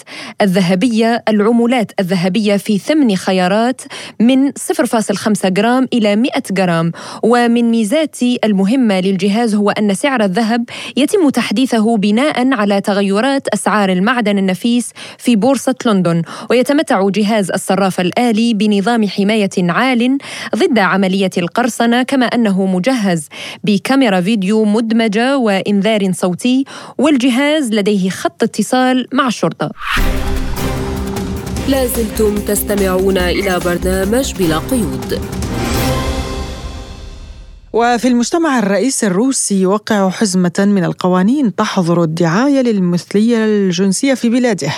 الذهبية 0.43 1.25
العملات 1.29 1.93
الذهبية 2.01 2.57
في 2.57 2.79
ثمن 2.79 3.17
خيارات 3.17 3.81
من 4.21 4.53
0.5 4.53 5.49
جرام 5.49 5.89
إلى 5.93 6.17
100 6.17 6.31
جرام. 6.51 6.93
ومن 7.23 7.71
ميزات 7.71 8.17
المهمة 8.45 9.01
للجهاز 9.01 9.55
هو 9.55 9.71
أن 9.71 9.95
سعر 9.95 10.25
الذهب 10.25 10.65
يتم 10.97 11.29
تحديثه 11.29 11.97
بناء 11.97 12.55
على 12.55 12.81
تغيرات 12.81 13.49
أسعار 13.49 13.93
المعدن 13.93 14.39
النفيس 14.39 14.91
في 15.19 15.37
بورصة 15.37 15.75
لندن. 15.87 16.23
ويتمتع 16.51 17.09
جهاز 17.09 17.51
الصراف 17.51 18.01
الآلي 18.01 18.55
بنظام 18.55 19.09
حماية 19.09 19.51
عال 19.59 20.19
ضد 20.57 20.79
عملية 20.79 21.24
القرصنة 21.39 22.03
كما 22.03 22.27
أنه 22.27 22.67
مجهز 22.67 23.29
بكاميرا 23.65 24.21
فيديو 24.21 24.65
مدمجة 24.65 25.39
وإنذار 25.39 26.13
صوتي 26.13 26.65
والجهاز 26.99 27.71
لديه 27.71 28.11
خط 28.11 28.43
اتصال 28.43 29.09
مع 29.13 29.27
الشرطة. 29.27 29.71
لازلتم 31.69 32.35
تستمعون 32.35 33.19
إلى 33.19 33.61
برنامج 33.65 34.35
بلا 34.35 34.59
قيود. 34.59 35.21
وفي 37.73 38.09
المجتمع 38.09 38.59
الرئيس 38.59 39.05
الروسي 39.05 39.61
يوقع 39.61 40.11
حزمة 40.11 40.53
من 40.59 40.85
القوانين 40.85 41.55
تحظر 41.55 42.03
الدعاية 42.03 42.61
للمثلية 42.61 43.45
الجنسية 43.45 44.15
في 44.15 44.29
بلاده. 44.29 44.73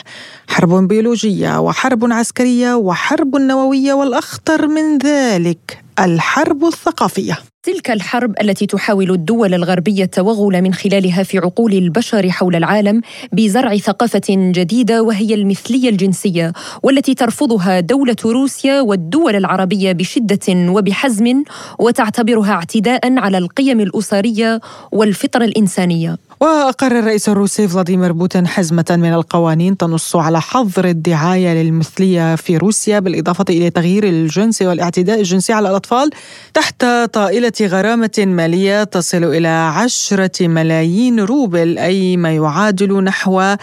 حرب 0.48 0.88
بيولوجية 0.88 1.60
وحرب 1.60 2.12
عسكرية 2.12 2.74
وحرب 2.74 3.36
نووية 3.36 3.92
والأخطر 3.92 4.66
من 4.66 4.98
ذلك. 4.98 5.85
الحرب 6.00 6.64
الثقافية. 6.64 7.38
تلك 7.62 7.90
الحرب 7.90 8.34
التي 8.40 8.66
تحاول 8.66 9.10
الدول 9.10 9.54
الغربية 9.54 10.04
التوغل 10.04 10.62
من 10.62 10.74
خلالها 10.74 11.22
في 11.22 11.38
عقول 11.38 11.72
البشر 11.72 12.30
حول 12.30 12.56
العالم 12.56 13.00
بزرع 13.32 13.76
ثقافة 13.76 14.20
جديدة 14.28 15.02
وهي 15.02 15.34
المثلية 15.34 15.88
الجنسية 15.88 16.52
والتي 16.82 17.14
ترفضها 17.14 17.80
دولة 17.80 18.16
روسيا 18.24 18.80
والدول 18.80 19.36
العربية 19.36 19.92
بشدة 19.92 20.70
وبحزم 20.72 21.42
وتعتبرها 21.78 22.52
اعتداء 22.52 23.18
على 23.18 23.38
القيم 23.38 23.80
الأسرية 23.80 24.60
والفطره 24.92 25.44
الإنسانية. 25.44 26.16
وأقر 26.40 26.98
الرئيس 26.98 27.28
الروسي 27.28 27.68
فلاديمير 27.68 28.12
بوتين 28.12 28.46
حزمة 28.46 28.84
من 28.90 29.12
القوانين 29.12 29.76
تنص 29.76 30.16
على 30.16 30.40
حظر 30.40 30.84
الدعاية 30.84 31.62
للمثلية 31.62 32.36
في 32.36 32.56
روسيا 32.56 32.98
بالإضافة 32.98 33.44
إلى 33.50 33.70
تغيير 33.70 34.04
الجنس 34.04 34.62
والاعتداء 34.62 35.18
الجنسي 35.18 35.52
على 35.52 35.70
الأطفال 35.70 36.10
تحت 36.54 36.84
طائلة 37.12 37.52
غرامة 37.62 38.10
مالية 38.18 38.84
تصل 38.84 39.24
إلى 39.24 39.48
عشرة 39.48 40.48
ملايين 40.48 41.20
روبل 41.20 41.78
أي 41.78 42.16
ما 42.16 42.34
يعادل 42.34 43.04
نحو 43.04 43.56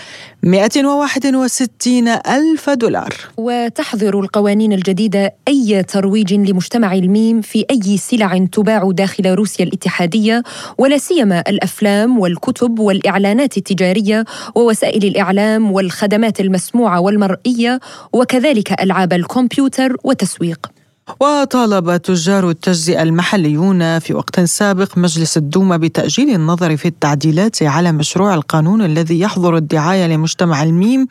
161 0.43 2.07
ألف 2.07 2.69
دولار. 2.69 3.13
وتحظر 3.37 4.19
القوانين 4.19 4.73
الجديدة 4.73 5.33
أي 5.47 5.83
ترويج 5.83 6.33
لمجتمع 6.33 6.93
الميم 6.93 7.41
في 7.41 7.65
أي 7.71 7.97
سلع 7.97 8.45
تباع 8.51 8.91
داخل 8.91 9.33
روسيا 9.33 9.65
الاتحادية 9.65 10.43
ولا 10.77 10.97
سيما 10.97 11.43
الأفلام 11.47 12.19
والكتب 12.19 12.62
والإعلانات 12.79 13.57
التجارية 13.57 14.25
ووسائل 14.55 15.03
الإعلام 15.05 15.71
والخدمات 15.71 16.39
المسموعة 16.39 16.99
والمرئية 16.99 17.79
وكذلك 18.13 18.81
ألعاب 18.81 19.13
الكمبيوتر 19.13 19.95
وتسويق. 20.03 20.82
وطالب 21.19 21.97
تجار 21.97 22.49
التجزئة 22.49 23.03
المحليون 23.03 23.99
في 23.99 24.13
وقت 24.13 24.39
سابق 24.39 24.97
مجلس 24.97 25.37
الدوما 25.37 25.77
بتأجيل 25.77 26.29
النظر 26.29 26.77
في 26.77 26.87
التعديلات 26.87 27.63
على 27.63 27.91
مشروع 27.91 28.33
القانون 28.33 28.81
الذي 28.81 29.19
يحظر 29.19 29.55
الدعاية 29.57 30.07
لمجتمع 30.07 30.63
الميم 30.63 31.07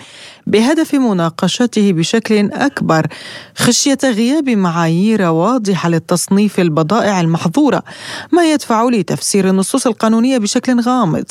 بهدف 0.46 0.94
مناقشته 0.94 1.92
بشكل 1.92 2.50
أكبر 2.52 3.06
خشية 3.56 3.98
غياب 4.04 4.50
معايير 4.50 5.22
واضحة 5.22 5.88
للتصنيف 5.88 6.60
البضائع 6.60 7.20
المحظورة 7.20 7.82
ما 8.32 8.52
يدفع 8.52 8.84
لتفسير 8.84 9.48
النصوص 9.48 9.86
القانونية 9.86 10.38
بشكل 10.38 10.80
غامض 10.80 11.24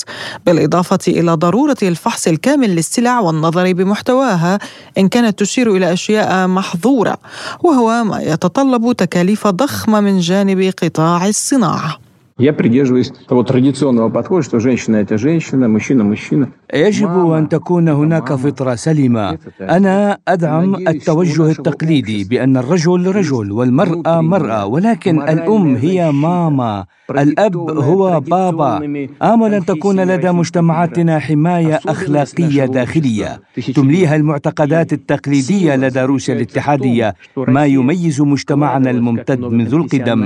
بالإضافة 0.46 1.00
إلى 1.08 1.32
ضرورة 1.34 1.78
الفحص 1.84 2.28
الكامل 2.28 2.70
للسلع 2.76 3.20
والنظر 3.20 3.74
بمحتواها 3.74 4.60
إن 4.98 5.08
كانت 5.08 5.40
تشير 5.40 5.76
إلى 5.76 5.94
أشياء 5.94 6.48
محظورة 6.48 7.18
وهو 7.64 8.04
ما 8.04 8.22
يتطلب 8.22 8.51
تتطلب 8.52 8.92
تكاليف 8.92 9.48
ضخمة 9.48 10.00
من 10.00 10.20
جانب 10.20 10.74
قطاع 10.84 11.28
الصناعة. 11.28 12.11
Я 12.42 12.54
придерживаюсь 12.54 13.12
того 13.30 13.44
традиционного 13.44 14.10
подхода, 14.10 14.42
что 14.42 14.60
женщина– 14.60 14.96
это 15.04 15.16
женщина, 15.20 15.68
мужчина– 15.68 16.04
мужчина. 16.12 16.48
يجب 16.74 17.32
أن 17.32 17.50
تكون 17.50 17.90
هناك 17.90 18.34
فطرة 18.34 18.76
سليمة. 18.76 19.38
أنا 19.62 20.18
أدعم 20.28 20.76
التوجه 20.76 21.52
التقليدي 21.52 22.24
بأن 22.24 22.58
الرجل 22.58 23.16
رجل 23.16 23.52
والمرأة 23.52 24.22
مرأة، 24.22 24.66
ولكن 24.66 25.22
الأم 25.22 25.76
هي 25.76 26.12
ماما، 26.12 26.86
الأب 27.12 27.56
هو 27.58 28.20
بابا. 28.20 28.78
آمل 29.22 29.54
أن 29.54 29.66
تكون 29.66 30.00
لدى 30.00 30.32
مجتمعاتنا 30.32 31.20
حماية 31.20 31.80
أخلاقية 31.88 32.66
داخلية 32.66 33.42
تمليها 33.76 34.16
المعتقدات 34.16 34.94
التقليدية 34.94 35.76
لدى 35.76 36.02
روسيا 36.02 36.34
الاتحادية، 36.36 37.16
ما 37.38 37.66
يميز 37.66 38.22
مجتمعنا 38.22 38.90
الممتد 38.92 39.40
منذ 39.40 39.74
القدم، 39.74 40.22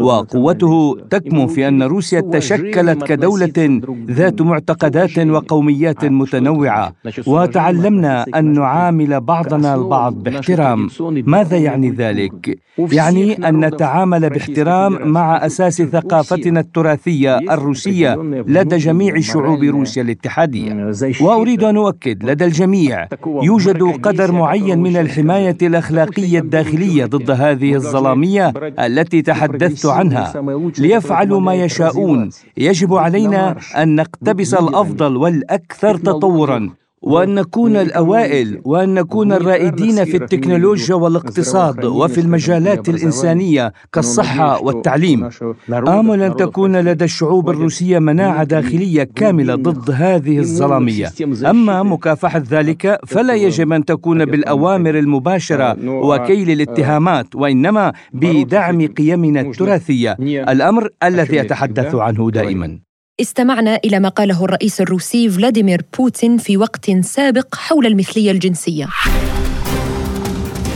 وقوته 0.00 0.96
تكمن 1.10 1.46
في 1.56 1.68
أن 1.68 1.82
روسيا 1.82 2.20
تشكلت 2.20 3.04
كدولة 3.04 3.80
ذات 4.10 4.42
معتقدات 4.42 5.18
وقوميات 5.18 6.04
متنوعة. 6.04 6.92
وتعلمنا 7.26 8.24
أن 8.34 8.52
نعامل 8.52 9.20
بعضنا 9.20 9.74
البعض 9.74 10.14
باحترام. 10.22 10.88
ماذا 11.26 11.56
يعني 11.56 11.90
ذلك؟ 11.90 12.58
يعني 12.92 13.48
أن 13.48 13.64
نتعامل 13.64 14.30
باحترام 14.30 15.08
مع 15.08 15.46
أساس 15.46 15.82
ثقافتنا 15.82 16.60
التراثية 16.60 17.38
الروسية 17.38 18.14
لدى 18.46 18.76
جميع 18.76 19.20
شعوب 19.20 19.62
روسيا 19.62 20.02
الاتحادية. 20.02 20.92
وأريد 21.20 21.62
أن 21.64 21.76
أؤكد 21.76 22.24
لدى 22.24 22.44
الجميع 22.44 23.06
يوجد 23.42 23.82
قدر 23.82 24.32
معين 24.32 24.78
من 24.78 24.96
الحماية 24.96 25.56
الأخلاقية 25.62 26.38
الداخلية 26.38 27.04
ضد 27.06 27.30
هذه 27.30 27.74
الظلامية 27.74 28.52
التي 28.78 29.22
تحدثت 29.22 29.86
عنها. 29.86 30.32
ليفعلوا 30.78 31.35
ما 31.40 31.54
يشاءون. 31.54 32.30
يجب 32.56 32.94
علينا 32.94 33.56
أن 33.76 33.96
نقتبس 33.96 34.54
الأفضل 34.54 35.16
والأكثر 35.16 35.96
تطورا. 35.96 36.70
وان 37.06 37.34
نكون 37.34 37.76
الاوائل 37.76 38.60
وان 38.64 38.94
نكون 38.94 39.32
الرائدين 39.32 40.04
في 40.04 40.16
التكنولوجيا 40.16 40.94
والاقتصاد 40.94 41.84
وفي 41.84 42.20
المجالات 42.20 42.88
الانسانيه 42.88 43.72
كالصحه 43.92 44.62
والتعليم 44.62 45.30
امل 45.70 46.22
ان 46.22 46.36
تكون 46.36 46.76
لدى 46.76 47.04
الشعوب 47.04 47.50
الروسيه 47.50 47.98
مناعه 47.98 48.44
داخليه 48.44 49.08
كامله 49.14 49.54
ضد 49.54 49.90
هذه 49.90 50.38
الظلاميه 50.38 51.12
اما 51.50 51.82
مكافحه 51.82 52.42
ذلك 52.50 52.98
فلا 53.06 53.34
يجب 53.34 53.72
ان 53.72 53.84
تكون 53.84 54.24
بالاوامر 54.24 54.98
المباشره 54.98 55.76
وكيل 55.88 56.50
الاتهامات 56.50 57.34
وانما 57.34 57.92
بدعم 58.12 58.86
قيمنا 58.86 59.40
التراثيه 59.40 60.16
الامر 60.20 60.88
الذي 61.02 61.40
اتحدث 61.40 61.94
عنه 61.94 62.30
دائما 62.30 62.85
استمعنا 63.20 63.80
إلى 63.84 64.00
ما 64.00 64.08
قاله 64.08 64.44
الرئيس 64.44 64.80
الروسي 64.80 65.30
فلاديمير 65.30 65.82
بوتين 65.98 66.38
في 66.38 66.56
وقت 66.56 66.90
سابق 67.00 67.54
حول 67.54 67.86
المثلية 67.86 68.30
الجنسية. 68.30 68.88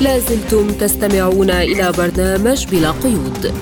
لازلتم 0.00 0.70
تستمعون 0.70 1.50
إلى 1.50 1.92
برنامج 1.98 2.66
بلا 2.66 2.90
قيود. 2.90 3.52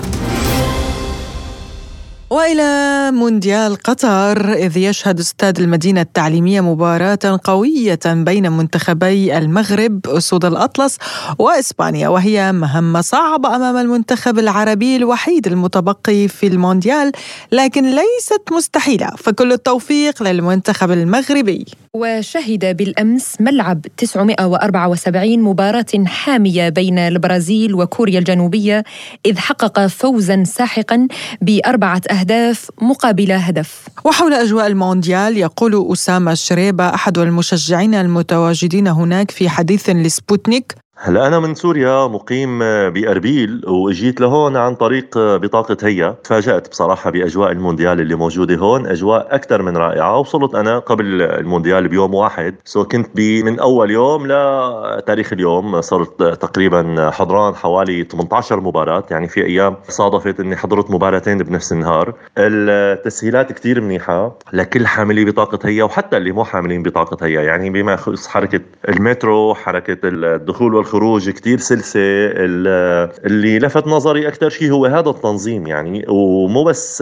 وإلى 2.31 3.11
مونديال 3.13 3.77
قطر 3.77 4.53
إذ 4.53 4.77
يشهد 4.77 5.19
استاد 5.19 5.59
المدينة 5.61 6.01
التعليمية 6.01 6.61
مباراة 6.61 7.41
قوية 7.45 7.99
بين 8.07 8.53
منتخبي 8.53 9.39
المغرب 9.39 10.07
أسود 10.07 10.45
الأطلس 10.45 10.97
وإسبانيا 11.39 12.09
وهي 12.09 12.53
مهمة 12.53 13.01
صعبة 13.01 13.57
أمام 13.57 13.77
المنتخب 13.77 14.39
العربي 14.39 14.97
الوحيد 14.97 15.47
المتبقي 15.47 16.29
في 16.29 16.47
المونديال 16.47 17.13
لكن 17.53 17.85
ليست 17.85 18.43
مستحيلة 18.53 19.11
فكل 19.17 19.53
التوفيق 19.53 20.23
للمنتخب 20.23 20.91
المغربي. 20.91 21.65
وشهد 21.95 22.77
بالأمس 22.77 23.41
ملعب 23.41 23.87
974 23.97 25.39
مباراة 25.43 26.05
حامية 26.07 26.69
بين 26.69 26.99
البرازيل 26.99 27.75
وكوريا 27.75 28.19
الجنوبية 28.19 28.85
إذ 29.27 29.39
حقق 29.39 29.87
فوزا 29.87 30.45
ساحقا 30.45 31.09
بأربعة 31.41 32.03
أهداف 32.19 32.71
مقابل 32.83 33.33
هدف. 33.33 33.89
وحول 34.05 34.33
أجواء 34.33 34.67
المونديال 34.67 35.37
يقول 35.37 35.93
أسامة 35.93 36.35
شريبة 36.35 36.95
أحد 36.95 37.19
المشجعين 37.19 37.95
المتواجدين 37.95 38.89
هناك 38.89 39.31
في 39.31 39.49
حديث 39.49 39.91
لسبوتنيك 39.91 40.75
هلا 41.01 41.27
أنا 41.27 41.39
من 41.39 41.55
سوريا 41.55 42.07
مقيم 42.07 42.59
بأربيل 42.91 43.63
وأجيت 43.67 44.21
لهون 44.21 44.57
عن 44.57 44.75
طريق 44.75 45.19
بطاقة 45.19 45.77
هيا. 45.83 46.15
تفاجأت 46.25 46.69
بصراحة 46.69 47.11
بأجواء 47.11 47.53
المونديال 47.53 48.01
اللي 48.01 48.15
موجودة 48.15 48.57
هون 48.57 48.87
أجواء 48.87 49.35
أكثر 49.35 49.63
من 49.63 49.77
رائعة 49.77 50.19
وصلت 50.19 50.55
أنا 50.55 50.79
قبل 50.79 51.23
المونديال 51.23 51.89
بيوم 51.89 52.15
واحد. 52.15 52.55
so 52.65 52.85
كنت 52.85 53.21
من 53.21 53.61
أول 53.61 53.91
يوم 53.91 54.27
لتاريخ 54.27 55.33
اليوم 55.33 55.81
صرت 55.81 56.23
تقريبا 56.23 57.11
حضران 57.13 57.55
حوالي 57.55 58.05
18 58.05 58.61
مباراة. 58.61 59.05
يعني 59.11 59.29
في 59.29 59.45
أيام 59.47 59.77
صادفت 59.89 60.41
إني 60.41 60.57
حضرت 60.57 60.91
مباراتين 60.91 61.39
بنفس 61.39 61.73
النهار. 61.73 62.15
التسهيلات 62.39 63.53
كثير 63.53 63.81
منيحة 63.81 64.39
لكل 64.53 64.87
حاملي 64.87 65.25
بطاقة 65.25 65.59
هيا 65.69 65.85
وحتى 65.85 66.17
اللي 66.17 66.33
مو 66.33 66.45
حاملين 66.45 66.83
بطاقة 66.83 67.27
هيا. 67.27 67.43
يعني 67.43 67.71
بما 67.71 67.93
يخص 67.93 68.27
حركة 68.27 68.61
المترو 68.89 69.55
حركة 69.55 69.99
الدخول 70.05 70.75
والخروج 70.75 70.88
كتير 71.31 71.59
سلسة 71.59 72.01
اللي 72.01 73.59
لفت 73.59 73.87
نظري 73.87 74.29
أكثر 74.29 74.49
شيء 74.49 74.73
هو 74.73 74.87
هذا 74.87 75.11
التنظيم 75.11 75.67
يعني 75.67 76.05
ومو 76.09 76.65
بس 76.65 77.01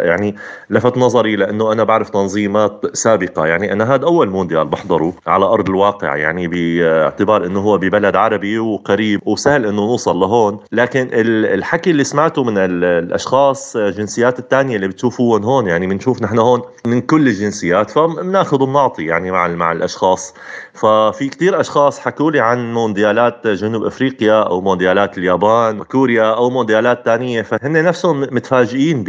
يعني 0.00 0.36
لفت 0.70 0.98
نظري 0.98 1.36
لأنه 1.36 1.72
أنا 1.72 1.84
بعرف 1.84 2.10
تنظيمات 2.10 2.86
سابقة 2.92 3.46
يعني 3.46 3.72
أنا 3.72 3.94
هذا 3.94 4.04
أول 4.04 4.28
مونديال 4.30 4.64
بحضره 4.66 5.12
على 5.26 5.44
أرض 5.44 5.68
الواقع 5.68 6.16
يعني 6.16 6.48
باعتبار 6.48 7.46
أنه 7.46 7.60
هو 7.60 7.78
ببلد 7.78 8.16
عربي 8.16 8.58
وقريب 8.58 9.20
وسهل 9.26 9.66
أنه 9.66 9.82
نوصل 9.82 10.16
لهون 10.16 10.58
لكن 10.72 11.08
الحكي 11.12 11.90
اللي 11.90 12.04
سمعته 12.04 12.44
من 12.44 12.58
الأشخاص 12.58 13.76
جنسيات 13.76 14.38
الثانية 14.38 14.76
اللي 14.76 14.88
بتشوفوهم 14.88 15.44
هون 15.44 15.66
يعني 15.66 15.86
بنشوف 15.86 16.22
نحن 16.22 16.38
هون 16.38 16.62
من 16.86 17.00
كل 17.00 17.28
الجنسيات 17.28 17.90
فبناخذ 17.90 18.62
وبنعطي 18.62 19.04
يعني 19.04 19.30
مع 19.30 19.48
مع 19.48 19.72
الأشخاص. 19.72 20.34
ففي 20.72 21.28
كتير 21.28 21.60
أشخاص 21.60 21.98
حكوا 22.00 22.30
لي 22.30 22.40
عن 22.40 22.74
مونديالات 22.74 23.21
جنوب 23.44 23.84
أفريقيا 23.84 24.42
أو 24.42 24.60
مونديالات 24.60 25.18
اليابان 25.18 25.80
وكوريا 25.80 26.34
أو 26.34 26.50
مونديالات 26.50 27.04
ثانية 27.04 27.42
فهن 27.42 27.84
نفسهم 27.84 28.20
متفاجئين 28.20 29.04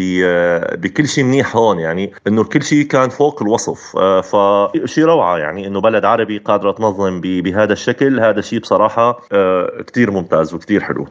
بكل 0.75 1.07
شيء 1.07 1.23
منيح 1.23 1.55
هون 1.55 1.79
يعني 1.79 2.13
إنه 2.27 2.43
كل 2.43 2.63
شيء 2.63 2.83
كان 2.83 3.09
فوق 3.09 3.41
الوصف. 3.41 3.97
آه، 3.97 4.21
فشيء 4.21 5.03
روعة 5.03 5.37
يعني 5.37 5.67
إنه 5.67 5.81
بلد 5.81 6.05
عربي 6.05 6.37
قادرة 6.37 6.71
تنظم 6.71 7.21
بهذا 7.21 7.73
الشكل. 7.73 8.19
هذا 8.19 8.41
شيء 8.41 8.59
بصراحة 8.59 9.19
آه، 9.31 9.83
كثير 9.87 10.11
ممتاز 10.11 10.53
وكثير 10.53 10.81
حلو. 10.83 11.07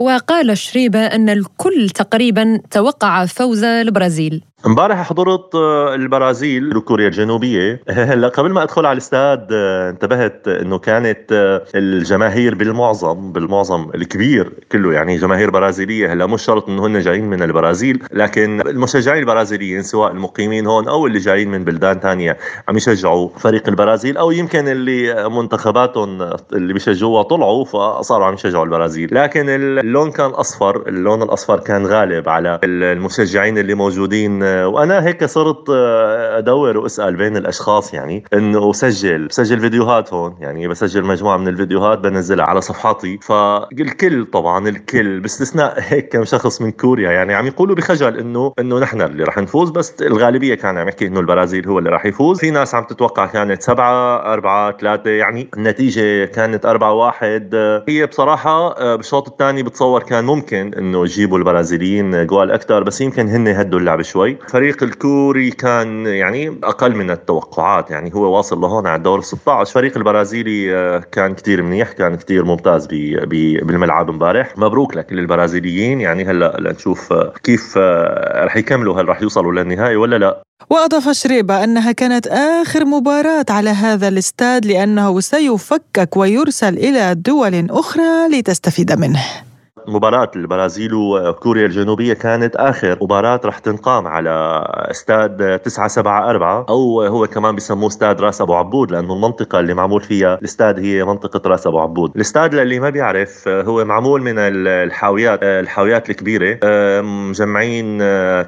وقال 0.00 0.58
شريبة 0.58 0.98
أن 0.98 1.28
الكل 1.28 1.90
تقريبا 1.90 2.60
توقع 2.70 3.26
فوز 3.26 3.64
البرازيل. 3.64 4.44
امبارح 4.66 5.02
حضرت 5.02 5.54
آه، 5.54 5.94
البرازيل 5.94 6.76
وكوريا 6.76 7.06
الجنوبية. 7.06 7.80
هلا 7.88 8.28
قبل 8.28 8.52
ما 8.52 8.62
ادخل 8.62 8.86
على 8.86 8.92
الاستاد 8.92 9.48
آه، 9.52 9.90
انتبهت 9.90 10.48
انه 10.48 10.78
كانت 10.78 11.32
آه، 11.32 11.64
الجماهير 11.74 12.54
بالمعظم 12.54 13.32
بالمعظم 13.32 13.90
الكبير 13.94 14.52
كله 14.72 14.92
يعني 14.92 15.16
جماهير 15.16 15.50
برازيلية. 15.50 16.12
هلا 16.12 16.26
مش 16.26 16.42
شرط 16.42 16.68
إنه 16.68 16.86
هن 16.86 17.00
جايين 17.00 17.24
من 17.24 17.42
البرازيل 17.42 18.02
لكن 18.12 18.60
المشجعين 18.60 19.20
البرازيليين 19.20 19.82
سواء 19.82 20.12
المقيمين 20.12 20.66
هون 20.66 20.88
أو 20.88 21.06
اللي 21.06 21.18
جايين 21.18 21.48
من 21.48 21.64
بلدان 21.64 22.00
ثانية 22.00 22.38
عم 22.68 22.76
يشجعوا 22.76 23.28
فريق 23.38 23.68
البرازيل. 23.68 24.16
أو 24.16 24.30
يمكن 24.30 24.68
اللي 24.68 25.28
منتخباتهم 25.28 26.22
اللي 26.52 26.72
بيشجعوها 26.72 27.22
طلعوا 27.22 27.64
فصاروا 27.64 28.26
عم 28.26 28.34
يشجعوا 28.34 28.64
البرازيل. 28.64 29.08
لكن 29.12 29.48
اللون 29.48 30.10
كان 30.10 30.30
أصفر 30.30 30.88
اللون 30.88 31.22
الأصفر 31.22 31.60
كان 31.60 31.86
غالب 31.86 32.28
على 32.28 32.60
المشجعين 32.64 33.58
اللي 33.58 33.74
موجودين 33.74 34.49
وأنا 34.66 35.06
هيك 35.06 35.24
صرت 35.24 35.70
آه، 35.70 36.38
أدور 36.38 36.78
وأسأل 36.78 37.16
بين 37.16 37.36
الأشخاص 37.36 37.94
يعني 37.94 38.24
إنه 38.34 38.70
أسجل 38.70 39.26
بسجل 39.26 39.60
فيديوهات 39.60 40.12
هون 40.12 40.36
يعني 40.40 40.68
بسجل 40.68 41.04
مجموعة 41.04 41.36
من 41.36 41.48
الفيديوهات 41.48 41.98
بنزلها 41.98 42.44
على 42.44 42.60
صفحاتي. 42.60 43.18
فالكل 43.22 44.24
طبعا 44.26 44.68
الكل 44.68 45.20
باستثناء 45.20 45.74
هيك 45.88 46.12
كم 46.12 46.24
شخص 46.24 46.62
من 46.62 46.70
كوريا 46.70 47.10
يعني 47.10 47.34
عم 47.34 47.46
يقولوا 47.46 47.76
بخجل 47.76 48.18
إنه 48.18 48.52
إنه 48.58 48.78
نحن 48.78 49.02
اللي 49.02 49.24
رح 49.24 49.38
نفوز 49.38 49.70
بس 49.70 50.02
الغالبية 50.02 50.54
كان 50.54 50.78
عم 50.78 50.88
يحكي 50.88 51.06
إنه 51.06 51.20
البرازيل 51.20 51.68
هو 51.68 51.78
اللي 51.78 51.90
رح 51.90 52.06
يفوز. 52.06 52.40
في 52.40 52.50
ناس 52.50 52.74
عم 52.74 52.84
تتوقع 52.84 53.26
كانت 53.26 53.62
سبعة 53.62 54.16
أربعة 54.32 54.76
ثلاثة 54.76 55.10
يعني 55.10 55.48
النتيجة 55.56 56.24
كانت 56.24 56.66
أربعة 56.66 56.92
واحد. 56.92 57.54
هي 57.88 58.06
بصراحة 58.06 58.78
آه، 58.78 58.96
بالشوط 58.96 59.28
الثاني 59.28 59.62
بتصور 59.62 60.02
كان 60.02 60.24
ممكن 60.24 60.74
إنه 60.78 61.02
يجيبوا 61.04 61.38
البرازيليين 61.38 62.26
جوال 62.26 62.50
أكثر 62.50 62.82
بس 62.82 63.00
يمكن 63.00 63.28
هن 63.28 63.48
هدوا 63.48 63.78
اللعب 63.78 64.02
شوي. 64.02 64.38
الفريق 64.44 64.82
الكوري 64.82 65.50
كان 65.50 66.06
يعني 66.06 66.58
أقل 66.64 66.94
من 66.94 67.10
التوقعات 67.10 67.90
يعني 67.90 68.14
هو 68.14 68.36
واصل 68.36 68.60
لهون 68.60 68.86
على 68.86 68.96
الدور 68.96 69.20
16 69.20 69.60
الفريق 69.60 69.96
البرازيلي 69.96 70.76
آه، 70.76 70.98
كان 71.12 71.34
كثير 71.34 71.62
منيح 71.62 71.92
كان 71.92 72.16
كثير 72.16 72.44
ممتاز 72.44 72.86
بي 72.86 73.26
بي 73.26 73.58
بالملعب 73.58 74.10
امبارح. 74.10 74.58
مبروك 74.58 74.96
لكل 74.96 75.18
البرازيليين 75.18 76.00
يعني 76.00 76.24
هلأ 76.24 76.56
لنشوف 76.60 77.12
آه، 77.12 77.32
كيف 77.42 77.74
آه، 77.78 78.44
رح 78.44 78.56
يكملوا 78.56 79.00
هل 79.00 79.08
رح 79.08 79.22
يوصلوا 79.22 79.52
للنهائي 79.52 79.96
ولا 79.96 80.16
لا. 80.16 80.42
وأضاف 80.70 81.08
شريبة 81.08 81.64
أنها 81.64 81.92
كانت 81.92 82.26
آخر 82.26 82.84
مباراة 82.84 83.46
على 83.50 83.70
هذا 83.70 84.08
الاستاد 84.08 84.66
لأنه 84.66 85.20
سيفكك 85.20 86.16
ويرسل 86.16 86.78
إلى 86.78 87.14
دول 87.14 87.66
أخرى 87.70 88.28
لتستفيد 88.28 88.92
منه. 88.92 89.49
مباراة 89.90 90.30
البرازيل 90.36 90.94
وكوريا 90.94 91.66
الجنوبية 91.66 92.14
كانت 92.14 92.56
آخر 92.56 92.98
مباراة 93.02 93.40
رح 93.44 93.58
تنقام 93.58 94.06
على 94.06 94.64
استاد 94.90 95.58
974 95.58 96.64
أو 96.68 97.02
هو 97.02 97.26
كمان 97.26 97.54
بيسموه 97.54 97.88
استاد 97.88 98.20
راس 98.20 98.40
أبو 98.40 98.54
عبود 98.54 98.90
لأنه 98.90 99.14
المنطقة 99.14 99.60
اللي 99.60 99.74
معمول 99.74 100.00
فيها 100.00 100.34
الاستاد 100.34 100.78
هي 100.78 101.04
منطقة 101.04 101.50
راس 101.50 101.66
أبو 101.66 101.80
عبود. 101.80 102.12
الاستاد 102.16 102.54
للي 102.54 102.80
ما 102.80 102.90
بيعرف 102.90 103.48
هو 103.48 103.84
معمول 103.84 104.22
من 104.22 104.34
الحاويات 104.38 105.38
الحاويات 105.42 106.10
الكبيرة 106.10 106.58
مجمعين 107.02 107.98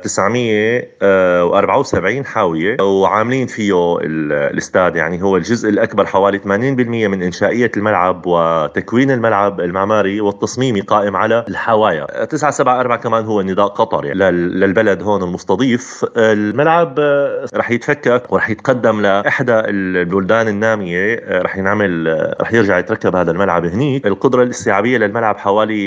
974 0.00 2.24
حاوية 2.24 2.76
وعاملين 2.80 3.46
فيه 3.46 3.98
الاستاد. 4.02 4.96
يعني 4.96 5.22
هو 5.22 5.36
الجزء 5.36 5.68
الأكبر 5.68 6.06
حوالي 6.06 6.38
80% 6.38 6.46
من 6.46 7.22
إنشائية 7.22 7.70
الملعب 7.76 8.22
وتكوين 8.26 9.10
الملعب 9.10 9.60
المعماري 9.60 10.20
والتصميمي 10.20 10.80
قائم 10.80 11.16
على 11.16 11.31
الحوايا 11.38 12.24
974 12.24 12.96
كمان 12.96 13.24
هو 13.24 13.42
نداء 13.42 13.66
قطر 13.66 14.04
يعني 14.04 14.30
للبلد 14.30 15.02
هون 15.02 15.22
المستضيف. 15.22 16.04
الملعب 16.16 16.94
آه، 16.98 17.46
رح 17.54 17.70
يتفكك 17.70 18.32
ورح 18.32 18.50
يتقدم 18.50 19.00
لإحدى 19.00 19.52
البلدان 19.52 20.48
النامية. 20.48 21.14
آه، 21.14 21.42
رح 21.42 21.56
ينعمل 21.56 22.08
آه، 22.08 22.36
رح 22.40 22.52
يرجع 22.52 22.78
يتركب 22.78 23.16
هذا 23.16 23.30
الملعب 23.30 23.66
هنيك. 23.66 24.06
القدرة 24.06 24.42
الاستيعابية 24.42 24.98
للملعب 24.98 25.36
حوالي 25.36 25.82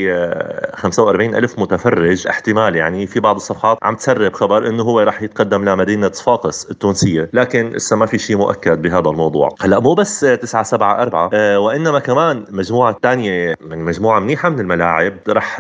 45 0.76 1.36
ألف 1.36 1.60
متفرج. 1.60 2.28
احتمال 2.28 2.76
يعني 2.76 3.08
في 3.08 3.20
بعض 3.20 3.36
الصفحات 3.36 3.78
عم 3.84 3.96
تسرب 3.96 4.34
خبر 4.34 4.68
إنه 4.68 4.84
هو 4.84 5.00
رح 5.00 5.22
يتقدم 5.22 5.70
لمدينة 5.70 6.12
صفاقس 6.12 6.72
التونسية. 6.72 7.30
لكن 7.34 7.70
لسه 7.70 7.96
ما 7.96 8.06
في 8.06 8.18
شيء 8.18 8.38
مؤكد 8.38 8.82
بهذا 8.82 9.10
الموضوع. 9.10 9.50
هلأ 9.62 9.80
مو 9.80 9.94
بس 9.94 10.20
974 10.20 11.56
وإنما 11.58 12.00
كمان 12.00 12.46
مجموعة 12.50 12.98
ثانية 13.04 13.56
من 13.62 13.80
مجموعة 13.80 14.20
منيحة 14.20 14.50
من 14.50 14.60
الملاعب. 14.60 15.14
رح 15.30 15.58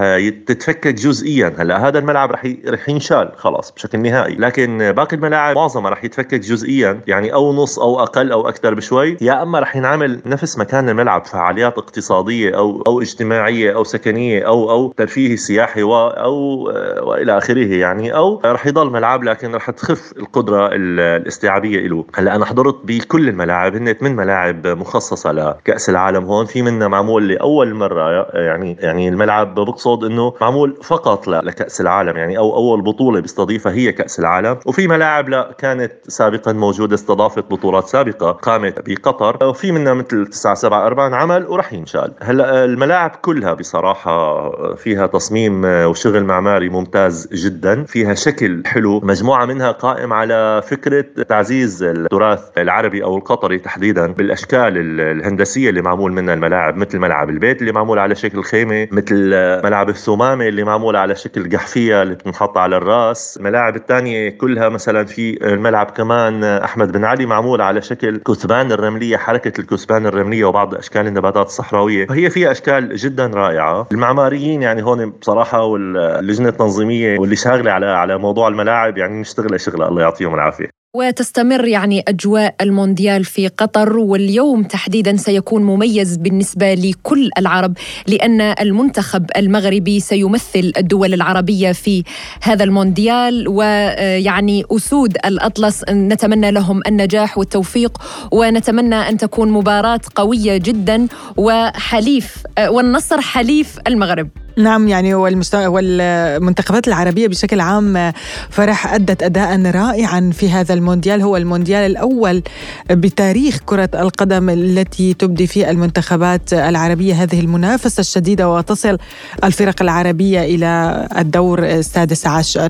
تتفكك 0.47 0.87
جزئيا. 0.93 1.53
هلأ 1.57 1.87
هذا 1.87 1.99
الملعب 1.99 2.31
رح 2.31 2.53
رح 2.67 2.89
ينشال 2.89 3.31
خلاص 3.37 3.71
بشكل 3.71 3.99
نهائي. 3.99 4.35
لكن 4.35 4.91
باقي 4.91 5.15
الملاعب 5.15 5.55
معظمها 5.55 5.91
رح 5.91 6.03
يتفكك 6.03 6.39
جزئيا 6.39 6.99
يعني 7.07 7.33
أو 7.33 7.53
نص 7.53 7.79
أو 7.79 7.99
أقل 7.99 8.31
أو 8.31 8.49
أكثر 8.49 8.73
بشوي. 8.73 9.17
يا 9.21 9.43
أما 9.43 9.59
رح 9.59 9.75
ينعمل 9.75 10.19
نفس 10.25 10.57
مكان 10.57 10.89
الملعب 10.89 11.25
فعاليات 11.25 11.77
اقتصادية 11.77 12.57
أو 12.57 12.83
أو 12.87 13.01
اجتماعية 13.01 13.75
أو 13.75 13.83
سكنية 13.83 14.47
أو 14.47 14.71
أو 14.71 14.93
ترفيهي 14.97 15.37
سياحي 15.37 15.83
و 15.83 15.95
أو 16.07 16.63
وإلى 17.09 17.37
آخره 17.37 17.73
يعني. 17.73 18.15
أو 18.15 18.41
رح 18.45 18.67
يضل 18.67 18.89
ملعب 18.91 19.23
لكن 19.23 19.55
رح 19.55 19.69
تخف 19.71 20.11
القدرة 20.17 20.69
الاستيعابية 20.73 21.87
له 21.87 22.05
هلأ 22.15 22.35
أنا 22.35 22.45
حضرت 22.45 22.75
بكل 22.83 23.29
الملاعب 23.29 23.75
هن 23.75 23.93
ثمان 23.93 24.15
ملاعب 24.15 24.67
مخصصة 24.67 25.31
لكأس 25.31 25.89
العالم 25.89 26.25
هون. 26.25 26.45
في 26.45 26.61
منها 26.61 26.87
معمول 26.87 27.27
لأول 27.27 27.73
مرة 27.73 28.27
يعني 28.33 28.77
يعني 28.79 29.09
الملعب 29.09 29.54
بقصد 29.63 30.03
إنه 30.03 30.33
معمول 30.41 30.77
فقط 30.83 31.27
لكأس 31.27 31.81
العالم 31.81 32.17
يعني 32.17 32.37
أو 32.37 32.55
أول 32.55 32.81
بطولة 32.81 33.19
بيستضيفها 33.19 33.71
هي 33.71 33.91
كأس 33.91 34.19
العالم. 34.19 34.57
وفي 34.65 34.87
ملاعب 34.87 35.29
لا 35.29 35.55
كانت 35.57 35.91
سابقا 36.07 36.53
موجودة 36.53 36.95
استضافت 36.95 37.51
بطولات 37.51 37.87
سابقة 37.87 38.31
قامت 38.31 38.89
بقطر. 38.89 39.47
وفي 39.47 39.71
منها 39.71 39.93
مثل 39.93 40.27
974 40.27 41.13
عمل 41.13 41.45
ورح 41.47 41.73
ينشال. 41.73 42.13
هلأ 42.21 42.65
الملاعب 42.65 43.11
كلها 43.21 43.53
بصراحة 43.53 44.75
فيها 44.75 45.07
تصميم 45.07 45.65
وشغل 45.65 46.23
معماري 46.23 46.69
ممتاز 46.69 47.27
جدا. 47.33 47.83
فيها 47.83 48.13
شكل 48.13 48.63
حلو. 48.65 48.99
مجموعة 49.03 49.45
منها 49.45 49.71
قائم 49.71 50.13
على 50.13 50.61
فكرة 50.67 51.05
تعزيز 51.29 51.83
التراث 51.83 52.41
العربي 52.57 53.03
أو 53.03 53.17
القطري 53.17 53.59
تحديدا 53.59 54.07
بالأشكال 54.13 54.77
الهندسية 55.01 55.69
اللي 55.69 55.81
معمول 55.81 56.13
منها 56.13 56.33
الملاعب 56.33 56.75
مثل 56.75 56.99
ملعب 56.99 57.29
البيت 57.29 57.61
اللي 57.61 57.71
معمول 57.71 57.99
على 57.99 58.15
شكل 58.15 58.43
خيمة 58.43 58.87
مثل 58.91 59.33
ملعب 59.63 59.89
الثمامة 59.89 60.47
اللي 60.47 60.63
معمول 60.63 60.95
على 60.95 61.15
شكل 61.15 61.57
قحفية 61.57 62.01
اللي 62.01 62.15
بتنحط 62.15 62.57
على 62.57 62.77
الرأس. 62.77 63.37
الملاعب 63.37 63.75
الثانية 63.75 64.29
كلها 64.29 64.69
مثلا 64.69 65.05
في 65.05 65.45
الملعب 65.53 65.91
كمان 65.91 66.43
أحمد 66.43 66.91
بن 66.91 67.05
علي 67.05 67.25
معمول 67.25 67.61
على 67.61 67.81
شكل 67.81 68.17
كثبان 68.17 68.71
الرملية 68.71 69.17
حركة 69.17 69.61
الكثبان 69.61 70.05
الرملية 70.05 70.45
وبعض 70.45 70.75
أشكال 70.75 71.07
النباتات 71.07 71.45
الصحراوية. 71.45 72.05
فهي 72.05 72.29
فيها 72.29 72.51
أشكال 72.51 72.95
جدا 72.95 73.25
رائعة. 73.27 73.87
المعماريين 73.91 74.61
يعني 74.61 74.83
هون 74.83 75.09
بصراحة 75.09 75.63
واللجنة 75.63 76.49
التنظيمية 76.49 77.19
واللي 77.19 77.35
شاغلة 77.35 77.71
على 77.71 77.85
على 77.85 78.17
موضوع 78.17 78.47
الملاعب 78.47 78.97
يعني 78.97 79.19
مشتغلة 79.19 79.57
شغلة. 79.57 79.87
الله 79.87 80.01
يعطيهم 80.01 80.33
العافية. 80.33 80.74
وتستمر 80.95 81.67
يعني 81.67 82.03
أجواء 82.07 82.55
المونديال 82.61 83.25
في 83.25 83.47
قطر 83.47 83.97
واليوم 83.97 84.63
تحديدا 84.63 85.17
سيكون 85.17 85.63
مميز 85.63 86.17
بالنسبة 86.17 86.73
لكل 86.73 87.29
العرب 87.37 87.77
لأن 88.07 88.41
المنتخب 88.41 89.25
المغربي 89.37 89.99
سيمثل 89.99 90.73
الدول 90.77 91.13
العربية 91.13 91.71
في 91.71 92.03
هذا 92.41 92.63
المونديال 92.63 93.47
ويعني 93.47 94.63
أسود 94.71 95.17
الأطلس 95.25 95.83
نتمنى 95.89 96.51
لهم 96.51 96.81
النجاح 96.87 97.37
والتوفيق 97.37 97.97
ونتمنى 98.31 98.95
أن 98.95 99.17
تكون 99.17 99.51
مباراة 99.51 100.01
قوية 100.15 100.57
جدا 100.57 101.07
وحليف 101.37 102.43
والنصر 102.59 103.21
حليف 103.21 103.79
المغرب. 103.87 104.44
نعم 104.57 104.87
يعني 104.87 105.13
والمنتخبات 105.13 106.87
العربية 106.87 107.27
بشكل 107.27 107.59
عام 107.59 108.13
فرح 108.49 108.93
أدت 108.93 109.23
أداء 109.23 109.61
رائعا 109.61 110.31
في 110.33 110.49
هذا 110.49 110.73
المونديال. 110.73 111.21
هو 111.21 111.37
المونديال 111.37 111.91
الأول 111.91 112.43
بتاريخ 112.89 113.59
كرة 113.65 113.89
القدم 113.93 114.49
التي 114.49 115.13
تبدي 115.13 115.47
فيه 115.47 115.69
المنتخبات 115.69 116.53
العربية. 116.53 117.23
هذه 117.23 117.39
المنافسة 117.39 118.01
الشديدة 118.01 118.49
وتصل 118.49 118.97
الفرق 119.43 119.81
العربية 119.81 120.41
إلى 120.41 121.07
الدور 121.17 121.65
السادس 121.65 122.27
عشر. 122.27 122.67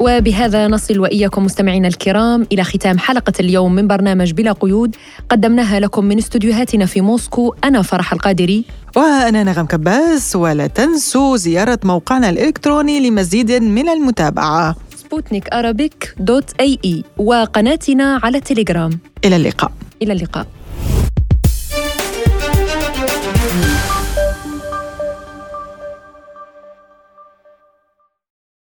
وبهذا 0.00 0.68
نصل 0.68 0.98
وإياكم 0.98 1.44
مستمعينا 1.44 1.88
الكرام 1.88 2.46
إلى 2.52 2.64
ختام 2.64 2.98
حلقة 2.98 3.32
اليوم 3.40 3.74
من 3.74 3.86
برنامج 3.86 4.32
بلا 4.32 4.52
قيود. 4.52 4.96
قدمناها 5.28 5.80
لكم 5.80 6.04
من 6.04 6.18
استديوهاتنا 6.18 6.86
في 6.86 7.00
موسكو 7.00 7.54
أنا 7.64 7.82
فرح 7.82 8.12
القادري. 8.12 8.64
وأنا 8.96 9.44
نغم 9.44 9.66
كباس 9.66 10.36
ولا 10.36 10.66
تنسوا 10.66 11.36
زيارة 11.36 11.78
موقعنا 11.84 12.30
الإلكتروني 12.30 13.08
لمزيد 13.08 13.52
من 13.52 13.88
المتابعة. 13.88 14.76
سبوتنيك 14.96 16.14
dot 16.18 16.50
AE 16.60 17.04
وقناتنا 17.16 18.20
على 18.22 18.40
تليجرام. 18.40 18.98
إلى 19.24 19.36
اللقاء. 19.36 19.72
إلى 20.02 20.12
اللقاء. 20.12 20.46